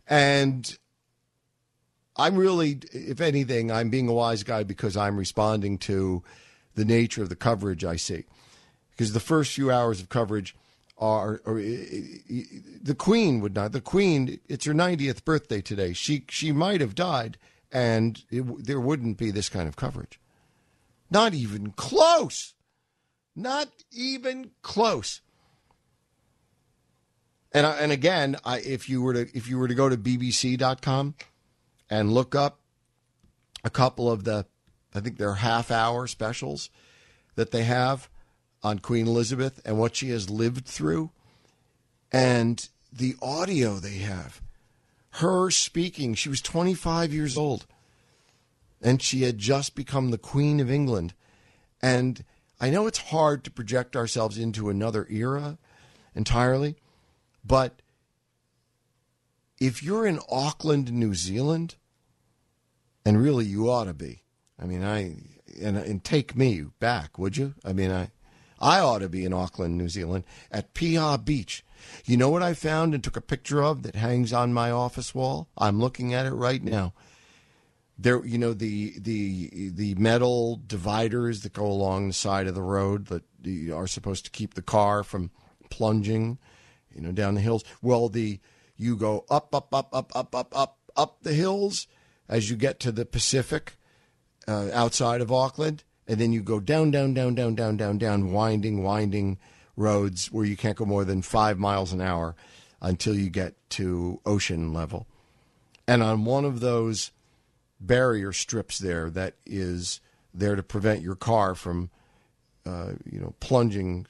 And 0.07 0.79
I'm 2.17 2.37
really, 2.37 2.81
if 2.93 3.21
anything, 3.21 3.71
I'm 3.71 3.91
being 3.91 4.09
a 4.09 4.13
wise 4.13 4.43
guy 4.43 4.65
because 4.65 4.97
I'm 4.97 5.17
responding 5.17 5.79
to 5.79 6.23
the 6.75 6.85
nature 6.85 7.23
of 7.23 7.29
the 7.29 7.37
coverage 7.37 7.85
I 7.85 7.97
see. 7.97 8.25
Because 8.91 9.13
the 9.13 9.21
first 9.21 9.53
few 9.53 9.71
hours 9.71 10.01
of 10.01 10.09
coverage 10.09 10.57
are, 10.99 11.41
the 11.45 12.97
Queen 12.99 13.41
would 13.41 13.55
not. 13.55 13.73
The 13.73 13.81
Queen, 13.81 14.41
it's 14.49 14.65
her 14.65 14.75
90th 14.75 15.25
birthday 15.25 15.61
today. 15.61 15.93
She 15.93 16.25
she 16.29 16.51
might 16.51 16.81
have 16.81 16.97
died, 16.97 17.39
and 17.71 18.23
it, 18.31 18.65
there 18.65 18.81
wouldn't 18.81 19.17
be 19.17 19.31
this 19.31 19.49
kind 19.49 19.69
of 19.69 19.77
coverage. 19.77 20.21
Not 21.11 21.35
even 21.35 21.71
close. 21.73 22.55
Not 23.35 23.69
even 23.93 24.51
close. 24.63 25.21
And 27.53 27.67
I, 27.67 27.77
and 27.77 27.93
again, 27.93 28.37
I, 28.45 28.59
if 28.59 28.89
you 28.89 29.03
were 29.03 29.15
to 29.15 29.37
if 29.37 29.49
you 29.49 29.59
were 29.59 29.69
to 29.69 29.75
go 29.75 29.89
to 29.89 29.97
BBC.com 29.97 31.15
and 31.89 32.13
look 32.13 32.35
up 32.35 32.61
a 33.65 33.71
couple 33.71 34.11
of 34.11 34.25
the, 34.25 34.47
I 34.95 35.01
think 35.01 35.17
they're 35.17 35.35
half 35.35 35.71
hour 35.71 36.07
specials 36.07 36.71
that 37.37 37.51
they 37.51 37.65
have 37.65 38.09
on 38.63 38.79
Queen 38.81 39.07
Elizabeth 39.07 39.61
and 39.65 39.79
what 39.79 39.97
she 39.97 40.11
has 40.11 40.29
lived 40.29 40.67
through 40.67 41.11
and 42.13 42.69
the 42.93 43.15
audio 43.23 43.75
they 43.75 43.99
have. 43.99 44.43
Her 45.13 45.51
speaking, 45.51 46.15
she 46.15 46.29
was 46.29 46.43
25 46.43 47.13
years 47.13 47.37
old 47.37 47.67
and 48.81 49.03
she 49.03 49.23
had 49.23 49.39
just 49.39 49.75
become 49.75 50.11
the 50.11 50.19
Queen 50.19 50.61
of 50.61 50.71
England. 50.71 51.15
And 51.83 52.25
I 52.61 52.71
know 52.71 52.87
it's 52.87 52.99
hard 52.99 53.45
to 53.45 53.51
project 53.51 53.95
ourselves 53.95 54.39
into 54.39 54.69
another 54.69 55.07
era 55.11 55.59
entirely, 56.15 56.77
but 57.45 57.81
if 59.61 59.83
you're 59.83 60.07
in 60.07 60.21
Auckland, 60.31 60.93
New 60.93 61.15
Zealand, 61.15 61.77
and 63.05 63.23
really 63.23 63.45
you 63.45 63.71
ought 63.71 63.85
to 63.85 63.95
be. 63.95 64.23
I 64.61 64.67
mean, 64.67 64.85
I 64.85 65.17
and 65.61 65.77
and 65.77 66.03
take 66.03 66.37
me 66.37 66.65
back, 66.79 67.19
would 67.19 67.37
you? 67.37 67.55
I 67.65 67.73
mean, 67.73 67.91
I 67.91 68.11
I 68.61 68.81
ought 68.81 68.99
to 68.99 69.09
be 69.09 69.25
in 69.25 69.33
Auckland, 69.33 69.79
New 69.79 69.89
Zealand, 69.89 70.25
at 70.51 70.75
Piha 70.75 71.25
Beach. 71.25 71.65
You 72.05 72.17
know 72.17 72.29
what 72.29 72.43
I 72.43 72.55
found 72.55 72.93
and 72.93 73.03
took 73.03 73.17
a 73.17 73.21
picture 73.21 73.63
of 73.63 73.83
that 73.83 73.95
hangs 73.95 74.33
on 74.33 74.53
my 74.53 74.71
office 74.71 75.15
wall? 75.15 75.49
I'm 75.57 75.81
looking 75.81 76.13
at 76.13 76.27
it 76.27 76.33
right 76.33 76.63
now. 76.63 76.93
There, 77.99 78.25
you 78.25 78.39
know 78.39 78.53
the 78.53 78.99
the 78.99 79.71
the 79.71 79.95
metal 79.97 80.61
dividers 80.65 81.43
that 81.43 81.53
go 81.53 81.67
along 81.67 82.09
the 82.09 82.15
side 82.15 82.47
of 82.47 82.55
the 82.55 82.63
road 82.63 83.07
that 83.07 83.25
are 83.73 83.89
supposed 83.89 84.25
to 84.27 84.31
keep 84.31 84.55
the 84.55 84.63
car 84.63 85.03
from 85.03 85.31
plunging, 85.69 86.39
you 86.95 87.01
know, 87.01 87.13
down 87.13 87.35
the 87.35 87.41
hills. 87.41 87.65
Well, 87.83 88.09
the 88.09 88.39
you 88.77 88.97
go 88.97 89.25
up, 89.29 89.53
up, 89.55 89.75
up, 89.75 89.89
up, 89.93 90.13
up, 90.15 90.35
up, 90.35 90.57
up, 90.57 90.79
up 90.97 91.23
the 91.23 91.35
hills 91.35 91.89
as 92.29 92.49
you 92.49 92.57
get 92.57 92.79
to 92.81 92.93
the 92.93 93.05
Pacific 93.05 93.77
uh, 94.47 94.71
outside 94.73 95.21
of 95.21 95.33
Auckland, 95.33 95.83
and 96.07 96.21
then 96.21 96.33
you 96.33 96.43
go 96.43 96.61
down, 96.61 96.93
down, 96.93 97.15
down, 97.15 97.35
down, 97.35 97.55
down, 97.57 97.77
down, 97.77 97.99
down, 97.99 98.33
winding, 98.33 98.83
winding 98.83 99.39
roads 99.77 100.31
where 100.31 100.45
you 100.45 100.57
can't 100.57 100.77
go 100.77 100.85
more 100.85 101.05
than 101.05 101.23
five 101.23 101.59
miles 101.59 101.93
an 101.93 102.01
hour 102.01 102.37
until 102.81 103.15
you 103.15 103.31
get 103.31 103.55
to 103.71 104.21
ocean 104.25 104.73
level. 104.73 105.07
And 105.87 106.03
on 106.03 106.25
one 106.25 106.45
of 106.45 106.61
those 106.61 107.11
barrier 107.81 108.33
strips 108.33 108.79
there 108.79 109.11
that 109.11 109.37
is 109.47 110.01
there 110.35 110.57
to 110.57 110.63
prevent 110.63 111.03
your 111.03 111.15
car 111.15 111.55
from, 111.55 111.91
uh, 112.67 112.93
you 113.05 113.21
know, 113.21 113.35
plunging 113.41 114.07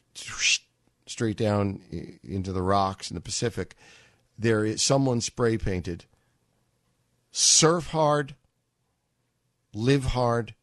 straight 1.07 1.37
down 1.37 1.81
into 2.23 2.53
the 2.53 2.63
rocks 2.63 3.11
in 3.11 3.15
the 3.15 3.21
Pacific, 3.21 3.75
there 4.39 4.65
is 4.65 4.83
someone 4.83 5.21
spray 5.21 5.57
painted 5.57 6.05
surf 7.31 7.89
hard, 7.89 8.35
live 9.73 10.07
hard, 10.07 10.55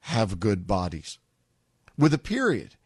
have 0.00 0.38
good 0.38 0.66
bodies. 0.66 1.18
With 1.98 2.12
a 2.14 2.18
period 2.18 2.76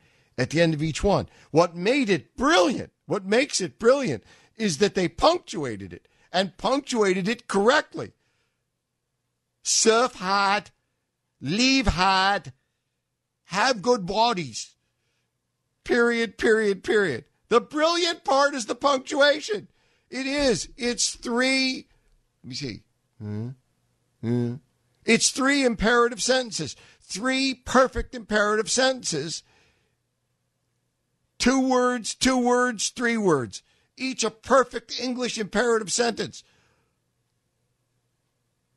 at 0.41 0.49
the 0.49 0.61
end 0.63 0.73
of 0.73 0.83
each 0.83 1.05
one. 1.05 1.29
What 1.51 1.77
made 1.77 2.09
it 2.09 2.35
brilliant, 2.35 2.93
what 3.05 3.27
makes 3.27 3.61
it 3.61 3.79
brilliant, 3.79 4.25
is 4.57 4.79
that 4.79 4.95
they 4.95 5.07
punctuated 5.07 5.93
it 5.93 6.09
and 6.33 6.57
punctuated 6.57 7.29
it 7.29 7.47
correctly. 7.47 8.13
Surf 9.63 10.15
hard, 10.15 10.71
live 11.41 11.87
hard, 11.87 12.53
have 13.45 13.83
good 13.83 14.07
bodies. 14.07 14.75
Period, 15.85 16.39
period, 16.39 16.85
period. 16.85 17.25
The 17.49 17.61
brilliant 17.61 18.25
part 18.25 18.55
is 18.55 18.67
the 18.67 18.75
punctuation. 18.75 19.69
It 20.09 20.27
is. 20.27 20.69
It's 20.77 21.17
three. 21.17 21.89
Let 22.43 22.49
me 22.49 22.55
see. 22.55 22.83
Mm-hmm. 23.23 24.55
It's 25.05 25.31
three 25.31 25.65
imperative 25.65 26.23
sentences. 26.23 26.77
Three 27.01 27.55
perfect 27.55 28.15
imperative 28.15 28.71
sentences. 28.71 29.43
Two 31.39 31.61
words, 31.69 32.15
two 32.15 32.39
words, 32.39 32.91
three 32.91 33.17
words. 33.17 33.63
Each 33.97 34.23
a 34.23 34.31
perfect 34.31 35.01
English 35.01 35.39
imperative 35.39 35.93
sentence. 35.93 36.45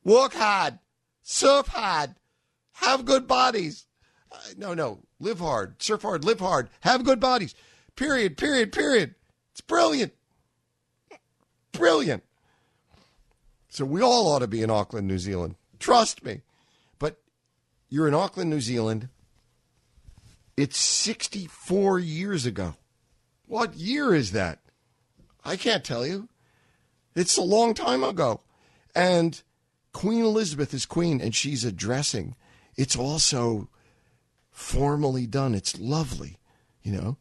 Work 0.03 0.33
hard, 0.33 0.79
surf 1.21 1.67
hard, 1.67 2.15
have 2.73 3.05
good 3.05 3.27
bodies. 3.27 3.87
Uh, 4.31 4.37
no, 4.57 4.73
no. 4.73 4.99
Live 5.19 5.39
hard, 5.39 5.81
surf 5.81 6.01
hard, 6.01 6.25
live 6.25 6.39
hard, 6.39 6.69
have 6.81 7.05
good 7.05 7.19
bodies. 7.19 7.55
Period, 7.95 8.37
period, 8.37 8.71
period. 8.71 9.15
It's 9.51 9.61
brilliant. 9.61 10.13
Brilliant. 11.71 12.23
So 13.69 13.85
we 13.85 14.01
all 14.01 14.27
ought 14.27 14.39
to 14.39 14.47
be 14.47 14.61
in 14.61 14.69
Auckland, 14.69 15.07
New 15.07 15.17
Zealand. 15.17 15.55
Trust 15.79 16.23
me. 16.23 16.41
But 16.99 17.21
you're 17.89 18.07
in 18.07 18.13
Auckland, 18.13 18.49
New 18.49 18.61
Zealand. 18.61 19.09
It's 20.55 20.77
64 20.77 21.99
years 21.99 22.45
ago. 22.45 22.75
What 23.47 23.75
year 23.75 24.13
is 24.13 24.31
that? 24.31 24.59
I 25.43 25.55
can't 25.55 25.83
tell 25.83 26.05
you. 26.05 26.29
It's 27.15 27.37
a 27.37 27.41
long 27.41 27.73
time 27.73 28.03
ago. 28.03 28.41
And 28.95 29.41
Queen 29.93 30.23
Elizabeth 30.23 30.73
is 30.73 30.85
queen 30.85 31.21
and 31.21 31.33
she's 31.33 31.63
addressing. 31.63 32.35
It's 32.75 32.95
also 32.95 33.69
formally 34.51 35.27
done. 35.27 35.53
It's 35.53 35.79
lovely, 35.79 36.37
you 36.81 36.91
know. 36.91 37.17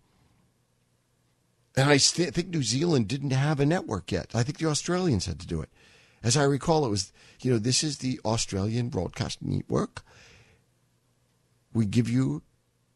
And 1.77 1.89
I 1.89 1.99
st- 1.99 2.35
think 2.35 2.49
New 2.49 2.63
Zealand 2.63 3.09
didn't 3.09 3.31
have 3.31 3.61
a 3.61 3.67
network 3.67 4.11
yet. 4.11 4.31
I 4.35 4.43
think 4.43 4.59
the 4.59 4.69
Australians 4.69 5.27
had 5.27 5.39
to 5.41 5.47
do 5.47 5.61
it. 5.61 5.71
As 6.23 6.37
I 6.37 6.45
recall, 6.45 6.85
it 6.85 6.91
was, 6.91 7.13
you 7.41 7.51
know, 7.51 7.59
this 7.59 7.83
is 7.83 7.99
the 7.99 8.21
Australian 8.25 8.89
Broadcasting 8.89 9.51
Network. 9.51 10.03
We 11.73 11.87
give 11.87 12.09
you 12.09 12.43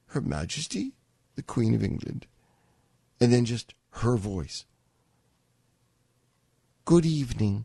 Her 0.09 0.21
Majesty, 0.21 0.93
the 1.35 1.43
Queen 1.43 1.75
of 1.75 1.83
England, 1.83 2.27
and 3.21 3.33
then 3.33 3.45
just 3.45 3.75
her 3.91 4.17
voice. 4.17 4.65
Good 6.85 7.07
evening. 7.07 7.65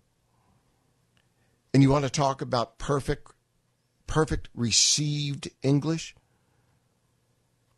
And 1.73 1.81
you 1.81 1.89
want 1.89 2.03
to 2.03 2.09
talk 2.09 2.41
about 2.41 2.77
perfect, 2.77 3.31
perfect 4.07 4.49
received 4.53 5.49
English? 5.61 6.15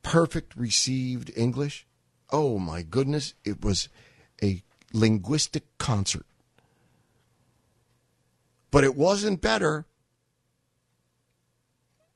Perfect 0.01 0.55
received 0.55 1.31
English? 1.35 1.85
Oh 2.31 2.57
my 2.57 2.81
goodness, 2.81 3.35
it 3.45 3.63
was 3.63 3.89
a 4.41 4.63
linguistic 4.91 5.63
concert. 5.77 6.25
But 8.71 8.83
it 8.83 8.95
wasn't 8.95 9.41
better 9.41 9.85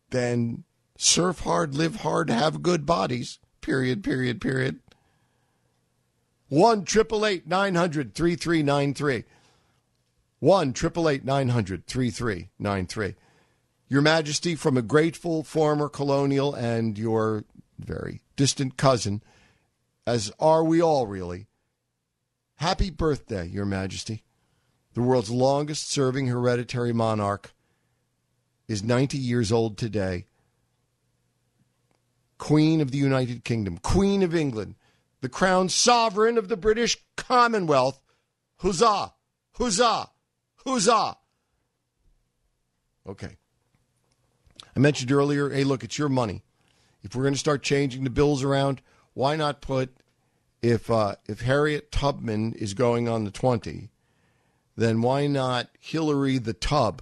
than 0.10 0.64
surf 0.98 1.42
hard, 1.42 1.76
live 1.76 1.98
hard, 1.98 2.30
have 2.32 2.64
good 2.64 2.86
bodies. 2.86 3.40
Period, 3.62 4.04
period, 4.04 4.42
period. 4.42 4.80
1 6.50 6.86
900 7.46 8.16
3393. 8.16 9.24
1 10.40 10.74
900 11.24 11.88
3393. 11.88 13.16
Your 13.90 14.02
Majesty, 14.02 14.56
from 14.56 14.78
a 14.78 14.82
grateful 14.82 15.44
former 15.44 15.90
colonial 15.90 16.54
and 16.54 16.98
your 16.98 17.46
very 17.80 18.22
distant 18.36 18.78
cousin, 18.78 19.24
as 20.06 20.32
are 20.40 20.64
we 20.64 20.82
all 20.82 21.08
really, 21.08 21.48
happy 22.56 22.90
birthday, 22.90 23.48
Your 23.48 23.66
Majesty. 23.66 24.24
The 24.94 25.02
world's 25.02 25.30
longest 25.30 25.90
serving 25.90 26.28
hereditary 26.28 26.94
monarch 26.94 27.54
is 28.68 28.84
90 28.84 29.18
years 29.18 29.52
old 29.52 29.78
today. 29.78 30.26
Queen 32.38 32.82
of 32.82 32.92
the 32.92 32.98
United 32.98 33.44
Kingdom, 33.44 33.78
Queen 33.80 34.22
of 34.22 34.36
England, 34.36 34.76
the 35.22 35.30
crown 35.30 35.70
sovereign 35.70 36.38
of 36.38 36.48
the 36.48 36.58
British 36.58 36.98
Commonwealth. 37.16 38.00
Huzzah! 38.58 39.14
Huzzah! 39.54 40.12
Huzzah! 40.68 41.18
Okay. 43.08 43.38
I 44.76 44.80
mentioned 44.80 45.12
earlier, 45.12 45.50
hey, 45.50 45.64
look, 45.64 45.84
it's 45.84 45.98
your 45.98 46.10
money. 46.10 46.44
If 47.04 47.16
we're 47.16 47.24
going 47.24 47.34
to 47.34 47.40
start 47.40 47.64
changing 47.64 48.04
the 48.04 48.10
bills 48.10 48.44
around, 48.44 48.82
why 49.14 49.36
not 49.36 49.62
put 49.62 49.96
if 50.62 50.92
uh, 50.92 51.16
if 51.28 51.42
Harriet 51.42 51.92
Tubman 51.92 52.54
is 52.54 52.74
going 52.74 53.08
on 53.08 53.24
the 53.24 53.32
twenty, 53.32 53.92
then 54.76 55.02
why 55.02 55.28
not 55.28 55.70
Hillary 55.80 56.38
the 56.38 56.54
Tub 56.54 57.02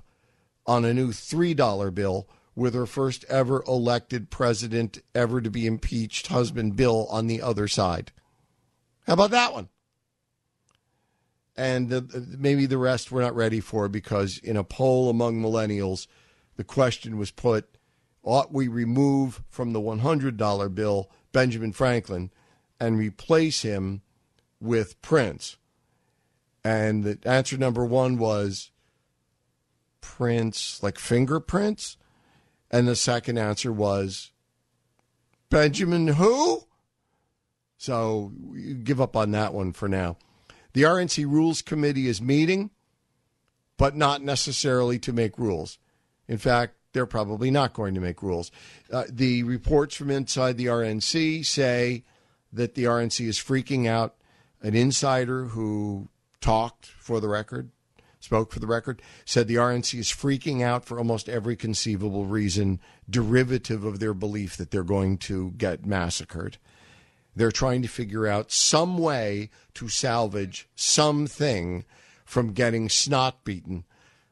on 0.67 0.85
a 0.85 0.93
new 0.93 1.11
three 1.11 1.53
dollar 1.53 1.89
bill 1.89 2.27
with 2.55 2.73
her 2.73 2.85
first 2.85 3.25
ever 3.25 3.63
elected 3.67 4.29
president 4.29 4.99
ever 5.13 5.41
to 5.41 5.49
be 5.49 5.65
impeached 5.65 6.27
husband 6.27 6.75
Bill 6.75 7.07
on 7.09 7.27
the 7.27 7.41
other 7.41 7.67
side? 7.67 8.11
How 9.07 9.13
about 9.13 9.31
that 9.31 9.53
one? 9.53 9.69
And 11.57 11.91
uh, 11.91 12.01
maybe 12.37 12.65
the 12.65 12.77
rest 12.77 13.11
we're 13.11 13.21
not 13.21 13.35
ready 13.35 13.59
for 13.59 13.87
because 13.87 14.37
in 14.39 14.57
a 14.57 14.63
poll 14.63 15.09
among 15.09 15.41
millennials, 15.41 16.07
the 16.57 16.63
question 16.63 17.17
was 17.17 17.31
put 17.31 17.77
ought 18.23 18.51
we 18.51 18.67
remove 18.67 19.43
from 19.49 19.71
the 19.73 19.79
$100 19.79 20.75
bill 20.75 21.09
Benjamin 21.31 21.71
Franklin 21.71 22.31
and 22.79 22.97
replace 22.97 23.61
him 23.61 24.01
with 24.59 25.01
Prince? 25.01 25.57
And 26.63 27.03
the 27.03 27.19
answer 27.23 27.57
number 27.57 27.85
one 27.85 28.17
was 28.17 28.71
Prince, 30.01 30.81
like 30.81 30.97
fingerprints. 30.97 31.97
And 32.71 32.87
the 32.87 32.95
second 32.95 33.37
answer 33.37 33.71
was 33.71 34.31
Benjamin 35.49 36.07
who? 36.07 36.63
So 37.77 38.33
give 38.83 38.99
up 38.99 39.15
on 39.15 39.31
that 39.31 39.53
one 39.53 39.71
for 39.71 39.87
now. 39.87 40.17
The 40.75 40.81
RNC 40.81 41.25
Rules 41.31 41.61
Committee 41.61 42.09
is 42.09 42.21
meeting, 42.21 42.69
but 43.77 43.95
not 43.95 44.21
necessarily 44.21 44.99
to 44.99 45.13
make 45.13 45.39
rules. 45.39 45.77
In 46.27 46.37
fact, 46.37 46.75
they're 46.91 47.05
probably 47.05 47.49
not 47.49 47.71
going 47.71 47.95
to 47.95 48.01
make 48.01 48.21
rules. 48.21 48.51
Uh, 48.91 49.05
the 49.09 49.43
reports 49.43 49.95
from 49.95 50.11
inside 50.11 50.57
the 50.57 50.65
RNC 50.65 51.45
say 51.45 52.03
that 52.51 52.75
the 52.75 52.83
RNC 52.83 53.25
is 53.25 53.39
freaking 53.39 53.87
out. 53.87 54.15
An 54.61 54.75
insider 54.75 55.45
who 55.45 56.09
talked 56.41 56.87
for 56.87 57.21
the 57.21 57.29
record, 57.29 57.69
spoke 58.19 58.51
for 58.51 58.59
the 58.59 58.67
record, 58.67 59.01
said 59.23 59.47
the 59.47 59.55
RNC 59.55 59.97
is 59.97 60.09
freaking 60.09 60.61
out 60.61 60.83
for 60.83 60.97
almost 60.97 61.29
every 61.29 61.55
conceivable 61.55 62.25
reason 62.25 62.81
derivative 63.09 63.85
of 63.85 63.99
their 64.01 64.13
belief 64.13 64.57
that 64.57 64.71
they're 64.71 64.83
going 64.83 65.19
to 65.19 65.51
get 65.51 65.85
massacred. 65.85 66.57
They're 67.35 67.51
trying 67.51 67.81
to 67.81 67.87
figure 67.87 68.27
out 68.27 68.51
some 68.51 68.97
way 68.97 69.49
to 69.75 69.89
salvage 69.89 70.67
something 70.75 71.83
from 72.23 72.53
getting 72.53 72.89
snot 72.89 73.43
beaten 73.43 73.83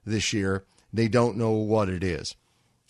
this 0.05 0.33
year. 0.33 0.63
They 0.91 1.07
don't 1.07 1.37
know 1.37 1.51
what 1.51 1.89
it 1.89 2.03
is. 2.03 2.35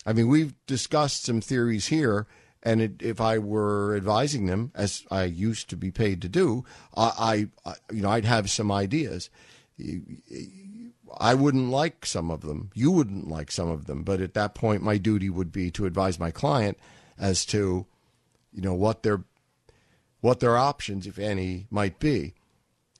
I 0.06 0.12
mean, 0.12 0.28
we've 0.28 0.54
discussed 0.66 1.24
some 1.24 1.40
theories 1.40 1.86
here, 1.86 2.26
and 2.62 2.80
it, 2.80 3.02
if 3.02 3.20
I 3.20 3.38
were 3.38 3.96
advising 3.96 4.46
them, 4.46 4.70
as 4.74 5.04
I 5.10 5.24
used 5.24 5.70
to 5.70 5.76
be 5.76 5.90
paid 5.90 6.22
to 6.22 6.28
do, 6.28 6.64
I, 6.96 7.48
I, 7.64 7.74
you 7.90 8.02
know, 8.02 8.10
I'd 8.10 8.24
have 8.24 8.50
some 8.50 8.70
ideas. 8.70 9.30
I 11.18 11.34
wouldn't 11.34 11.70
like 11.70 12.06
some 12.06 12.30
of 12.30 12.42
them. 12.42 12.70
You 12.74 12.90
wouldn't 12.90 13.28
like 13.28 13.50
some 13.50 13.70
of 13.70 13.86
them, 13.86 14.02
but 14.02 14.20
at 14.20 14.34
that 14.34 14.54
point, 14.54 14.82
my 14.82 14.98
duty 14.98 15.30
would 15.30 15.52
be 15.52 15.70
to 15.72 15.86
advise 15.86 16.18
my 16.18 16.30
client 16.30 16.78
as 17.18 17.44
to, 17.46 17.86
you 18.52 18.62
know, 18.62 18.74
what 18.74 19.02
their 19.02 19.24
what 20.24 20.40
their 20.40 20.56
options, 20.56 21.06
if 21.06 21.18
any, 21.18 21.66
might 21.68 21.98
be. 21.98 22.32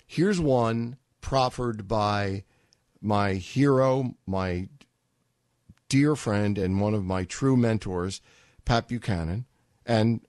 Here's 0.06 0.38
one 0.38 0.98
proffered 1.22 1.88
by 1.88 2.44
my 3.00 3.32
hero, 3.32 4.14
my 4.26 4.68
dear 5.88 6.16
friend, 6.16 6.58
and 6.58 6.82
one 6.82 6.92
of 6.92 7.02
my 7.02 7.24
true 7.24 7.56
mentors, 7.56 8.20
Pat 8.66 8.88
Buchanan, 8.88 9.46
and 9.86 10.20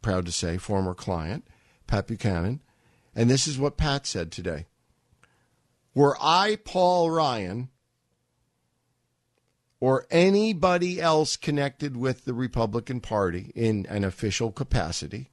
proud 0.00 0.24
to 0.24 0.32
say, 0.32 0.56
former 0.56 0.94
client, 0.94 1.46
Pat 1.86 2.06
Buchanan. 2.06 2.62
And 3.14 3.28
this 3.28 3.46
is 3.46 3.58
what 3.58 3.76
Pat 3.76 4.06
said 4.06 4.32
today. 4.32 4.64
Were 5.94 6.16
I 6.22 6.56
Paul 6.64 7.10
Ryan 7.10 7.68
or 9.78 10.06
anybody 10.10 11.02
else 11.02 11.36
connected 11.36 11.98
with 11.98 12.24
the 12.24 12.32
Republican 12.32 13.00
Party 13.00 13.52
in 13.54 13.84
an 13.90 14.04
official 14.04 14.50
capacity, 14.50 15.28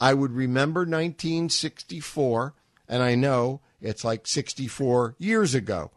I 0.00 0.14
would 0.14 0.32
remember 0.32 0.80
1964, 0.80 2.54
and 2.88 3.02
I 3.02 3.14
know 3.14 3.60
it's 3.80 4.04
like 4.04 4.26
64 4.26 5.16
years 5.18 5.54
ago 5.54 5.90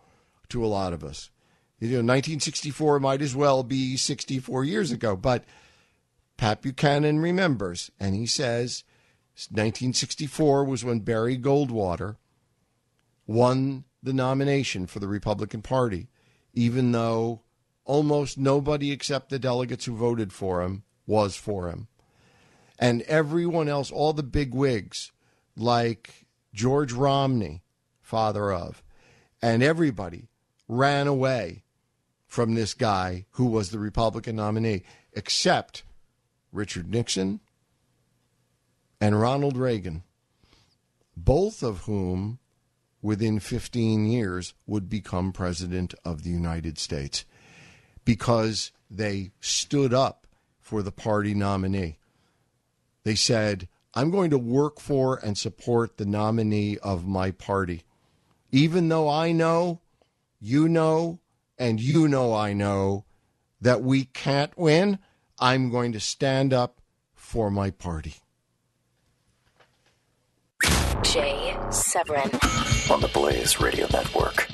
to 0.49 0.63
a 0.63 0.67
lot 0.67 0.93
of 0.93 1.03
us. 1.03 1.29
You 1.79 1.89
know, 1.89 1.97
1964 1.97 2.99
might 2.99 3.21
as 3.21 3.35
well 3.35 3.63
be 3.63 3.97
64 3.97 4.63
years 4.63 4.91
ago, 4.91 5.15
but 5.15 5.43
Pat 6.37 6.61
Buchanan 6.61 7.19
remembers, 7.19 7.91
and 7.99 8.15
he 8.15 8.25
says 8.25 8.83
1964 9.49 10.63
was 10.63 10.85
when 10.85 10.99
Barry 10.99 11.37
Goldwater 11.37 12.17
won 13.27 13.85
the 14.01 14.13
nomination 14.13 14.85
for 14.85 14.99
the 14.99 15.07
Republican 15.07 15.61
Party, 15.61 16.09
even 16.53 16.91
though 16.91 17.41
almost 17.83 18.37
nobody 18.37 18.91
except 18.91 19.29
the 19.29 19.39
delegates 19.39 19.85
who 19.85 19.95
voted 19.95 20.31
for 20.31 20.61
him 20.61 20.83
was 21.05 21.35
for 21.35 21.69
him 21.69 21.87
and 22.77 23.01
everyone 23.03 23.69
else, 23.69 23.91
all 23.91 24.13
the 24.13 24.23
big 24.23 24.53
wigs, 24.53 25.11
like 25.55 26.25
George 26.53 26.93
Romney, 26.93 27.63
father 28.01 28.51
of, 28.51 28.83
and 29.41 29.63
everybody 29.63 30.29
ran 30.67 31.07
away 31.07 31.63
from 32.27 32.55
this 32.55 32.73
guy 32.73 33.25
who 33.31 33.45
was 33.45 33.69
the 33.69 33.79
Republican 33.79 34.35
nominee, 34.35 34.83
except 35.13 35.83
Richard 36.51 36.89
Nixon 36.89 37.39
and 38.99 39.19
Ronald 39.19 39.57
Reagan, 39.57 40.03
both 41.15 41.63
of 41.63 41.81
whom 41.81 42.39
within 43.01 43.39
15 43.39 44.07
years 44.07 44.53
would 44.65 44.89
become 44.89 45.31
president 45.31 45.93
of 46.03 46.23
the 46.23 46.29
United 46.29 46.79
States 46.79 47.23
because 48.03 48.71
they 48.89 49.31
stood 49.39 49.93
up 49.93 50.25
for 50.59 50.81
the 50.81 50.91
party 50.91 51.33
nominee. 51.33 51.99
They 53.05 53.15
said, 53.15 53.69
I'm 53.93 54.09
going 54.11 54.31
to 54.31 54.37
work 54.37 54.81
for 54.81 55.17
and 55.23 55.37
support 55.37 55.97
the 55.97 56.05
nominee 56.05 56.77
of 56.79 57.07
my 57.07 57.31
party. 57.31 57.83
Even 58.51 58.89
though 58.89 59.07
I 59.07 59.31
know, 59.31 59.79
you 60.41 60.67
know, 60.67 61.19
and 61.57 61.79
you 61.79 62.07
know 62.07 62.33
I 62.33 62.51
know 62.51 63.05
that 63.61 63.83
we 63.83 64.05
can't 64.05 64.57
win, 64.57 64.99
I'm 65.39 65.69
going 65.69 65.93
to 65.93 65.99
stand 65.99 66.51
up 66.51 66.81
for 67.13 67.51
my 67.51 67.69
party. 67.69 68.15
Jay 71.03 71.55
Severin 71.69 72.31
on 72.89 73.01
the 73.01 73.11
Blaze 73.13 73.61
Radio 73.61 73.87
Network. 73.93 74.49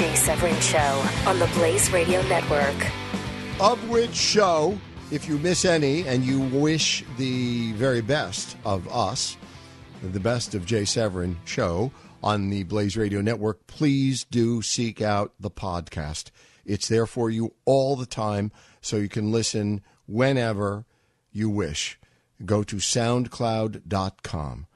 Jay 0.00 0.14
Severin 0.14 0.58
Show 0.62 1.06
on 1.26 1.38
the 1.38 1.46
Blaze 1.48 1.92
Radio 1.92 2.22
Network. 2.22 2.74
Of 3.60 3.86
which 3.90 4.14
show, 4.14 4.78
if 5.10 5.28
you 5.28 5.36
miss 5.36 5.66
any 5.66 6.08
and 6.08 6.24
you 6.24 6.40
wish 6.40 7.04
the 7.18 7.72
very 7.72 8.00
best 8.00 8.56
of 8.64 8.88
us, 8.88 9.36
the 10.02 10.18
best 10.18 10.54
of 10.54 10.64
Jay 10.64 10.86
Severin 10.86 11.36
show 11.44 11.92
on 12.22 12.48
the 12.48 12.62
Blaze 12.62 12.96
Radio 12.96 13.20
Network, 13.20 13.66
please 13.66 14.24
do 14.24 14.62
seek 14.62 15.02
out 15.02 15.34
the 15.38 15.50
podcast. 15.50 16.30
It's 16.64 16.88
there 16.88 17.04
for 17.04 17.28
you 17.28 17.52
all 17.66 17.94
the 17.94 18.06
time, 18.06 18.52
so 18.80 18.96
you 18.96 19.10
can 19.10 19.30
listen 19.30 19.82
whenever 20.06 20.86
you 21.30 21.50
wish. 21.50 21.98
Go 22.46 22.62
to 22.62 22.76
soundcloud.com. 22.76 24.66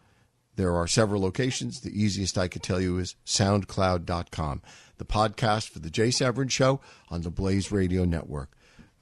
There 0.57 0.75
are 0.77 0.87
several 0.87 1.23
locations. 1.23 1.81
The 1.81 1.99
easiest 1.99 2.37
I 2.37 2.49
could 2.49 2.63
tell 2.63 2.81
you 2.81 2.99
is 2.99 3.17
soundcloud.com. 3.27 4.61
The 4.99 5.05
podcast 5.05 5.71
for 5.71 5.79
the 5.81 5.91
Jay 5.91 6.11
Severin 6.11 6.49
Show 6.49 6.81
on 7.09 7.23
the 7.23 7.31
Blaze 7.31 7.73
Radio 7.73 8.05
Network. 8.05 8.51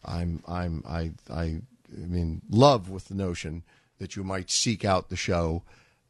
I'm 0.05 0.43
I'm 0.47 0.82
I 0.86 1.12
I 1.30 1.43
I 1.43 1.61
mean 2.07 2.43
love 2.51 2.88
with 2.88 3.09
the 3.09 3.14
notion 3.14 3.62
that 3.99 4.16
you 4.16 4.24
might 4.24 4.51
seek 4.51 4.84
out 4.84 5.09
the 5.09 5.16
show 5.16 5.62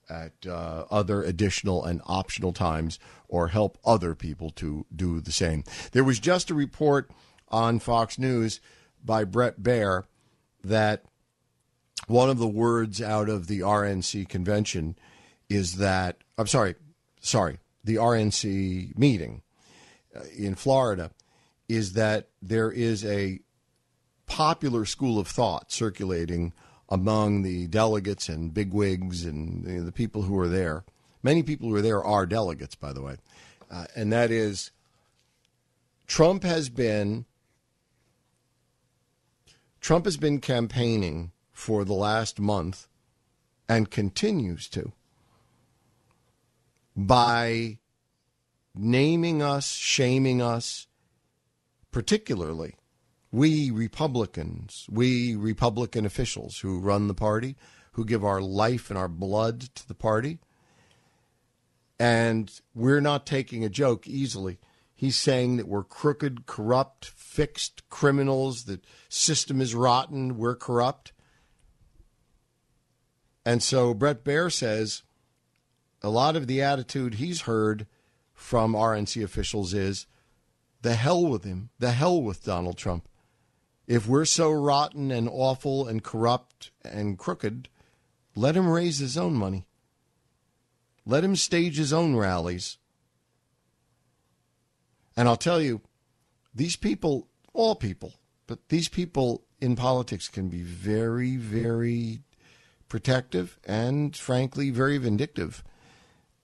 at 0.09 0.33
uh, 0.47 0.85
other 0.91 1.23
additional 1.23 1.85
and 1.85 2.01
optional 2.07 2.53
times 2.53 2.99
or 3.29 3.49
help 3.49 3.79
other 3.85 4.15
people 4.15 4.51
to 4.51 4.85
do 4.95 5.21
the 5.21 5.33
same. 5.33 5.65
There 5.93 6.05
was 6.05 6.19
just 6.19 6.51
a 6.51 6.55
report 6.55 7.11
on 7.49 7.79
Fox 7.79 8.19
News 8.19 8.61
by 9.05 9.25
Bret 9.25 9.61
Baier 9.63 10.05
that 10.65 11.05
one 12.07 12.31
of 12.31 12.39
the 12.39 12.49
words 12.49 13.01
out 13.01 13.29
of 13.29 13.47
the 13.47 13.61
RNC 13.61 14.29
convention 14.29 14.97
is 15.49 15.77
that 15.77 16.19
I'm 16.39 16.47
sorry, 16.47 16.75
sorry, 17.21 17.59
the 17.85 17.97
RNC 17.97 18.97
meeting 18.97 19.43
in 20.37 20.55
Florida 20.55 21.11
is 21.69 21.95
that 21.95 22.29
there 22.41 22.71
is 22.71 23.05
a 23.05 23.41
popular 24.27 24.85
school 24.85 25.19
of 25.19 25.29
thought 25.29 25.71
circulating 25.73 26.53
among 26.89 27.43
the 27.43 27.67
delegates 27.69 28.29
and 28.29 28.53
bigwigs 28.53 29.25
and 29.25 29.65
you 29.67 29.79
know, 29.79 29.85
the 29.85 29.93
people 29.93 30.23
who 30.23 30.39
are 30.39 30.49
there. 30.49 30.85
Many 31.23 31.43
people 31.43 31.69
who 31.69 31.77
are 31.77 31.83
there 31.83 32.05
are 32.05 32.27
delegates, 32.27 32.75
by 32.75 32.93
the 32.93 33.01
way, 33.01 33.17
uh, 33.71 33.87
and 33.95 34.13
that 34.13 34.31
is 34.31 34.71
Trump 36.07 36.43
has 36.43 36.69
been 36.69 37.25
Trump 39.81 40.05
has 40.05 40.17
been 40.17 40.41
campaigning 40.41 41.33
for 41.53 41.85
the 41.85 41.95
last 41.95 42.39
month 42.39 42.89
and 43.69 43.91
continues 43.91 44.69
to 44.69 44.93
by 46.97 47.79
naming 48.75 49.43
us, 49.43 49.73
shaming 49.73 50.41
us, 50.41 50.87
particularly 51.91 52.77
we 53.33 53.71
Republicans, 53.71 54.87
we 54.91 55.35
Republican 55.35 56.05
officials 56.05 56.59
who 56.59 56.79
run 56.79 57.09
the 57.09 57.15
party, 57.15 57.57
who 57.93 58.05
give 58.05 58.25
our 58.25 58.43
life 58.43 58.91
and 58.91 58.99
our 58.99 59.09
blood 59.09 59.63
to 59.75 59.89
the 59.89 59.95
party. 59.95 60.39
And 61.99 62.53
we're 62.75 63.01
not 63.01 63.27
taking 63.27 63.65
a 63.65 63.71
joke 63.71 64.07
easily. 64.07 64.59
He's 64.95 65.17
saying 65.17 65.57
that 65.57 65.67
we're 65.67 65.83
crooked, 65.83 66.47
corrupt, 66.47 67.07
fixed 67.07 67.89
criminals, 67.89 68.65
that 68.65 68.85
system 69.09 69.61
is 69.61 69.75
rotten, 69.75 70.37
we're 70.37 70.55
corrupt. 70.55 71.13
And 73.45 73.63
so 73.63 73.95
Bret 73.95 74.25
Baier 74.25 74.53
says 74.53 75.03
a 76.03 76.11
lot 76.11 76.37
of 76.37 76.47
the 76.47 76.61
attitude 76.61 77.15
he's 77.15 77.43
heard 77.43 77.87
from 78.43 78.75
RNC 78.75 79.23
officials 79.23 79.73
is 79.73 80.07
the 80.83 80.95
hell 80.95 81.25
with 81.25 81.45
him, 81.45 81.71
the 81.79 81.93
hell 81.93 82.21
with 82.21 82.45
Donald 82.45 82.77
Trump. 82.77 83.09
If 83.87 84.07
we're 84.07 84.25
so 84.25 84.51
rotten 84.51 85.11
and 85.11 85.29
awful 85.31 85.87
and 85.87 86.03
corrupt 86.03 86.73
and 86.85 87.17
crooked, 87.19 87.69
let 88.35 88.57
him 88.57 88.69
raise 88.69 88.99
his 88.99 89.17
own 89.17 89.35
money. 89.35 89.67
Let 91.07 91.25
him 91.25 91.37
stage 91.37 91.79
his 91.79 91.93
own 91.93 92.17
rallies. 92.17 92.79
And 95.17 95.29
I'll 95.29 95.37
tell 95.37 95.61
you, 95.61 95.81
these 96.55 96.77
people, 96.77 97.29
all 97.55 97.75
people, 97.75 98.15
but 98.47 98.69
these 98.69 98.89
people 98.89 99.45
in 99.61 99.77
politics 99.77 100.29
can 100.29 100.49
be 100.49 100.63
very, 100.63 101.37
very 101.37 102.23
protective 102.89 103.59
and, 103.65 104.17
frankly, 104.17 104.71
very 104.71 104.99
vindictive. 104.99 105.63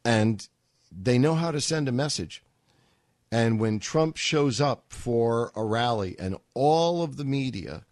And 0.05 0.49
they 0.91 1.19
know 1.19 1.35
how 1.35 1.51
to 1.51 1.61
send 1.61 1.89
a 1.89 1.93
message. 1.93 2.43
And 3.31 3.61
when 3.61 3.79
Trump 3.79 4.17
shows 4.17 4.61
up 4.61 4.87
for 4.89 5.53
a 5.55 5.65
rally 5.65 6.17
and 6.19 6.37
all 6.55 7.03
of 7.03 7.17
the 7.17 7.25
media, 7.25 7.85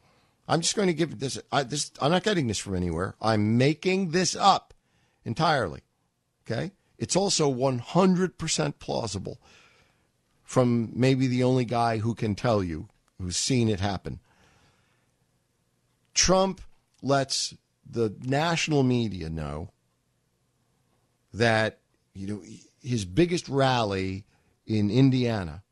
I'm 0.49 0.61
just 0.61 0.77
going 0.77 0.89
to 0.89 0.95
give 0.95 1.19
this, 1.19 1.39
I, 1.53 1.63
this, 1.63 1.91
I'm 2.01 2.11
not 2.11 2.23
getting 2.23 2.47
this 2.47 2.59
from 2.59 2.75
anywhere. 2.75 3.17
I'm 3.21 3.59
making 3.59 4.11
this 4.11 4.35
up 4.35 4.73
entirely. 5.25 5.83
Okay? 6.47 6.73
It's 6.99 7.17
also 7.17 7.53
100% 7.53 8.79
plausible 8.79 9.39
from 10.43 10.91
maybe 10.95 11.27
the 11.27 11.43
only 11.43 11.65
guy 11.65 11.99
who 11.99 12.15
can 12.15 12.35
tell 12.35 12.63
you 12.63 12.89
who's 13.19 13.37
seen 13.37 13.69
it 13.69 13.81
happen. 13.81 14.21
Trump 16.15 16.61
lets 17.03 17.55
the 17.89 18.15
national 18.23 18.83
media 18.83 19.29
know 19.29 19.71
that 21.35 21.81
you 22.15 22.27
know 22.27 22.43
his 22.87 23.05
biggest 23.05 23.49
rally 23.49 24.25
in 24.67 24.91
Indiana, 24.91 25.63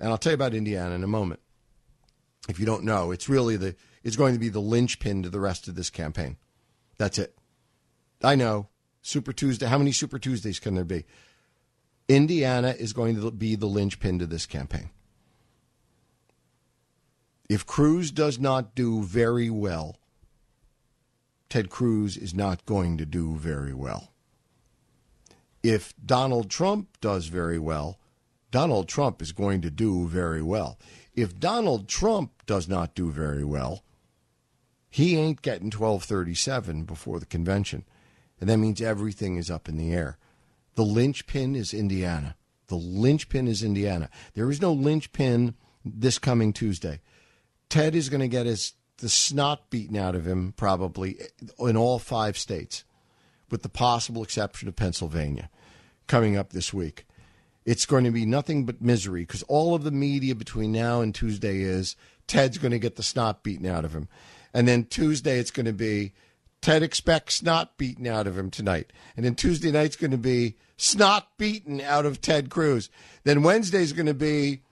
and 0.00 0.10
I'll 0.10 0.18
tell 0.18 0.32
you 0.32 0.34
about 0.34 0.54
Indiana 0.54 0.94
in 0.94 1.04
a 1.04 1.08
moment. 1.08 1.40
If 2.48 2.58
you 2.58 2.66
don't 2.66 2.84
know, 2.84 3.10
it's 3.10 3.28
really 3.28 3.56
the 3.56 3.76
it's 4.02 4.16
going 4.16 4.32
to 4.32 4.40
be 4.40 4.48
the 4.48 4.60
linchpin 4.60 5.22
to 5.22 5.28
the 5.28 5.40
rest 5.40 5.68
of 5.68 5.74
this 5.74 5.90
campaign. 5.90 6.36
That's 6.96 7.18
it. 7.18 7.36
I 8.22 8.34
know. 8.34 8.68
Super 9.02 9.32
Tuesday. 9.32 9.66
How 9.66 9.78
many 9.78 9.92
Super 9.92 10.18
Tuesdays 10.18 10.58
can 10.58 10.74
there 10.74 10.84
be? 10.84 11.04
Indiana 12.08 12.74
is 12.78 12.92
going 12.92 13.20
to 13.20 13.30
be 13.30 13.54
the 13.54 13.66
linchpin 13.66 14.18
to 14.18 14.26
this 14.26 14.46
campaign. 14.46 14.90
If 17.48 17.66
Cruz 17.66 18.10
does 18.10 18.38
not 18.38 18.74
do 18.74 19.02
very 19.02 19.50
well, 19.50 19.96
Ted 21.48 21.70
Cruz 21.70 22.16
is 22.16 22.34
not 22.34 22.66
going 22.66 22.98
to 22.98 23.06
do 23.06 23.36
very 23.36 23.72
well. 23.72 24.12
If 25.68 25.92
Donald 26.02 26.48
Trump 26.48 26.96
does 27.02 27.26
very 27.26 27.58
well, 27.58 27.98
Donald 28.50 28.88
Trump 28.88 29.20
is 29.20 29.32
going 29.32 29.60
to 29.60 29.70
do 29.70 30.08
very 30.08 30.42
well. 30.42 30.78
If 31.14 31.38
Donald 31.38 31.88
Trump 31.88 32.46
does 32.46 32.68
not 32.68 32.94
do 32.94 33.10
very 33.10 33.44
well, 33.44 33.84
he 34.88 35.18
ain't 35.18 35.42
getting 35.42 35.66
1237 35.66 36.84
before 36.84 37.20
the 37.20 37.26
convention. 37.26 37.84
And 38.40 38.48
that 38.48 38.56
means 38.56 38.80
everything 38.80 39.36
is 39.36 39.50
up 39.50 39.68
in 39.68 39.76
the 39.76 39.92
air. 39.92 40.16
The 40.74 40.84
linchpin 40.84 41.54
is 41.54 41.74
Indiana. 41.74 42.36
The 42.68 42.76
linchpin 42.76 43.46
is 43.46 43.62
Indiana. 43.62 44.08
There 44.32 44.50
is 44.50 44.62
no 44.62 44.72
linchpin 44.72 45.54
this 45.84 46.18
coming 46.18 46.54
Tuesday. 46.54 47.00
Ted 47.68 47.94
is 47.94 48.08
going 48.08 48.20
to 48.20 48.28
get 48.28 48.46
his 48.46 48.72
the 48.98 49.10
snot 49.10 49.68
beaten 49.68 49.96
out 49.96 50.14
of 50.14 50.26
him 50.26 50.54
probably 50.56 51.18
in 51.58 51.76
all 51.76 51.98
five 51.98 52.38
states, 52.38 52.84
with 53.50 53.62
the 53.62 53.68
possible 53.68 54.22
exception 54.22 54.66
of 54.66 54.76
Pennsylvania, 54.76 55.50
coming 56.08 56.36
up 56.36 56.50
this 56.50 56.74
week. 56.74 57.06
It's 57.64 57.86
going 57.86 58.04
to 58.04 58.10
be 58.10 58.26
nothing 58.26 58.64
but 58.64 58.80
misery 58.80 59.22
because 59.22 59.42
all 59.44 59.74
of 59.74 59.84
the 59.84 59.90
media 59.90 60.34
between 60.34 60.72
now 60.72 61.00
and 61.00 61.14
Tuesday 61.14 61.60
is 61.60 61.96
Ted's 62.26 62.58
going 62.58 62.72
to 62.72 62.78
get 62.78 62.96
the 62.96 63.02
snot 63.02 63.42
beaten 63.42 63.66
out 63.66 63.84
of 63.84 63.92
him. 63.92 64.08
And 64.54 64.66
then 64.66 64.84
Tuesday, 64.84 65.38
it's 65.38 65.50
going 65.50 65.66
to 65.66 65.72
be 65.72 66.14
Ted 66.60 66.82
expects 66.82 67.36
snot 67.36 67.76
beaten 67.76 68.06
out 68.06 68.26
of 68.26 68.36
him 68.36 68.50
tonight. 68.50 68.92
And 69.16 69.24
then 69.24 69.34
Tuesday 69.34 69.70
night's 69.70 69.96
going 69.96 70.10
to 70.10 70.16
be 70.16 70.56
snot 70.76 71.28
beaten 71.36 71.80
out 71.80 72.06
of 72.06 72.20
Ted 72.20 72.50
Cruz. 72.50 72.90
Then 73.24 73.42
Wednesday's 73.42 73.92
going 73.92 74.06
to 74.06 74.14
be 74.14 74.62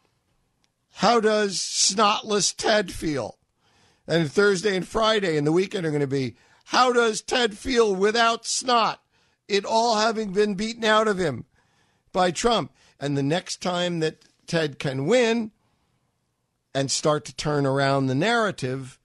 how 0.95 1.21
does 1.21 1.59
snotless 1.59 2.55
Ted 2.57 2.91
feel? 2.91 3.39
And 4.09 4.33
Thursday 4.33 4.75
and 4.75 4.89
Friday 4.89 5.37
and 5.37 5.47
the 5.47 5.53
weekend 5.53 5.85
are 5.85 5.91
going 5.91 6.01
to 6.01 6.07
be 6.07 6.37
how 6.67 6.93
does 6.93 7.21
Ted 7.21 7.57
feel 7.57 7.95
without 7.95 8.47
snot? 8.47 9.01
It 9.49 9.65
all 9.65 9.97
having 9.97 10.33
been 10.33 10.55
beaten 10.55 10.85
out 10.85 11.09
of 11.09 11.19
him 11.19 11.45
by 12.13 12.31
Trump. 12.31 12.73
And 12.99 13.17
the 13.17 13.23
next 13.23 13.61
time 13.63 14.01
that 14.01 14.25
Ted 14.47 14.79
can 14.79 15.07
win 15.07 15.53
and 16.75 16.91
start 16.91 17.25
to 17.27 17.35
turn 17.35 17.67
around 17.67 18.07
the 18.07 18.15
narrative, 18.15 18.99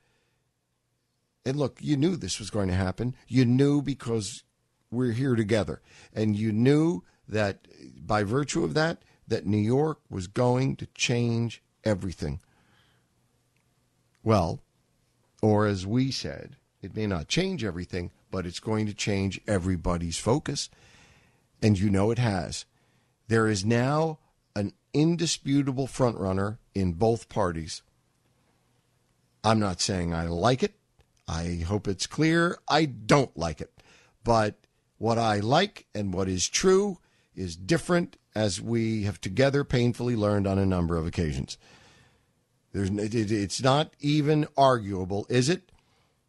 and 1.46 1.58
look, 1.58 1.78
you 1.82 1.98
knew 1.98 2.16
this 2.16 2.39
was 2.39 2.50
going 2.50 2.68
to 2.68 2.74
happen. 2.74 3.16
You 3.28 3.46
knew 3.46 3.82
because 3.82 4.44
we're 4.92 5.14
here 5.14 5.36
together. 5.36 5.82
And 6.14 6.36
you 6.36 6.52
knew 6.52 7.04
that 7.28 7.68
by 8.06 8.24
virtue 8.24 8.64
of 8.64 8.74
that, 8.74 9.04
that 9.28 9.46
New 9.46 9.58
York 9.58 10.00
was 10.10 10.28
going 10.28 10.76
to 10.78 10.86
change 10.88 11.64
everything. 11.84 12.42
Well, 14.24 14.62
or 15.42 15.66
as 15.66 15.88
we 15.88 16.12
said, 16.12 16.58
it 16.82 16.96
may 16.96 17.08
not 17.08 17.28
change 17.28 17.64
everything, 17.64 18.12
but 18.32 18.46
it's 18.46 18.60
going 18.60 18.88
to 18.88 18.94
change 18.94 19.42
everybody's 19.48 20.18
focus. 20.18 20.70
And 21.62 21.78
you 21.78 21.90
know 21.90 22.10
it 22.10 22.18
has. 22.18 22.66
There 23.28 23.48
is 23.48 23.64
now 23.64 24.20
an 24.56 24.74
indisputable 24.94 25.88
frontrunner 25.88 26.58
in 26.74 26.94
both 26.94 27.30
parties. 27.30 27.84
I'm 29.44 29.60
not 29.60 29.82
saying 29.82 30.14
I 30.14 30.28
like 30.28 30.64
it. 30.64 30.76
I 31.28 31.64
hope 31.68 31.88
it's 31.88 32.08
clear. 32.08 32.58
I 32.68 32.86
don't 32.86 33.36
like 33.38 33.62
it. 33.62 33.72
But 34.24 34.56
what 34.98 35.18
I 35.18 35.40
like 35.40 35.86
and 35.96 36.14
what 36.14 36.28
is 36.28 36.48
true 36.48 37.00
is 37.36 37.56
different 37.56 38.18
as 38.36 38.62
we 38.62 39.04
have 39.04 39.20
together 39.20 39.64
painfully 39.64 40.16
learned 40.16 40.48
on 40.48 40.58
a 40.58 40.66
number 40.66 40.98
of 40.98 41.08
occasions. 41.08 41.58
There's, 42.74 42.90
it's 42.92 43.62
not 43.62 43.94
even 44.00 44.48
arguable, 44.56 45.26
is 45.30 45.50
it, 45.50 45.70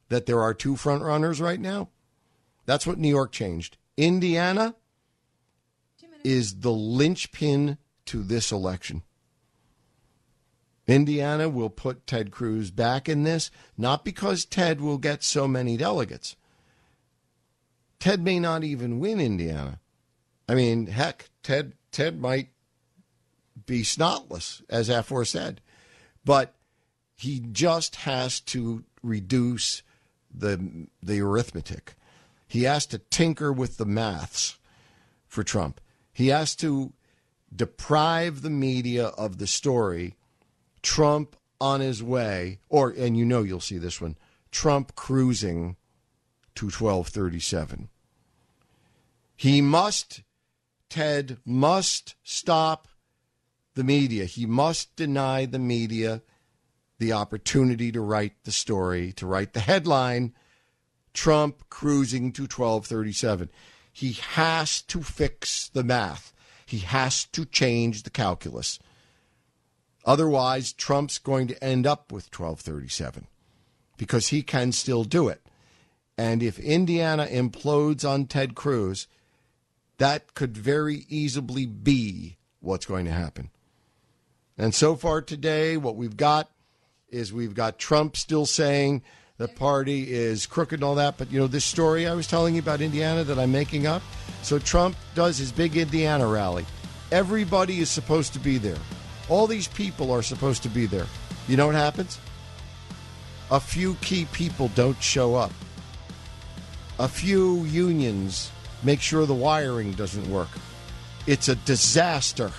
that 0.09 0.27
there 0.27 0.41
are 0.41 0.55
two 0.55 0.75
frontrunners 0.75 1.41
right 1.41 1.61
now? 1.61 1.89
That's 2.67 2.87
what 2.87 2.99
New 2.99 3.09
York 3.09 3.33
changed. 3.33 3.77
Indiana 3.97 4.75
is 6.25 6.61
the 6.61 6.73
linchpin 6.73 7.79
to 8.07 8.23
this 8.23 8.53
election. 8.53 9.03
Indiana 10.87 11.49
will 11.49 11.71
put 11.71 12.07
Ted 12.07 12.31
Cruz 12.31 12.71
back 12.71 13.09
in 13.09 13.23
this, 13.23 13.51
not 13.79 14.05
because 14.05 14.45
Ted 14.45 14.81
will 14.81 14.99
get 14.99 15.23
so 15.23 15.47
many 15.47 15.77
delegates. 15.77 16.37
Ted 18.01 18.23
may 18.23 18.41
not 18.41 18.65
even 18.65 18.99
win 18.99 19.21
Indiana. 19.21 19.79
I 20.49 20.55
mean, 20.55 20.89
heck, 20.89 21.31
Ted 21.43 21.75
Ted 21.93 22.21
might 22.21 22.49
be 23.65 23.83
snotless, 23.83 24.63
as 24.69 24.89
aforesaid, 24.89 25.61
but 26.25 26.55
he 27.15 27.39
just 27.39 27.97
has 27.97 28.41
to 28.41 28.85
reduce 29.03 29.83
the 30.35 30.87
the 31.03 31.20
arithmetic. 31.20 31.95
He 32.47 32.64
has 32.64 32.87
to 32.87 32.99
tinker 32.99 33.53
with 33.53 33.76
the 33.76 33.87
maths 33.87 34.59
for 35.26 35.43
Trump. 35.43 35.80
He 36.12 36.28
has 36.28 36.55
to 36.57 36.93
deprive 37.55 38.43
the 38.43 38.51
media 38.51 39.07
of 39.09 39.39
the 39.39 39.47
story 39.47 40.16
Trump 40.83 41.37
on 41.61 41.80
his 41.80 42.03
way, 42.03 42.59
or 42.68 42.91
and 42.91 43.16
you 43.16 43.24
know 43.24 43.43
you'll 43.43 43.61
see 43.61 43.78
this 43.78 44.01
one, 44.01 44.16
Trump 44.51 44.95
cruising 44.95 45.76
to 46.55 46.66
1237. 46.66 47.89
He 49.37 49.61
must 49.61 50.22
Ted 50.89 51.39
must 51.47 52.16
stop 52.22 52.87
the 53.74 53.85
media. 53.85 54.26
He 54.26 54.45
must 54.45 54.95
deny 54.95 55.47
the 55.47 55.59
media 55.59 56.20
the 57.03 57.13
opportunity 57.13 57.91
to 57.91 58.01
write 58.01 58.45
the 58.45 58.53
story, 58.53 59.13
to 59.15 59.27
write 59.27 59.55
the 59.55 59.61
headline 59.61 60.33
Trump 61.13 61.69
cruising 61.69 62.31
to 62.31 62.43
1237. 62.43 63.51
He 63.93 64.13
has 64.13 64.81
to 64.83 65.03
fix 65.03 65.69
the 65.69 65.83
math. 65.83 66.33
He 66.65 66.79
has 66.79 67.25
to 67.27 67.45
change 67.45 68.05
the 68.05 68.11
calculus. 68.11 68.79
Otherwise, 70.05 70.73
Trump's 70.73 71.19
going 71.19 71.49
to 71.49 71.65
end 71.65 71.89
up 71.89 72.13
with 72.13 72.27
1237 72.27 73.27
because 73.97 74.29
he 74.29 74.43
can 74.43 74.71
still 74.71 75.03
do 75.03 75.27
it. 75.27 75.45
And 76.17 76.41
if 76.41 76.57
Indiana 76.61 77.27
implodes 77.27 78.09
on 78.09 78.27
Ted 78.27 78.55
Cruz, 78.55 79.09
that 79.99 80.35
could 80.35 80.57
very 80.57 81.05
easily 81.09 81.67
be 81.67 82.37
what's 82.61 82.87
going 82.87 83.07
to 83.07 83.13
happen. 83.13 83.51
And 84.57 84.73
so 84.73 84.95
far 84.95 85.21
today, 85.21 85.77
what 85.77 85.97
we've 85.97 86.17
got 86.17 86.52
is 87.13 87.33
we've 87.33 87.55
got 87.55 87.79
Trump 87.79 88.17
still 88.17 88.47
saying 88.47 89.03
the 89.37 89.49
party 89.49 90.11
is 90.13 90.47
crooked 90.47 90.81
and 90.81 90.85
all 90.85 90.97
that. 90.97 91.19
But 91.19 91.31
you 91.31 91.39
know, 91.39 91.47
this 91.47 91.65
story 91.65 92.07
I 92.07 92.15
was 92.15 92.27
telling 92.27 92.55
you 92.55 92.61
about 92.61 92.81
Indiana 92.81 93.23
that 93.25 93.39
I'm 93.39 93.53
making 93.53 93.87
up. 93.87 94.03
So 94.43 94.59
Trump 94.59 94.97
does 95.15 95.39
his 95.39 95.53
big 95.53 95.77
Indiana 95.77 96.27
rally. 96.27 96.67
Everybody 97.13 97.81
is 97.81 97.91
supposed 97.91 98.33
to 98.33 98.39
be 98.39 98.59
there. 98.59 98.79
All 99.29 99.47
these 99.47 99.69
people 99.69 100.11
are 100.11 100.23
supposed 100.23 100.63
to 100.65 100.69
be 100.69 100.87
there. 100.87 101.07
You 101.49 101.57
know 101.57 101.67
what 101.67 101.75
happens? 101.75 102.19
A 103.51 103.61
few 103.61 103.95
key 103.97 104.27
people 104.33 104.69
don't 104.75 105.01
show 105.03 105.35
up. 105.35 105.53
A 106.99 107.09
few 107.09 107.65
unions 107.65 108.51
make 108.83 109.01
sure 109.01 109.27
the 109.27 109.35
wiring 109.35 109.93
doesn't 109.93 110.29
work. 110.31 110.49
It's 111.27 111.49
a 111.49 111.55
disaster. 111.55 112.51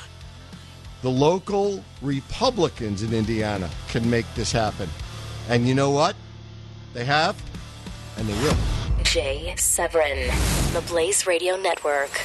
The 1.03 1.09
local 1.09 1.83
Republicans 2.01 3.03
in 3.03 3.13
Indiana 3.13 3.69
can 3.89 4.09
make 4.09 4.25
this 4.35 4.53
happen. 4.53 4.87
And 5.49 5.67
you 5.67 5.75
know 5.75 5.89
what? 5.89 6.15
They 6.93 7.03
have, 7.03 7.35
and 8.15 8.25
they 8.25 8.33
will. 8.41 8.55
Jay 9.03 9.53
Severin, 9.57 10.31
the 10.71 10.79
Blaze 10.87 11.27
Radio 11.27 11.57
Network. 11.57 12.21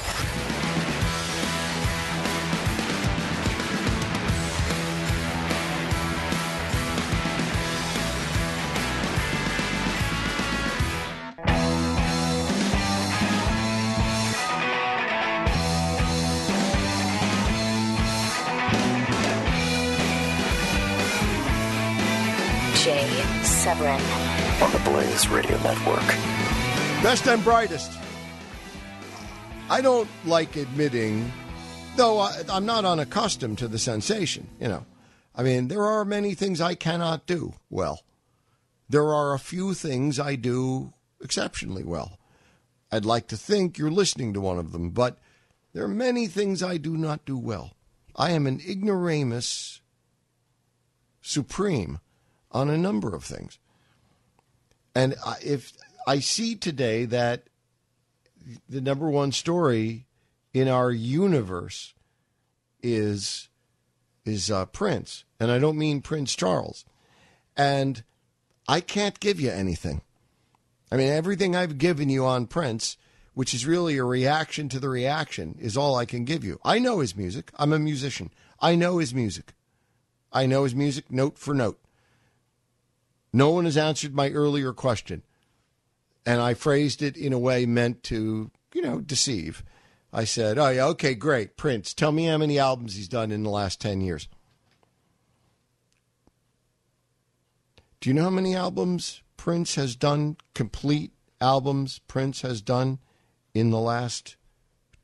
Severin. 23.79 24.01
On 24.61 24.73
the 24.73 24.91
Blaze 24.91 25.29
Radio 25.29 25.57
Network. 25.63 26.05
Best 27.01 27.29
and 27.29 27.45
brightest. 27.45 27.93
I 29.71 29.81
don't 29.81 30.09
like 30.25 30.57
admitting, 30.57 31.31
though 31.95 32.19
I, 32.19 32.43
I'm 32.49 32.67
not 32.67 32.85
unaccustomed 32.85 33.59
to 33.59 33.69
the 33.69 33.79
sensation, 33.79 34.49
you 34.61 34.67
know. 34.67 34.85
I 35.33 35.45
mean, 35.45 35.69
there 35.69 35.85
are 35.85 36.05
many 36.05 36.35
things 36.35 36.61
I 36.61 36.75
cannot 36.75 37.27
do 37.27 37.55
well. 37.71 38.03
There 38.89 39.15
are 39.15 39.33
a 39.33 39.39
few 39.39 39.75
things 39.75 40.19
I 40.19 40.35
do 40.35 40.93
exceptionally 41.23 41.85
well. 41.85 42.19
I'd 42.91 43.05
like 43.05 43.29
to 43.29 43.37
think 43.37 43.79
you're 43.79 43.93
listening 43.93 44.33
to 44.35 44.41
one 44.41 44.59
of 44.59 44.73
them, 44.73 44.91
but 44.91 45.19
there 45.73 45.85
are 45.85 45.89
many 45.89 46.27
things 46.27 46.65
I 46.65 46.79
do 46.79 46.97
not 46.97 47.25
do 47.25 47.39
well. 47.39 47.75
I 48.17 48.33
am 48.33 48.49
an 48.49 48.61
ignoramus 48.69 49.81
supreme 51.21 52.01
on 52.51 52.71
a 52.71 52.77
number 52.79 53.15
of 53.15 53.23
things. 53.23 53.61
And 54.99 55.15
if 55.45 55.75
I 56.09 56.19
see 56.19 56.57
today 56.57 57.05
that 57.05 57.45
the 58.69 58.81
number 58.81 59.09
one 59.09 59.31
story 59.31 60.09
in 60.53 60.67
our 60.67 60.91
universe 60.91 61.95
is 62.83 63.49
is 64.25 64.51
uh, 64.51 64.67
Prince, 64.67 65.23
and 65.39 65.53
I 65.53 65.61
don't 65.61 65.79
mean 65.79 66.03
Prince 66.03 66.35
Charles, 66.35 66.85
and 67.57 68.03
I 68.67 68.81
can't 68.81 69.21
give 69.21 69.41
you 69.41 69.51
anything. 69.51 70.01
I 70.91 70.97
mean, 70.97 71.13
everything 71.13 71.55
I've 71.55 71.79
given 71.79 72.09
you 72.09 72.25
on 72.25 72.49
Prince, 72.49 72.97
which 73.35 73.55
is 73.55 73.67
really 73.67 73.99
a 73.99 74.05
reaction 74.05 74.69
to 74.71 74.81
the 74.81 74.89
reaction, 74.89 75.55
is 75.61 75.77
all 75.77 75.95
I 75.95 76.07
can 76.07 76.25
give 76.25 76.43
you. 76.43 76.59
I 76.65 76.81
know 76.81 76.99
his 76.99 77.15
music. 77.15 77.53
I'm 77.55 77.73
a 77.73 77.79
musician. 77.79 78.33
I 78.59 78.75
know 78.75 78.99
his 78.99 79.15
music. 79.15 79.55
I 80.33 80.47
know 80.47 80.65
his 80.65 80.75
music 80.75 81.09
note 81.09 81.39
for 81.39 81.55
note. 81.55 81.79
No 83.33 83.51
one 83.51 83.65
has 83.65 83.77
answered 83.77 84.15
my 84.15 84.31
earlier 84.31 84.73
question. 84.73 85.23
And 86.25 86.41
I 86.41 86.55
phrased 86.55 87.03
it 87.03 87.17
in 87.17 87.33
a 87.33 87.39
way 87.39 87.67
meant 87.67 88.03
to, 88.05 88.51
you 88.75 88.83
know, 88.83 89.01
deceive. 89.01 89.65
I 90.13 90.25
said, 90.25 90.59
"Oh 90.59 90.71
yeah, 90.71 90.87
okay, 90.87 91.15
great, 91.15 91.57
Prince. 91.57 91.93
Tell 91.93 92.13
me 92.13 92.25
how 92.25 92.39
many 92.39 92.59
albums 92.59 92.95
he's 92.95 93.09
done 93.09 93.31
in 93.31 93.43
the 93.43 93.51
last 93.51 93.81
ten 93.81 94.01
years." 94.01 94.29
Do 98.01 98.09
you 98.09 98.15
know 98.15 98.25
how 98.25 98.31
many 98.31 98.55
albums 98.55 99.23
Prince 99.37 99.75
has 99.75 99.97
done? 99.97 100.37
Complete 100.55 101.13
albums 101.41 101.99
Prince 102.09 102.43
has 102.43 102.63
done 102.63 103.01
in 103.55 103.71
the 103.71 103.81
last 103.81 104.37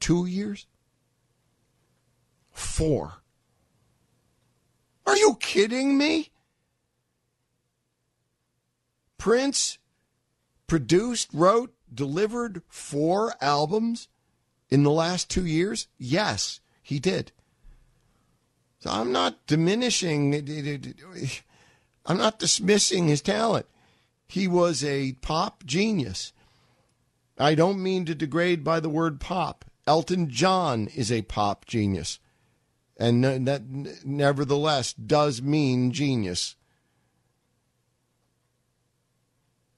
two 0.00 0.26
years? 0.26 0.66
Four. 2.50 3.14
Are 5.06 5.16
you 5.16 5.36
kidding 5.40 5.98
me? 5.98 6.30
Prince 9.24 9.78
produced, 10.66 11.30
wrote, 11.32 11.72
delivered 11.94 12.60
four 12.68 13.32
albums 13.40 14.08
in 14.68 14.82
the 14.82 14.90
last 14.90 15.30
two 15.30 15.46
years? 15.46 15.88
Yes, 15.96 16.60
he 16.82 16.98
did. 16.98 17.32
So 18.80 18.90
I'm 18.90 19.12
not 19.12 19.46
diminishing, 19.46 20.34
I'm 22.04 22.18
not 22.18 22.38
dismissing 22.38 23.08
his 23.08 23.22
talent. 23.22 23.64
He 24.28 24.46
was 24.46 24.84
a 24.84 25.14
pop 25.22 25.64
genius. 25.64 26.34
I 27.38 27.54
don't 27.54 27.82
mean 27.82 28.04
to 28.04 28.14
degrade 28.14 28.62
by 28.62 28.78
the 28.78 28.90
word 28.90 29.20
pop. 29.20 29.64
Elton 29.86 30.28
John 30.28 30.88
is 30.88 31.10
a 31.10 31.22
pop 31.22 31.64
genius. 31.64 32.18
And 32.98 33.24
uh, 33.24 33.38
that 33.44 33.62
nevertheless 34.04 34.92
does 34.92 35.40
mean 35.40 35.92
genius. 35.92 36.56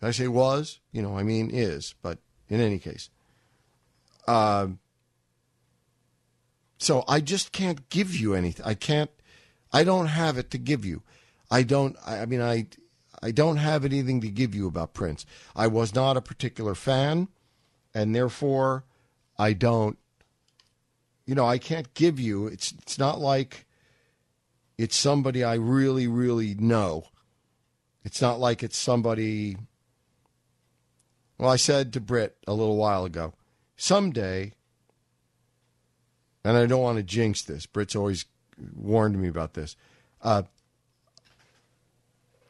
I 0.03 0.11
say 0.11 0.29
was? 0.29 0.81
You 0.93 1.03
know, 1.03 1.17
I 1.17 1.23
mean 1.23 1.51
is, 1.53 1.95
but 2.03 2.19
in 2.49 2.61
any 2.61 2.79
case. 2.79 3.11
Uh, 4.27 4.69
so 6.79 7.05
I 7.09 7.21
just 7.21 7.53
can't 7.53 7.89
give 7.89 8.15
you 8.15 8.35
anything. 8.35 8.67
I 8.67 8.75
can't, 8.75 9.11
I 9.73 9.85
don't 9.85 10.07
have 10.09 10.37
it 10.37 10.51
to 10.51 10.59
give 10.59 10.85
you. 10.85 11.03
I 11.51 11.63
don't, 11.63 11.97
I 12.07 12.27
mean, 12.27 12.43
I, 12.43 12.67
I 13.23 13.31
don't 13.31 13.57
have 13.57 13.85
anything 13.85 14.21
to 14.21 14.29
give 14.29 14.55
you 14.55 14.67
about 14.67 14.95
Prince. 14.95 15.25
I 15.55 15.69
was 15.69 15.95
not 15.95 16.17
a 16.17 16.21
particular 16.21 16.75
fan, 16.75 17.29
and 17.95 18.15
therefore 18.15 18.85
I 19.39 19.53
don't, 19.53 19.97
you 21.25 21.35
know, 21.35 21.47
I 21.47 21.59
can't 21.59 21.93
give 21.95 22.21
you, 22.21 22.47
it's, 22.47 22.73
it's 22.73 22.99
not 22.99 23.21
like 23.21 23.67
it's 24.79 24.97
somebody 24.97 25.43
I 25.43 25.55
really, 25.55 26.07
really 26.07 26.55
know. 26.55 27.05
It's 28.05 28.21
not 28.21 28.39
like 28.39 28.63
it's 28.63 28.77
somebody 28.77 29.57
well, 31.39 31.51
I 31.51 31.57
said 31.57 31.93
to 31.93 32.01
Britt 32.01 32.37
a 32.47 32.55
little 32.55 32.77
while 32.77 33.05
ago, 33.05 33.35
someday, 33.77 34.53
and 36.45 36.57
I 36.57 36.67
don't 36.67 36.83
want 36.83 36.97
to 36.99 37.03
jinx 37.03 37.43
this, 37.43 37.67
Britt's 37.67 37.97
always 37.97 38.25
warned 38.75 39.21
me 39.21 39.29
about 39.29 39.55
this. 39.55 39.77
Uh, 40.23 40.43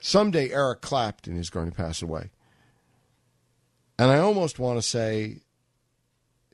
someday 0.01 0.51
Eric 0.51 0.83
Clapton 0.83 1.37
is 1.37 1.51
going 1.51 1.71
to 1.71 1.77
pass 1.77 2.01
away. 2.03 2.31
And 3.99 4.11
I 4.11 4.19
almost 4.19 4.59
want 4.59 4.79
to 4.79 4.83
say 4.83 5.41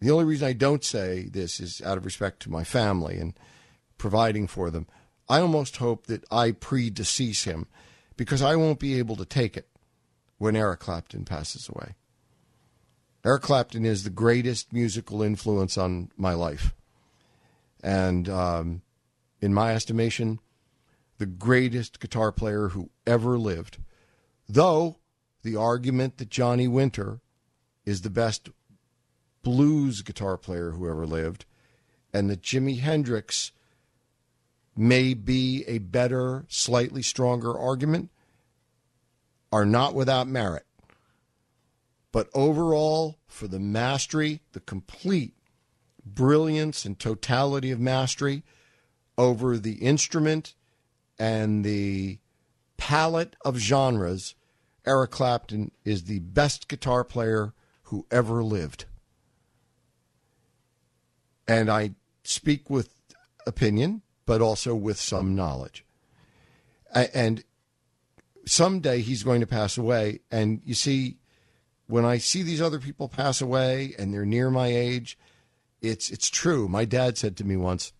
the 0.00 0.10
only 0.10 0.24
reason 0.24 0.48
I 0.48 0.52
don't 0.52 0.84
say 0.84 1.28
this 1.30 1.60
is 1.60 1.82
out 1.82 1.98
of 1.98 2.04
respect 2.04 2.40
to 2.40 2.50
my 2.50 2.64
family 2.64 3.18
and 3.18 3.34
providing 3.98 4.46
for 4.46 4.70
them. 4.70 4.86
I 5.28 5.40
almost 5.40 5.76
hope 5.76 6.06
that 6.06 6.24
I 6.30 6.52
predecease 6.52 7.44
him 7.44 7.66
because 8.16 8.42
I 8.42 8.56
won't 8.56 8.78
be 8.78 8.98
able 8.98 9.16
to 9.16 9.24
take 9.24 9.56
it 9.56 9.68
when 10.38 10.56
Eric 10.56 10.80
Clapton 10.80 11.24
passes 11.24 11.68
away. 11.68 11.94
Eric 13.24 13.42
Clapton 13.42 13.84
is 13.84 14.02
the 14.02 14.10
greatest 14.10 14.72
musical 14.72 15.22
influence 15.22 15.78
on 15.78 16.10
my 16.16 16.34
life. 16.34 16.74
And 17.82 18.28
um, 18.28 18.82
in 19.40 19.54
my 19.54 19.74
estimation, 19.74 20.40
the 21.18 21.26
greatest 21.26 22.00
guitar 22.00 22.32
player 22.32 22.68
who 22.68 22.90
ever 23.06 23.38
lived. 23.38 23.78
Though 24.48 24.98
the 25.42 25.54
argument 25.54 26.18
that 26.18 26.30
Johnny 26.30 26.66
Winter 26.66 27.20
is 27.84 28.02
the 28.02 28.10
best 28.10 28.48
blues 29.42 30.02
guitar 30.02 30.36
player 30.36 30.72
who 30.72 30.88
ever 30.88 31.06
lived, 31.06 31.44
and 32.12 32.28
that 32.28 32.42
Jimi 32.42 32.80
Hendrix 32.80 33.52
may 34.76 35.14
be 35.14 35.64
a 35.66 35.78
better, 35.78 36.44
slightly 36.48 37.02
stronger 37.02 37.56
argument, 37.56 38.10
are 39.52 39.66
not 39.66 39.94
without 39.94 40.26
merit. 40.26 40.64
But 42.12 42.28
overall, 42.34 43.18
for 43.26 43.48
the 43.48 43.58
mastery, 43.58 44.40
the 44.52 44.60
complete 44.60 45.34
brilliance 46.04 46.84
and 46.84 46.98
totality 46.98 47.70
of 47.70 47.80
mastery 47.80 48.44
over 49.16 49.56
the 49.56 49.74
instrument 49.74 50.54
and 51.18 51.64
the 51.64 52.18
palette 52.76 53.36
of 53.44 53.56
genres, 53.56 54.34
Eric 54.86 55.12
Clapton 55.12 55.70
is 55.84 56.04
the 56.04 56.18
best 56.18 56.68
guitar 56.68 57.04
player 57.04 57.54
who 57.84 58.06
ever 58.10 58.42
lived. 58.42 58.84
And 61.48 61.70
I 61.70 61.92
speak 62.24 62.68
with 62.68 62.90
opinion, 63.46 64.02
but 64.26 64.40
also 64.40 64.74
with 64.74 64.98
some 64.98 65.34
knowledge. 65.34 65.84
And 66.92 67.44
someday 68.44 69.00
he's 69.00 69.22
going 69.22 69.40
to 69.40 69.46
pass 69.46 69.78
away. 69.78 70.20
And 70.30 70.60
you 70.64 70.74
see, 70.74 71.18
when 71.86 72.04
I 72.04 72.18
see 72.18 72.42
these 72.42 72.62
other 72.62 72.78
people 72.78 73.08
pass 73.08 73.40
away 73.40 73.94
and 73.98 74.12
they're 74.12 74.24
near 74.24 74.50
my 74.50 74.68
age, 74.68 75.18
it's 75.80 76.10
it's 76.10 76.30
true. 76.30 76.68
My 76.68 76.84
dad 76.84 77.18
said 77.18 77.36
to 77.36 77.44
me 77.44 77.56
once, 77.56 77.92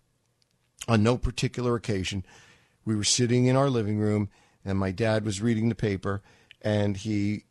on 0.87 1.03
no 1.03 1.17
particular 1.17 1.75
occasion, 1.75 2.25
we 2.85 2.95
were 2.95 3.03
sitting 3.03 3.45
in 3.45 3.55
our 3.55 3.69
living 3.69 3.99
room 3.99 4.29
and 4.65 4.77
my 4.77 4.91
dad 4.91 5.25
was 5.25 5.41
reading 5.41 5.69
the 5.69 5.75
paper 5.75 6.21
and 6.61 6.97
he 6.97 7.43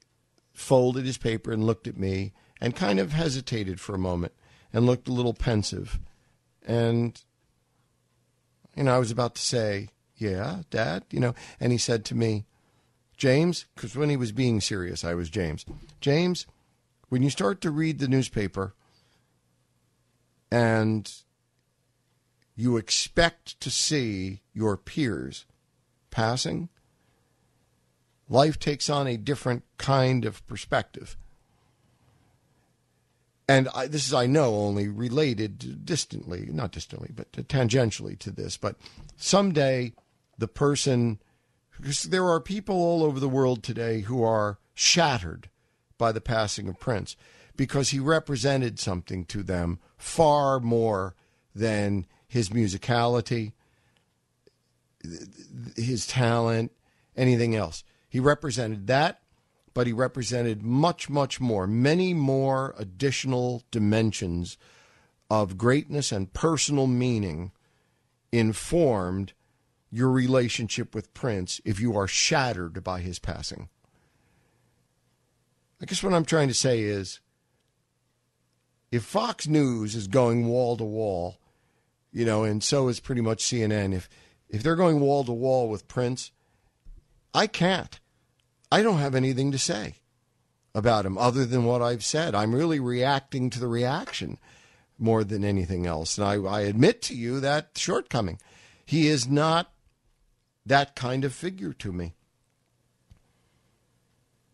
folded 0.53 1.05
his 1.05 1.19
paper 1.19 1.53
and 1.53 1.65
looked 1.65 1.87
at 1.87 1.99
me 1.99 2.33
and 2.61 2.77
kind 2.77 2.99
of 2.99 3.13
hesitated 3.13 3.81
for 3.81 3.95
a 3.95 3.99
moment 3.99 4.33
and 4.73 4.87
looked 4.87 5.09
a 5.09 5.13
little 5.13 5.35
pensive. 5.35 5.99
And 6.67 7.21
you 8.75 8.85
know, 8.85 8.95
I 8.95 8.99
was 8.99 9.11
about 9.11 9.35
to 9.35 9.43
say, 9.43 9.91
"Yeah, 10.17 10.63
dad," 10.71 11.05
you 11.11 11.21
know, 11.21 11.35
and 11.61 11.73
he 11.73 11.79
said 11.79 12.05
to 12.07 12.15
me, 12.15 12.47
James, 13.23 13.67
because 13.77 13.95
when 13.95 14.11
he 14.11 14.17
was 14.17 14.33
being 14.33 14.61
serious, 14.61 15.05
I 15.05 15.15
was 15.15 15.31
James. 15.31 15.65
James, 16.01 16.45
when 17.09 17.23
you 17.23 17.31
start 17.31 17.61
to 17.61 17.71
read 17.71 18.01
the 18.01 18.09
newspaper 18.09 18.75
and 20.51 21.09
you 22.57 22.77
expect 22.77 23.61
to 23.61 23.71
see 23.71 24.41
your 24.53 24.77
peers 24.77 25.47
passing, 26.11 26.69
life 28.29 28.59
takes 28.59 28.91
on 28.91 29.07
a 29.07 29.17
different 29.17 29.63
kind 29.79 30.25
of 30.25 30.45
perspective. 30.49 31.17
And 33.47 33.69
I, 33.73 33.87
this 33.87 34.05
is, 34.05 34.13
I 34.13 34.27
know, 34.27 34.57
only 34.57 34.89
related 34.89 35.85
distantly, 35.87 36.49
not 36.51 36.73
distantly, 36.73 37.11
but 37.15 37.31
tangentially 37.31 38.19
to 38.19 38.33
this. 38.33 38.57
But 38.57 38.75
someday 39.17 39.93
the 40.39 40.49
person 40.49 41.21
because 41.77 42.05
there 42.05 42.29
are 42.29 42.41
people 42.41 42.77
all 42.77 43.03
over 43.03 43.19
the 43.19 43.29
world 43.29 43.63
today 43.63 44.01
who 44.01 44.23
are 44.23 44.59
shattered 44.75 45.49
by 45.99 46.13
the 46.13 46.21
passing 46.21 46.69
of 46.69 46.79
Prince 46.79 47.17
because 47.57 47.91
he 47.91 47.99
represented 47.99 48.79
something 48.79 49.25
to 49.27 49.43
them 49.43 49.79
far 49.97 50.61
more 50.61 51.15
than 51.55 52.07
his 52.27 52.49
musicality, 52.49 53.53
his 55.77 56.07
talent, 56.07 56.73
anything 57.17 57.55
else. 57.55 57.85
He 58.09 58.21
represented 58.21 58.87
that, 58.87 59.21
but 59.75 59.87
he 59.87 59.93
represented 59.93 60.63
much, 60.63 61.09
much 61.09 61.41
more, 61.41 61.67
many 61.67 62.15
more 62.15 62.75
additional 62.79 63.63
dimensions 63.71 64.57
of 65.31 65.57
greatness 65.57 66.13
and 66.13 66.33
personal 66.33 66.87
meaning 66.87 67.53
informed 68.31 69.33
your 69.93 70.11
relationship 70.11 70.95
with 70.95 71.13
Prince 71.13 71.61
if 71.65 71.79
you 71.79 71.97
are 71.97 72.09
shattered 72.09 72.83
by 72.83 73.01
his 73.01 73.19
passing. 73.19 73.69
I 75.81 75.85
guess 75.85 76.03
what 76.03 76.15
I'm 76.15 76.25
trying 76.25 76.49
to 76.49 76.55
say 76.55 76.81
is 76.81 77.21
if 78.91 79.05
Fox 79.05 79.47
News 79.47 79.95
is 79.95 80.07
going 80.07 80.49
wall 80.49 80.77
to 80.79 80.85
wall, 80.85 81.39
you 82.11 82.25
know, 82.25 82.43
and 82.43 82.65
so 82.65 82.89
is 82.89 83.01
pretty 83.01 83.21
much 83.21 83.45
CNN, 83.45 83.95
if 83.95 84.09
if 84.49 84.63
they're 84.63 84.77
going 84.77 85.01
wall 85.01 85.25
to 85.25 85.33
wall 85.33 85.69
with 85.69 85.89
Prince, 85.89 86.31
I 87.35 87.47
can't. 87.47 88.01
I 88.71 88.83
don't 88.83 88.99
have 88.99 89.15
anything 89.15 89.53
to 89.53 89.59
say 89.59 89.97
about 90.75 91.05
him 91.05 91.19
other 91.19 91.45
than 91.45 91.65
what 91.65 91.83
I've 91.83 92.05
said. 92.05 92.35
I'm 92.35 92.55
really 92.55 92.81
reacting 92.81 93.51
to 93.51 93.61
the 93.61 93.69
reaction 93.69 94.39
more 94.99 95.25
than 95.25 95.45
anything 95.45 95.87
else. 95.87 96.17
And 96.17 96.27
I, 96.27 96.35
I 96.35 96.61
admit 96.63 97.03
to 97.03 97.15
you 97.15 97.41
that 97.41 97.71
shortcoming. 97.77 98.39
He 98.85 99.09
is 99.09 99.29
not 99.29 99.73
that 100.67 100.95
kind 100.95 101.25
of 101.25 101.33
figure 101.33 101.73
to 101.75 101.93
me. 101.93 102.15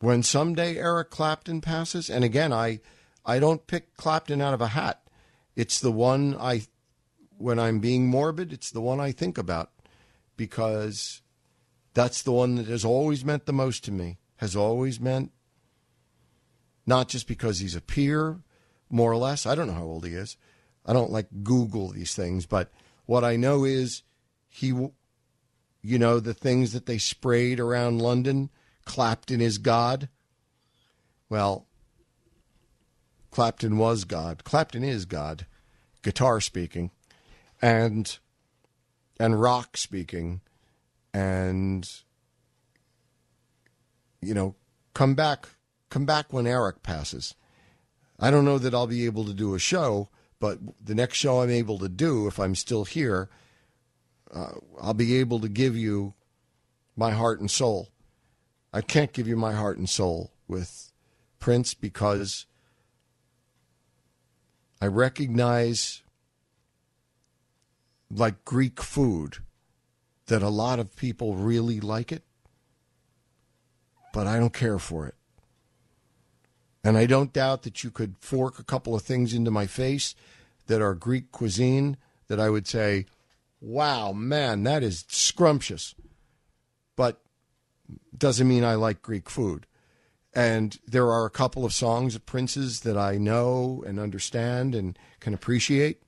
When 0.01 0.23
someday 0.23 0.77
Eric 0.77 1.11
Clapton 1.11 1.61
passes, 1.61 2.09
and 2.09 2.25
again, 2.25 2.53
I, 2.53 2.81
I 3.25 3.39
don't 3.39 3.67
pick 3.67 3.97
Clapton 3.97 4.41
out 4.41 4.55
of 4.55 4.61
a 4.61 4.69
hat. 4.69 5.03
it's 5.57 5.81
the 5.81 5.91
one 5.93 6.37
I, 6.39 6.63
when 7.37 7.59
I'm 7.59 7.81
being 7.81 8.07
morbid, 8.07 8.53
it's 8.53 8.71
the 8.71 8.81
one 8.81 9.01
I 9.01 9.13
think 9.13 9.37
about 9.39 9.71
because 10.37 11.21
that's 11.95 12.23
the 12.23 12.33
one 12.33 12.55
that 12.55 12.69
has 12.69 12.85
always 12.85 13.25
meant 13.25 13.47
the 13.47 13.53
most 13.53 13.85
to 13.85 13.93
me, 13.93 14.19
has 14.37 14.55
always 14.55 15.01
meant 15.01 15.33
not 16.87 17.09
just 17.09 17.27
because 17.27 17.59
he's 17.59 17.77
a 17.77 17.81
peer, 17.81 18.41
more 18.89 19.13
or 19.13 19.17
less. 19.17 19.47
I 19.47 19.55
don't 19.55 19.67
know 19.67 19.75
how 19.75 19.83
old 19.83 20.07
he 20.07 20.15
is. 20.15 20.37
I 20.87 20.93
don't 20.93 21.11
like 21.11 21.27
Google 21.43 21.91
these 21.91 22.15
things, 22.15 22.47
but 22.47 22.73
what 23.05 23.25
I 23.25 23.37
know 23.37 23.65
is 23.65 24.05
he, 24.49 24.73
you 25.83 25.99
know, 25.99 26.21
the 26.21 26.35
things 26.35 26.73
that 26.73 26.87
they 26.87 26.99
sprayed 26.99 27.61
around 27.61 28.03
London, 28.03 28.51
Clapton 28.85 29.41
is 29.41 29.59
God. 29.59 30.09
Well, 31.29 31.67
Clapton 33.31 33.79
was 33.79 34.05
God. 34.05 34.45
Clapton 34.45 34.83
is 34.83 35.05
God, 35.05 35.47
guitar 36.03 36.41
speaking, 36.41 36.91
and 37.61 38.19
and 39.21 39.41
rock 39.41 39.77
speaking, 39.77 40.41
and 41.13 41.89
you 44.21 44.35
know, 44.35 44.55
come 44.95 45.15
back, 45.15 45.49
come 45.91 46.07
back 46.07 46.33
when 46.33 46.47
Eric 46.47 46.83
passes. 46.83 47.35
I 48.19 48.31
don't 48.31 48.45
know 48.45 48.59
that 48.59 48.75
I'll 48.75 48.87
be 48.87 49.07
able 49.07 49.25
to 49.27 49.35
do 49.35 49.55
a 49.55 49.59
show, 49.59 50.09
but 50.41 50.59
the 50.85 50.95
next 50.95 51.19
show 51.19 51.41
I'm 51.41 51.51
able 51.51 51.79
to 51.79 51.89
do, 51.89 52.27
if 52.27 52.41
I'm 52.41 52.55
still 52.55 52.85
here, 52.85 53.29
uh, 54.35 54.53
I'll 54.81 54.95
be 54.95 55.17
able 55.17 55.41
to 55.41 55.49
give 55.49 55.77
you 55.77 56.15
my 56.97 57.13
heart 57.13 57.41
and 57.41 57.51
soul. 57.51 57.89
I 58.73 58.81
can't 58.81 59.13
give 59.13 59.27
you 59.27 59.37
my 59.37 59.53
heart 59.53 59.79
and 59.79 59.89
soul 59.89 60.33
with 60.47 60.93
Prince 61.39 61.75
because 61.75 62.47
I 64.81 64.87
recognize, 64.87 66.03
like 68.11 68.45
Greek 68.45 68.83
food, 68.83 69.39
that 70.27 70.43
a 70.43 70.49
lot 70.49 70.79
of 70.79 70.95
people 70.97 71.35
really 71.35 71.81
like 71.81 72.13
it, 72.13 72.23
but 74.13 74.27
I 74.27 74.39
don't 74.39 74.53
care 74.53 74.79
for 74.79 75.07
it. 75.07 75.15
And 76.85 76.97
I 76.97 77.07
don't 77.07 77.33
doubt 77.33 77.63
that 77.63 77.83
you 77.83 77.91
could 77.91 78.17
fork 78.21 78.59
a 78.59 78.65
couple 78.65 78.95
of 78.95 79.03
things 79.03 79.35
into 79.35 79.51
my 79.51 79.67
face 79.67 80.15
that 80.67 80.81
are 80.81 80.95
Greek 80.95 81.33
cuisine 81.33 81.97
that 82.29 82.39
I 82.39 82.51
would 82.51 82.67
say, 82.67 83.07
wow, 83.61 84.13
man, 84.13 84.63
that 84.65 84.83
is 84.83 85.05
scrumptious. 85.09 85.95
But 86.97 87.21
doesn't 88.17 88.49
mean 88.49 88.65
I 88.65 88.75
like 88.75 89.03
Greek 89.03 89.31
food. 89.31 89.67
And 90.35 90.79
there 90.87 91.11
are 91.11 91.25
a 91.25 91.31
couple 91.31 91.65
of 91.65 91.73
songs 91.73 92.15
of 92.15 92.27
Prince's 92.27 92.81
that 92.81 92.97
I 92.97 93.17
know 93.17 93.83
and 93.87 93.99
understand 93.99 94.75
and 94.75 94.99
can 95.21 95.35
appreciate. 95.35 96.03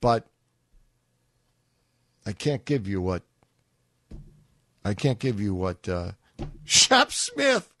But 0.00 0.26
I 2.24 2.32
can't 2.32 2.64
give 2.64 2.88
you 2.88 3.00
what 3.00 3.22
I 4.84 4.94
can't 4.94 5.18
give 5.18 5.40
you 5.40 5.54
what 5.54 5.88
uh, 5.88 6.12
Shep 6.64 7.12
Smith 7.12 7.72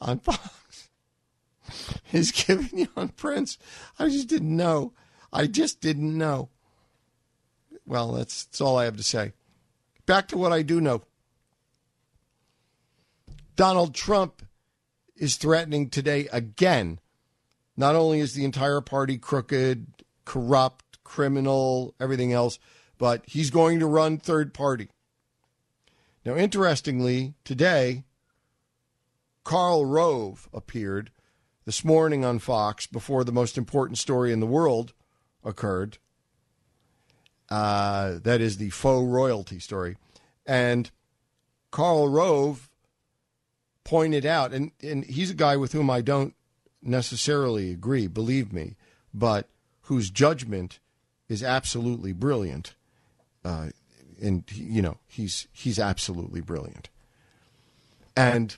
on 0.00 0.18
Fox 0.20 0.88
is 2.12 2.32
giving 2.32 2.78
you 2.80 2.88
on 2.96 3.08
Prince. 3.08 3.58
I 3.98 4.08
just 4.08 4.28
didn't 4.28 4.56
know. 4.56 4.94
I 5.32 5.46
just 5.46 5.80
didn't 5.80 6.16
know. 6.16 6.48
Well, 7.86 8.12
that's, 8.12 8.44
that's 8.44 8.60
all 8.60 8.78
I 8.78 8.84
have 8.84 8.96
to 8.96 9.02
say. 9.02 9.32
Back 10.06 10.28
to 10.28 10.38
what 10.38 10.52
I 10.52 10.62
do 10.62 10.80
know. 10.80 11.02
Donald 13.56 13.94
Trump 13.94 14.42
is 15.16 15.36
threatening 15.36 15.90
today 15.90 16.28
again. 16.32 16.98
Not 17.76 17.94
only 17.94 18.20
is 18.20 18.34
the 18.34 18.44
entire 18.44 18.80
party 18.80 19.18
crooked, 19.18 19.86
corrupt, 20.24 21.02
criminal, 21.04 21.94
everything 22.00 22.32
else, 22.32 22.58
but 22.98 23.22
he's 23.26 23.50
going 23.50 23.80
to 23.80 23.86
run 23.86 24.18
third 24.18 24.54
party. 24.54 24.88
Now, 26.24 26.36
interestingly, 26.36 27.34
today, 27.44 28.04
Karl 29.44 29.84
Rove 29.84 30.48
appeared 30.52 31.10
this 31.64 31.84
morning 31.84 32.24
on 32.24 32.38
Fox 32.38 32.86
before 32.86 33.24
the 33.24 33.32
most 33.32 33.58
important 33.58 33.98
story 33.98 34.32
in 34.32 34.40
the 34.40 34.46
world 34.46 34.92
occurred. 35.44 35.98
Uh, 37.52 38.18
that 38.22 38.40
is 38.40 38.56
the 38.56 38.70
faux 38.70 39.06
royalty 39.06 39.58
story. 39.58 39.98
And 40.46 40.90
Karl 41.70 42.08
Rove 42.08 42.70
pointed 43.84 44.24
out, 44.24 44.54
and, 44.54 44.70
and 44.82 45.04
he's 45.04 45.30
a 45.30 45.34
guy 45.34 45.58
with 45.58 45.72
whom 45.72 45.90
I 45.90 46.00
don't 46.00 46.34
necessarily 46.80 47.70
agree, 47.70 48.06
believe 48.06 48.54
me, 48.54 48.76
but 49.12 49.48
whose 49.82 50.08
judgment 50.08 50.80
is 51.28 51.42
absolutely 51.42 52.14
brilliant. 52.14 52.74
Uh, 53.44 53.68
and 54.22 54.44
you 54.50 54.80
know 54.80 54.96
he's 55.06 55.46
he's 55.52 55.78
absolutely 55.78 56.40
brilliant. 56.40 56.88
And 58.16 58.56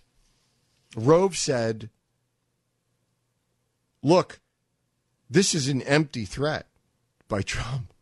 Rove 0.94 1.36
said, 1.36 1.90
"Look, 4.04 4.38
this 5.28 5.52
is 5.52 5.66
an 5.66 5.82
empty 5.82 6.26
threat 6.26 6.68
by 7.26 7.42
Trump 7.42 7.93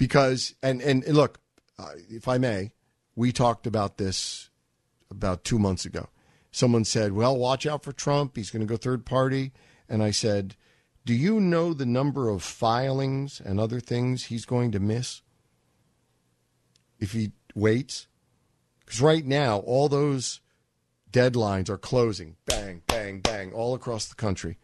because 0.00 0.54
and 0.62 0.82
and, 0.82 1.04
and 1.04 1.16
look, 1.16 1.38
uh, 1.78 1.92
if 2.08 2.26
I 2.26 2.38
may, 2.38 2.72
we 3.14 3.30
talked 3.30 3.66
about 3.66 3.98
this 3.98 4.50
about 5.10 5.44
two 5.44 5.58
months 5.58 5.84
ago. 5.84 6.08
Someone 6.50 6.84
said, 6.84 7.12
"Well, 7.12 7.36
watch 7.36 7.66
out 7.66 7.84
for 7.84 7.92
Trump. 7.92 8.34
He's 8.34 8.50
going 8.50 8.66
to 8.66 8.66
go 8.66 8.76
third 8.76 9.06
party," 9.06 9.52
and 9.88 10.02
I 10.02 10.10
said. 10.10 10.56
Do 11.06 11.14
you 11.14 11.40
know 11.40 11.72
the 11.72 11.86
number 11.86 12.28
of 12.28 12.42
filings 12.42 13.40
and 13.42 13.58
other 13.58 13.80
things 13.80 14.26
he's 14.26 14.44
going 14.44 14.70
to 14.72 14.78
miss? 14.78 15.22
if 17.00 17.12
he 17.12 17.32
waits? 17.54 18.06
Because 18.84 19.00
right 19.00 19.24
now, 19.24 19.58
all 19.60 19.88
those 19.88 20.40
deadlines 21.10 21.68
are 21.68 21.78
closing. 21.78 22.36
Bang, 22.44 22.82
bang, 22.86 23.20
bang, 23.20 23.52
all 23.52 23.74
across 23.74 24.06
the 24.06 24.14
country. 24.14 24.58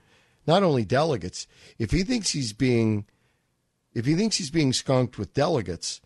Not 0.46 0.62
only 0.62 0.84
delegates, 0.84 1.46
if 1.78 1.90
he 1.90 2.04
thinks 2.04 2.30
he's 2.30 2.52
being 2.52 3.06
if 3.96 4.04
he 4.04 4.14
thinks 4.14 4.36
he's 4.36 4.50
being 4.50 4.74
skunked 4.74 5.18
with 5.18 5.32
delegates, 5.32 6.02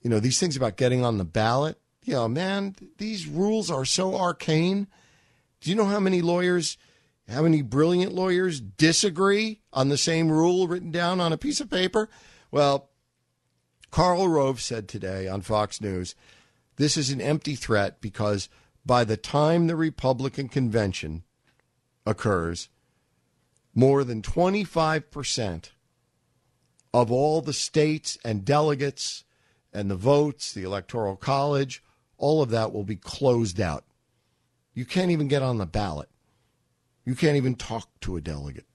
you 0.00 0.08
know, 0.08 0.20
these 0.20 0.38
things 0.38 0.56
about 0.56 0.76
getting 0.76 1.04
on 1.04 1.18
the 1.18 1.24
ballot, 1.24 1.76
you 2.04 2.12
know, 2.12 2.28
man, 2.28 2.76
these 2.98 3.26
rules 3.26 3.68
are 3.68 3.84
so 3.84 4.14
arcane. 4.14 4.86
Do 5.60 5.70
you 5.70 5.74
know 5.74 5.86
how 5.86 5.98
many 5.98 6.22
lawyers, 6.22 6.78
how 7.28 7.42
many 7.42 7.62
brilliant 7.62 8.12
lawyers 8.12 8.60
disagree 8.60 9.58
on 9.72 9.88
the 9.88 9.96
same 9.96 10.30
rule 10.30 10.68
written 10.68 10.92
down 10.92 11.20
on 11.20 11.32
a 11.32 11.36
piece 11.36 11.60
of 11.60 11.68
paper? 11.68 12.08
Well, 12.52 12.90
Karl 13.90 14.28
Rove 14.28 14.60
said 14.60 14.86
today 14.86 15.26
on 15.26 15.40
Fox 15.40 15.80
News 15.80 16.14
this 16.76 16.96
is 16.96 17.10
an 17.10 17.20
empty 17.20 17.56
threat 17.56 18.00
because 18.00 18.48
by 18.86 19.02
the 19.02 19.16
time 19.16 19.66
the 19.66 19.74
Republican 19.74 20.48
convention 20.48 21.24
occurs, 22.06 22.68
more 23.74 24.04
than 24.04 24.22
25% 24.22 25.70
of 26.94 27.10
all 27.10 27.40
the 27.40 27.52
states 27.52 28.16
and 28.24 28.44
delegates 28.44 29.24
and 29.72 29.90
the 29.90 29.96
votes, 29.96 30.52
the 30.52 30.62
Electoral 30.62 31.16
College, 31.16 31.82
all 32.18 32.40
of 32.40 32.50
that 32.50 32.72
will 32.72 32.84
be 32.84 32.94
closed 32.94 33.60
out. 33.60 33.82
You 34.74 34.84
can't 34.84 35.10
even 35.10 35.26
get 35.26 35.42
on 35.42 35.58
the 35.58 35.66
ballot. 35.66 36.08
You 37.04 37.16
can't 37.16 37.36
even 37.36 37.56
talk 37.56 37.88
to 38.02 38.16
a 38.16 38.20
delegate. 38.20 38.66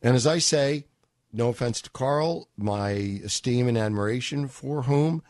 And 0.00 0.14
as 0.14 0.24
I 0.24 0.38
say, 0.38 0.84
no 1.32 1.48
offense 1.48 1.82
to 1.82 1.90
Karl, 1.90 2.48
my 2.56 2.90
esteem 2.90 3.66
and 3.66 3.76
admiration 3.76 4.46
for 4.46 4.82
whom, 4.82 5.24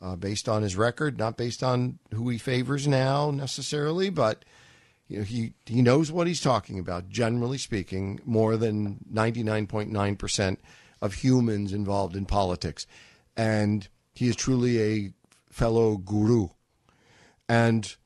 uh, 0.00 0.16
based 0.16 0.48
on 0.48 0.62
his 0.62 0.74
record, 0.74 1.18
not 1.18 1.36
based 1.36 1.62
on 1.62 1.98
who 2.14 2.30
he 2.30 2.38
favors 2.38 2.88
now 2.88 3.30
necessarily, 3.30 4.08
but 4.08 4.42
you 5.08 5.18
know, 5.18 5.24
he 5.24 5.54
he 5.66 5.82
knows 5.82 6.10
what 6.10 6.26
he's 6.26 6.40
talking 6.40 6.78
about. 6.78 7.08
Generally 7.08 7.58
speaking, 7.58 8.20
more 8.24 8.56
than 8.56 8.98
ninety 9.08 9.42
nine 9.42 9.66
point 9.66 9.90
nine 9.90 10.16
percent 10.16 10.60
of 11.00 11.14
humans 11.14 11.72
involved 11.72 12.16
in 12.16 12.26
politics, 12.26 12.86
and 13.36 13.88
he 14.14 14.28
is 14.28 14.36
truly 14.36 14.82
a 14.82 15.12
fellow 15.50 15.96
guru, 15.96 16.48
and 17.48 17.96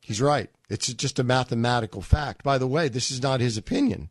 he's 0.00 0.20
right. 0.20 0.50
It's 0.68 0.92
just 0.94 1.18
a 1.18 1.24
mathematical 1.24 2.02
fact. 2.02 2.42
By 2.42 2.56
the 2.56 2.66
way, 2.66 2.88
this 2.88 3.10
is 3.10 3.22
not 3.22 3.40
his 3.40 3.56
opinion. 3.56 4.08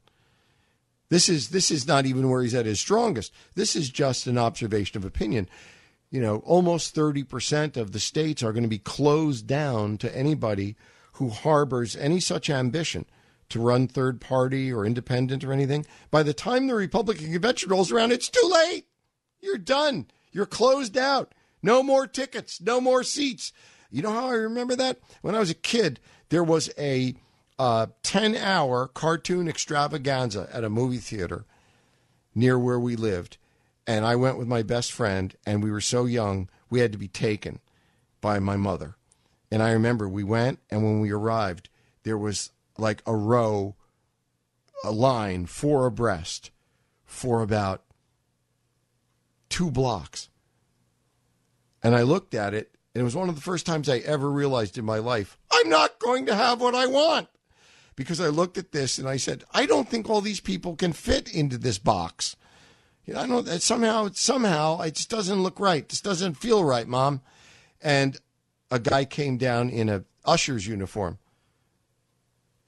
This 1.10 1.28
is 1.28 1.50
this 1.50 1.72
is 1.72 1.88
not 1.88 2.06
even 2.06 2.30
where 2.30 2.42
he's 2.42 2.56
at 2.56 2.66
his 2.66 2.80
strongest. 2.80 3.34
This 3.56 3.76
is 3.76 3.90
just 3.90 4.28
an 4.28 4.38
observation 4.38 4.98
of 4.98 5.06
opinion. 5.06 5.50
You 6.10 6.20
know, 6.20 6.38
almost 6.40 6.94
30% 6.94 7.78
of 7.78 7.94
the 7.94 8.00
states 8.00 8.44
are 8.44 8.52
going 8.52 8.64
to 8.64 8.70
be 8.70 8.78
closed 8.78 9.48
down 9.48 9.98
to 10.00 10.16
anybody 10.16 10.76
who 11.22 11.30
harbors 11.30 11.96
any 11.96 12.20
such 12.20 12.50
ambition 12.50 13.06
to 13.50 13.62
run 13.62 13.88
third 13.88 14.20
party 14.20 14.74
or 14.74 14.88
independent 14.88 15.44
or 15.44 15.54
anything. 15.54 15.86
By 16.10 16.24
the 16.24 16.34
time 16.34 16.66
the 16.66 16.74
Republican 16.74 17.32
convention 17.32 17.70
rolls 17.70 17.92
around, 17.92 18.12
it's 18.12 18.28
too 18.28 18.50
late. 18.52 18.88
You're 19.40 19.60
done. 19.60 20.08
You're 20.32 20.48
closed 20.48 20.98
out. 20.98 21.36
No 21.62 21.84
more 21.84 22.08
tickets, 22.08 22.60
no 22.60 22.82
more 22.82 23.04
seats. 23.04 23.54
You 23.92 24.02
know 24.02 24.12
how 24.12 24.30
I 24.30 24.34
remember 24.34 24.76
that? 24.78 25.00
When 25.22 25.36
I 25.36 25.40
was 25.40 25.52
a 25.52 25.56
kid, 25.56 26.00
there 26.30 26.44
was 26.44 26.72
a 26.76 27.14
uh, 27.60 27.86
a 27.88 27.94
10 28.02 28.36
hour 28.36 28.88
cartoon 28.88 29.48
extravaganza 29.48 30.50
at 30.52 30.64
a 30.64 30.70
movie 30.70 30.98
theater 30.98 31.46
near 32.34 32.58
where 32.58 32.80
we 32.80 32.96
lived. 32.96 33.38
And 33.86 34.04
I 34.04 34.16
went 34.16 34.40
with 34.40 34.48
my 34.48 34.64
best 34.64 34.92
friend, 34.92 35.36
and 35.46 35.64
we 35.64 35.70
were 35.70 35.82
so 35.82 36.06
young, 36.06 36.50
we 36.72 36.80
had 36.80 36.92
to 36.94 36.98
be 36.98 37.08
taken 37.08 37.60
by 38.22 38.40
my 38.40 38.56
mother. 38.56 38.96
And 39.52 39.62
I 39.62 39.72
remember 39.72 40.08
we 40.08 40.24
went, 40.24 40.60
and 40.70 40.84
when 40.84 41.02
we 41.02 41.12
arrived, 41.12 41.70
there 42.04 42.18
was 42.18 42.52
like 42.78 43.04
a 43.06 43.16
row, 43.16 43.76
a 44.84 44.92
line, 44.92 45.46
four 45.46 45.86
abreast, 45.86 46.52
for 47.06 47.42
about 47.42 47.84
two 49.50 49.70
blocks. 49.70 50.30
And 51.84 51.94
I 51.96 52.04
looked 52.04 52.34
at 52.34 52.54
it, 52.54 52.76
and 52.96 53.02
it 53.02 53.04
was 53.04 53.16
one 53.16 53.28
of 53.28 53.36
the 53.36 53.42
first 53.42 53.66
times 53.66 53.90
I 53.90 53.98
ever 53.98 54.32
realized 54.32 54.78
in 54.78 54.86
my 54.86 55.00
life, 55.00 55.38
I'm 55.52 55.70
not 55.70 56.00
going 56.00 56.26
to 56.28 56.36
have 56.36 56.62
what 56.62 56.76
I 56.76 56.88
want. 56.88 57.28
Because 57.98 58.22
I 58.22 58.28
looked 58.28 58.58
at 58.58 58.72
this 58.72 58.98
and 58.98 59.08
I 59.08 59.18
said, 59.18 59.44
I 59.54 59.66
don't 59.66 59.90
think 59.90 60.10
all 60.10 60.22
these 60.22 60.40
people 60.40 60.76
can 60.76 60.94
fit 60.94 61.32
into 61.32 61.58
this 61.58 61.78
box. 61.78 62.38
You 63.06 63.14
know, 63.14 63.40
I 63.40 63.58
somehow, 63.58 64.10
somehow, 64.14 64.80
it 64.82 64.96
just 64.96 65.10
doesn't 65.10 65.44
look 65.44 65.60
right. 65.60 65.88
This 65.88 66.02
doesn't 66.02 66.36
feel 66.36 66.64
right, 66.64 66.88
Mom. 66.88 67.22
And 67.82 68.18
a 68.72 68.80
guy 68.80 69.06
came 69.06 69.38
down 69.38 69.70
in 69.70 69.90
a 69.90 70.06
usher's 70.26 70.66
uniform. 70.66 71.20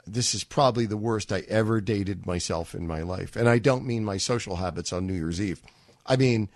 This 0.05 0.35
is 0.35 0.43
probably 0.43 0.85
the 0.85 0.97
worst 0.97 1.31
I 1.31 1.39
ever 1.47 1.79
dated 1.79 2.25
myself 2.25 2.75
in 2.75 2.85
my 2.85 3.01
life. 3.01 3.37
And 3.37 3.47
I 3.47 3.57
don't 3.57 3.87
mean 3.87 4.03
my 4.03 4.17
social 4.17 4.57
habits 4.57 4.91
on 4.91 5.07
New 5.07 5.13
Year's 5.13 5.39
Eve. 5.39 5.61
I 6.05 6.17
mean, 6.17 6.49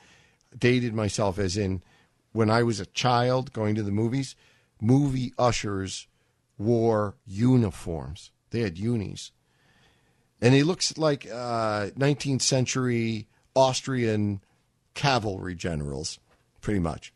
dated 0.58 0.94
myself 0.94 1.40
as 1.40 1.56
in 1.56 1.82
when 2.34 2.50
I 2.50 2.64
was 2.64 2.82
a 2.82 2.86
child 2.88 3.54
going 3.54 3.76
to 3.76 3.84
the 3.84 3.92
movies, 3.92 4.36
movie 4.82 5.34
ushers 5.38 6.08
wore 6.58 7.16
uniforms. 7.26 8.32
They 8.50 8.60
had 8.60 8.78
unis. 8.78 9.32
And 10.42 10.54
he 10.54 10.64
looks 10.64 10.98
like 10.98 11.26
uh, 11.26 11.88
19th 11.98 12.42
century 12.42 13.28
Austrian 13.56 14.42
cavalry 14.94 15.56
generals, 15.56 16.20
pretty 16.62 16.80
much. 16.80 17.14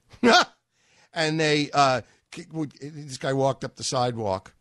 and 1.13 1.39
they, 1.39 1.69
uh, 1.71 2.01
this 2.31 3.17
guy 3.17 3.33
walked 3.33 3.63
up 3.63 3.75
the 3.75 3.83
sidewalk, 3.83 4.53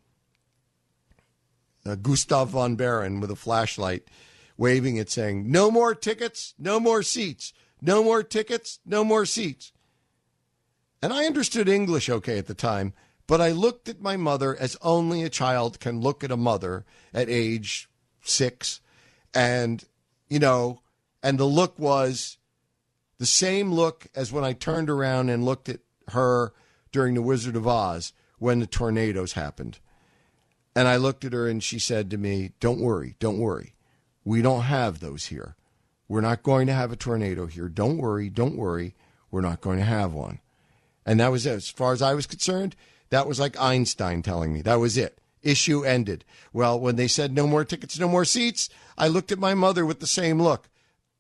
uh, 1.87 1.95
Gustav 1.95 2.51
von 2.51 2.77
Baron 2.77 3.21
with 3.21 3.31
a 3.31 3.37
flashlight, 3.37 4.09
waving 4.57 4.97
it, 4.97 5.11
saying, 5.11 5.51
No 5.51 5.71
more 5.71 5.95
tickets, 5.95 6.55
no 6.59 6.79
more 6.79 7.03
seats, 7.03 7.53
no 7.81 8.05
more 8.05 8.23
tickets, 8.23 8.81
no 8.85 9.05
more 9.05 9.25
seats. 9.25 9.73
And 11.03 11.13
I 11.13 11.25
understood 11.25 11.69
English 11.69 12.11
okay 12.11 12.39
at 12.39 12.47
the 12.47 12.55
time, 12.55 12.93
but 13.27 13.41
I 13.41 13.53
looked 13.53 13.89
at 13.89 14.03
my 14.03 14.17
mother 14.17 14.55
as 14.57 14.77
only 14.83 15.23
a 15.23 15.31
child 15.31 15.81
can 15.81 16.01
look 16.01 16.23
at 16.23 16.31
a 16.31 16.37
mother 16.37 16.85
at 17.15 17.31
age 17.31 17.89
six. 18.23 18.81
And, 19.33 19.85
you 20.29 20.39
know, 20.39 20.83
and 21.23 21.39
the 21.39 21.45
look 21.45 21.79
was 21.79 22.39
the 23.19 23.27
same 23.27 23.73
look 23.73 24.09
as 24.15 24.33
when 24.33 24.45
I 24.45 24.53
turned 24.53 24.91
around 24.91 25.31
and 25.31 25.45
looked 25.45 25.69
at 25.69 25.81
her 26.09 26.53
during 26.93 27.15
The 27.15 27.23
Wizard 27.23 27.57
of 27.57 27.67
Oz 27.67 28.13
when 28.39 28.59
the 28.59 28.67
tornadoes 28.67 29.35
happened. 29.35 29.79
And 30.75 30.89
I 30.89 30.97
looked 30.97 31.25
at 31.25 31.33
her 31.33 31.49
and 31.49 31.63
she 31.63 31.79
said 31.79 32.11
to 32.11 32.19
me, 32.19 32.53
Don't 32.61 32.81
worry, 32.81 33.17
don't 33.19 33.39
worry. 33.39 33.75
We 34.25 34.43
don't 34.43 34.63
have 34.63 35.01
those 35.01 35.27
here. 35.27 35.57
We're 36.09 36.21
not 36.21 36.43
going 36.43 36.67
to 36.67 36.73
have 36.73 36.93
a 36.93 36.97
tornado 36.97 37.47
here. 37.47 37.69
Don't 37.69 37.99
worry, 37.99 38.29
don't 38.29 38.57
worry. 38.57 38.95
We're 39.31 39.41
not 39.41 39.61
going 39.61 39.79
to 39.79 39.85
have 39.85 40.13
one. 40.13 40.41
And 41.07 41.21
that 41.21 41.31
was 41.31 41.47
it. 41.47 41.53
As 41.53 41.71
far 41.71 41.93
as 41.93 42.03
I 42.03 42.15
was 42.15 42.27
concerned, 42.27 42.77
that 43.11 43.27
was 43.27 43.41
like 43.41 43.61
Einstein 43.61 44.23
telling 44.23 44.53
me. 44.53 44.63
That 44.63 44.81
was 44.81 44.97
it. 44.97 45.19
Issue 45.43 45.85
ended. 45.85 46.25
Well, 46.53 46.79
when 46.79 46.97
they 46.97 47.09
said 47.09 47.33
no 47.33 47.47
more 47.47 47.65
tickets, 47.65 47.99
no 47.99 48.09
more 48.09 48.25
seats, 48.25 48.69
I 48.99 49.09
looked 49.09 49.33
at 49.33 49.39
my 49.39 49.55
mother 49.55 49.87
with 49.87 50.01
the 50.01 50.07
same 50.07 50.41
look. 50.41 50.69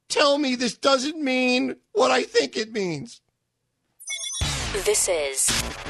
Tell 0.08 0.38
me 0.38 0.56
this 0.56 0.76
doesn't 0.76 1.22
mean 1.22 1.76
what 1.92 2.10
I 2.10 2.24
think 2.24 2.56
it 2.56 2.72
means. 2.72 3.20
This 4.72 5.08
is 5.08 5.48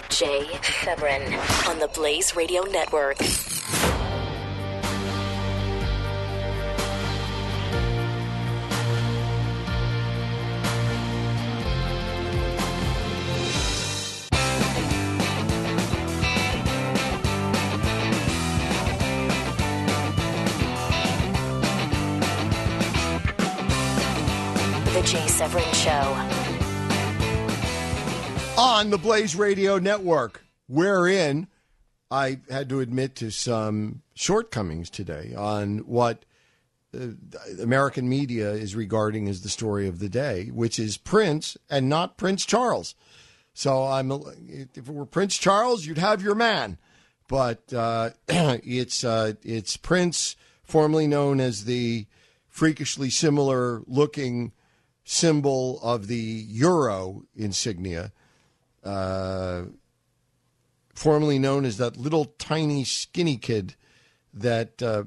Jay 0.09 0.49
Severin 0.63 1.35
on 1.69 1.79
the 1.81 1.89
Blaze 1.89 2.35
Radio 2.35 2.63
Network. 2.63 3.19
On 28.81 28.89
the 28.89 28.97
Blaze 28.97 29.37
Radio 29.37 29.79
Network, 29.79 30.43
wherein 30.67 31.49
I 32.11 32.39
had 32.49 32.71
to 32.71 32.81
admit 32.81 33.15
to 33.17 33.31
some 33.31 34.01
shortcomings 34.15 34.89
today 34.89 35.35
on 35.37 35.81
what 35.81 36.25
uh, 36.99 37.09
American 37.61 38.09
media 38.09 38.53
is 38.53 38.75
regarding 38.75 39.29
as 39.29 39.43
the 39.43 39.51
story 39.51 39.87
of 39.87 39.99
the 39.99 40.09
day, 40.09 40.47
which 40.47 40.79
is 40.79 40.97
Prince 40.97 41.59
and 41.69 41.91
not 41.91 42.17
Prince 42.17 42.47
Charles. 42.47 42.95
So 43.53 43.85
I'm 43.85 44.11
if 44.49 44.79
it 44.79 44.89
were 44.89 45.05
Prince 45.05 45.37
Charles, 45.37 45.85
you'd 45.85 45.99
have 45.99 46.23
your 46.23 46.35
man, 46.35 46.79
but 47.29 47.71
uh, 47.75 48.11
it's 48.29 49.05
uh, 49.05 49.35
it's 49.43 49.77
Prince, 49.77 50.37
formerly 50.63 51.07
known 51.07 51.39
as 51.39 51.67
the 51.67 52.07
freakishly 52.49 53.11
similar 53.11 53.83
looking 53.87 54.53
symbol 55.05 55.79
of 55.83 56.07
the 56.07 56.17
euro 56.17 57.25
insignia 57.37 58.13
uh, 58.85 59.63
formerly 60.95 61.39
known 61.39 61.65
as 61.65 61.77
that 61.79 61.97
little 61.97 62.27
tiny 62.39 62.85
skinny 62.85 63.37
kid 63.37 63.75
that 64.35 64.83
uh, 64.83 65.05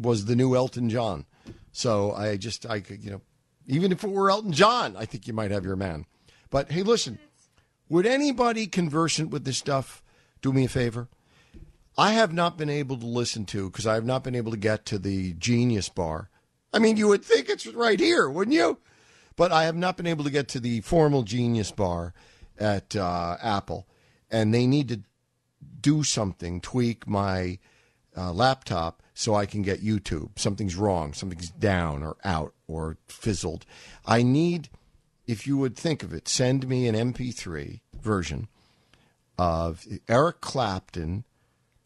was 0.00 0.24
the 0.24 0.36
new 0.36 0.54
Elton 0.54 0.88
John. 0.90 1.26
So 1.72 2.12
I 2.12 2.36
just, 2.36 2.66
I 2.66 2.80
could, 2.80 3.04
you 3.04 3.10
know, 3.10 3.20
even 3.66 3.92
if 3.92 4.02
it 4.02 4.10
were 4.10 4.30
Elton 4.30 4.52
John, 4.52 4.96
I 4.96 5.04
think 5.04 5.26
you 5.26 5.32
might 5.32 5.50
have 5.50 5.64
your 5.64 5.76
man. 5.76 6.06
But 6.50 6.70
hey, 6.70 6.82
listen, 6.82 7.18
would 7.88 8.06
anybody 8.06 8.66
conversant 8.66 9.30
with 9.30 9.44
this 9.44 9.58
stuff 9.58 10.02
do 10.40 10.52
me 10.52 10.64
a 10.64 10.68
favor? 10.68 11.08
I 11.96 12.12
have 12.12 12.32
not 12.32 12.56
been 12.56 12.70
able 12.70 12.96
to 12.96 13.06
listen 13.06 13.44
to 13.46 13.70
because 13.70 13.86
I 13.86 13.94
have 13.94 14.04
not 14.04 14.22
been 14.24 14.34
able 14.36 14.52
to 14.52 14.56
get 14.56 14.86
to 14.86 14.98
the 14.98 15.34
Genius 15.34 15.88
Bar. 15.88 16.30
I 16.72 16.78
mean, 16.78 16.96
you 16.96 17.08
would 17.08 17.24
think 17.24 17.48
it's 17.48 17.66
right 17.66 17.98
here, 17.98 18.30
wouldn't 18.30 18.54
you? 18.54 18.78
But 19.36 19.52
I 19.52 19.64
have 19.64 19.76
not 19.76 19.96
been 19.96 20.06
able 20.06 20.24
to 20.24 20.30
get 20.30 20.48
to 20.48 20.60
the 20.60 20.80
formal 20.82 21.22
Genius 21.22 21.72
Bar 21.72 22.14
at 22.58 22.96
uh, 22.96 23.36
Apple, 23.42 23.86
and 24.30 24.52
they 24.52 24.66
need 24.66 24.88
to 24.88 25.00
do 25.80 26.02
something, 26.02 26.60
tweak 26.60 27.06
my 27.06 27.58
uh, 28.16 28.32
laptop 28.32 29.02
so 29.14 29.34
I 29.34 29.46
can 29.46 29.62
get 29.62 29.82
YouTube. 29.82 30.38
Something's 30.38 30.76
wrong, 30.76 31.12
something's 31.12 31.50
down 31.50 32.02
or 32.02 32.16
out 32.24 32.54
or 32.66 32.98
fizzled. 33.08 33.64
I 34.06 34.22
need, 34.22 34.68
if 35.26 35.46
you 35.46 35.56
would 35.58 35.76
think 35.76 36.02
of 36.02 36.12
it, 36.12 36.28
send 36.28 36.68
me 36.68 36.86
an 36.86 36.94
MP3 36.94 37.80
version 38.00 38.48
of 39.36 39.86
Eric 40.08 40.40
Clapton 40.40 41.24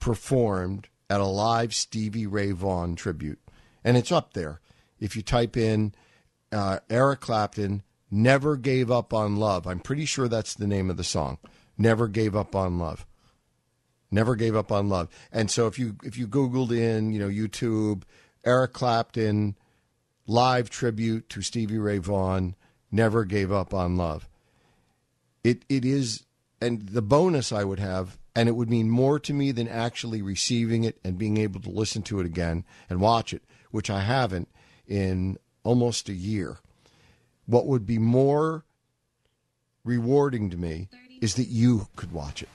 performed 0.01 0.89
at 1.09 1.21
a 1.21 1.27
live 1.27 1.75
Stevie 1.75 2.27
Ray 2.27 2.53
Vaughan 2.53 2.97
tribute. 2.97 3.39
And 3.85 3.97
it's 3.97 4.13
up 4.13 4.33
there. 4.33 4.61
If 4.99 5.17
you 5.17 5.23
type 5.23 5.57
in 5.57 5.95
uh, 6.51 6.79
Eric 6.89 7.21
Clapton, 7.21 7.83
Never 8.15 8.59
Gave 8.59 8.91
Up 8.91 9.15
on 9.15 9.37
Love. 9.37 9.67
I'm 9.67 9.81
pretty 9.81 10.05
sure 10.05 10.29
that's 10.29 10.53
the 10.53 10.67
name 10.67 10.91
of 10.91 10.99
the 10.99 11.03
song. 11.03 11.39
Never 11.79 12.09
Gave 12.09 12.37
Up 12.37 12.55
on 12.55 12.79
Love. 12.79 13.07
Never 14.11 14.37
Gave 14.37 14.55
Up 14.55 14.71
on 14.71 14.91
Love. 14.91 15.09
And 15.33 15.51
so 15.51 15.67
if 15.67 15.79
you 15.79 15.97
if 16.05 16.19
you 16.19 16.29
googled 16.29 16.77
in, 16.77 17.13
you 17.13 17.19
know, 17.19 17.29
YouTube 17.31 18.03
Eric 18.45 18.75
Clapton 18.75 19.57
live 20.27 20.69
tribute 20.69 21.31
to 21.31 21.41
Stevie 21.41 21.79
Ray 21.79 21.97
Vaughan, 21.97 22.55
Never 22.91 23.25
Gave 23.25 23.51
Up 23.51 23.73
on 23.73 23.97
Love. 23.97 24.29
It 25.43 25.65
it 25.71 25.87
is 25.87 26.25
and 26.61 26.91
the 26.91 27.03
bonus 27.03 27.51
I 27.51 27.65
would 27.65 27.81
have 27.81 28.19
and 28.37 28.47
it 28.47 28.53
would 28.53 28.69
mean 28.69 28.91
more 28.91 29.19
to 29.21 29.33
me 29.33 29.53
than 29.53 29.69
actually 29.69 30.21
receiving 30.21 30.85
it 30.85 30.99
and 31.03 31.17
being 31.17 31.39
able 31.39 31.61
to 31.63 31.71
listen 31.71 32.03
to 32.03 32.21
it 32.21 32.27
again 32.27 32.65
and 32.91 33.01
watch 33.01 33.33
it, 33.33 33.43
which 33.71 33.89
I 33.89 34.01
haven't 34.01 34.49
in 34.87 35.39
almost 35.65 36.11
a 36.11 36.15
year. 36.15 36.59
What 37.53 37.67
would 37.67 37.87
be 37.87 37.99
more 37.99 38.65
rewarding 39.85 40.49
to 40.49 40.57
me 40.57 40.89
is 41.21 41.35
that 41.35 41.49
you 41.49 41.87
could 41.97 42.11
watch 42.11 42.43
it. 42.43 42.49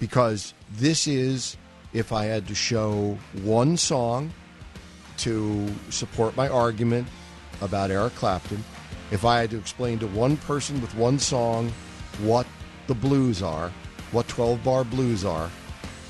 Because 0.00 0.54
this 0.72 1.06
is, 1.06 1.56
if 1.92 2.12
I 2.12 2.24
had 2.24 2.48
to 2.48 2.54
show 2.56 3.16
one 3.44 3.76
song 3.76 4.32
to 5.18 5.72
support 5.90 6.36
my 6.36 6.48
argument 6.48 7.06
about 7.60 7.92
Eric 7.92 8.16
Clapton, 8.16 8.64
if 9.12 9.24
I 9.24 9.38
had 9.38 9.50
to 9.50 9.56
explain 9.56 10.00
to 10.00 10.08
one 10.08 10.36
person 10.38 10.80
with 10.80 10.96
one 10.96 11.20
song 11.20 11.72
what 12.18 12.48
the 12.88 12.94
blues 12.96 13.40
are, 13.40 13.70
what 14.10 14.26
12 14.26 14.64
bar 14.64 14.82
blues 14.82 15.24
are, 15.24 15.48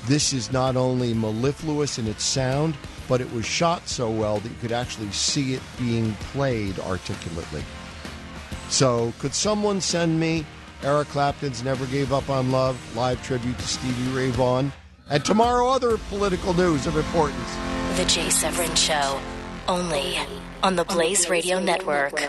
this 0.07 0.33
is 0.33 0.51
not 0.51 0.75
only 0.75 1.13
mellifluous 1.13 1.99
in 1.99 2.07
its 2.07 2.23
sound, 2.23 2.75
but 3.07 3.21
it 3.21 3.31
was 3.33 3.45
shot 3.45 3.87
so 3.87 4.09
well 4.09 4.39
that 4.39 4.49
you 4.49 4.57
could 4.61 4.71
actually 4.71 5.11
see 5.11 5.53
it 5.53 5.61
being 5.77 6.11
played 6.33 6.79
articulately. 6.79 7.63
So, 8.69 9.13
could 9.19 9.33
someone 9.33 9.79
send 9.79 10.19
me 10.19 10.45
Eric 10.83 11.07
Clapton's 11.09 11.63
Never 11.63 11.85
Gave 11.87 12.11
Up 12.11 12.29
on 12.29 12.51
Love 12.51 12.77
live 12.95 13.23
tribute 13.23 13.57
to 13.57 13.67
Stevie 13.67 14.11
Ray 14.11 14.29
Vaughan? 14.31 14.71
And 15.09 15.23
tomorrow, 15.23 15.69
other 15.69 15.97
political 16.09 16.53
news 16.53 16.87
of 16.87 16.97
importance. 16.97 17.55
The 17.95 18.05
Jay 18.05 18.29
Severin 18.29 18.75
Show, 18.75 19.19
only 19.67 20.17
on 20.63 20.75
the 20.75 20.83
Blaze 20.83 21.29
Radio 21.29 21.59
Network. 21.59 22.19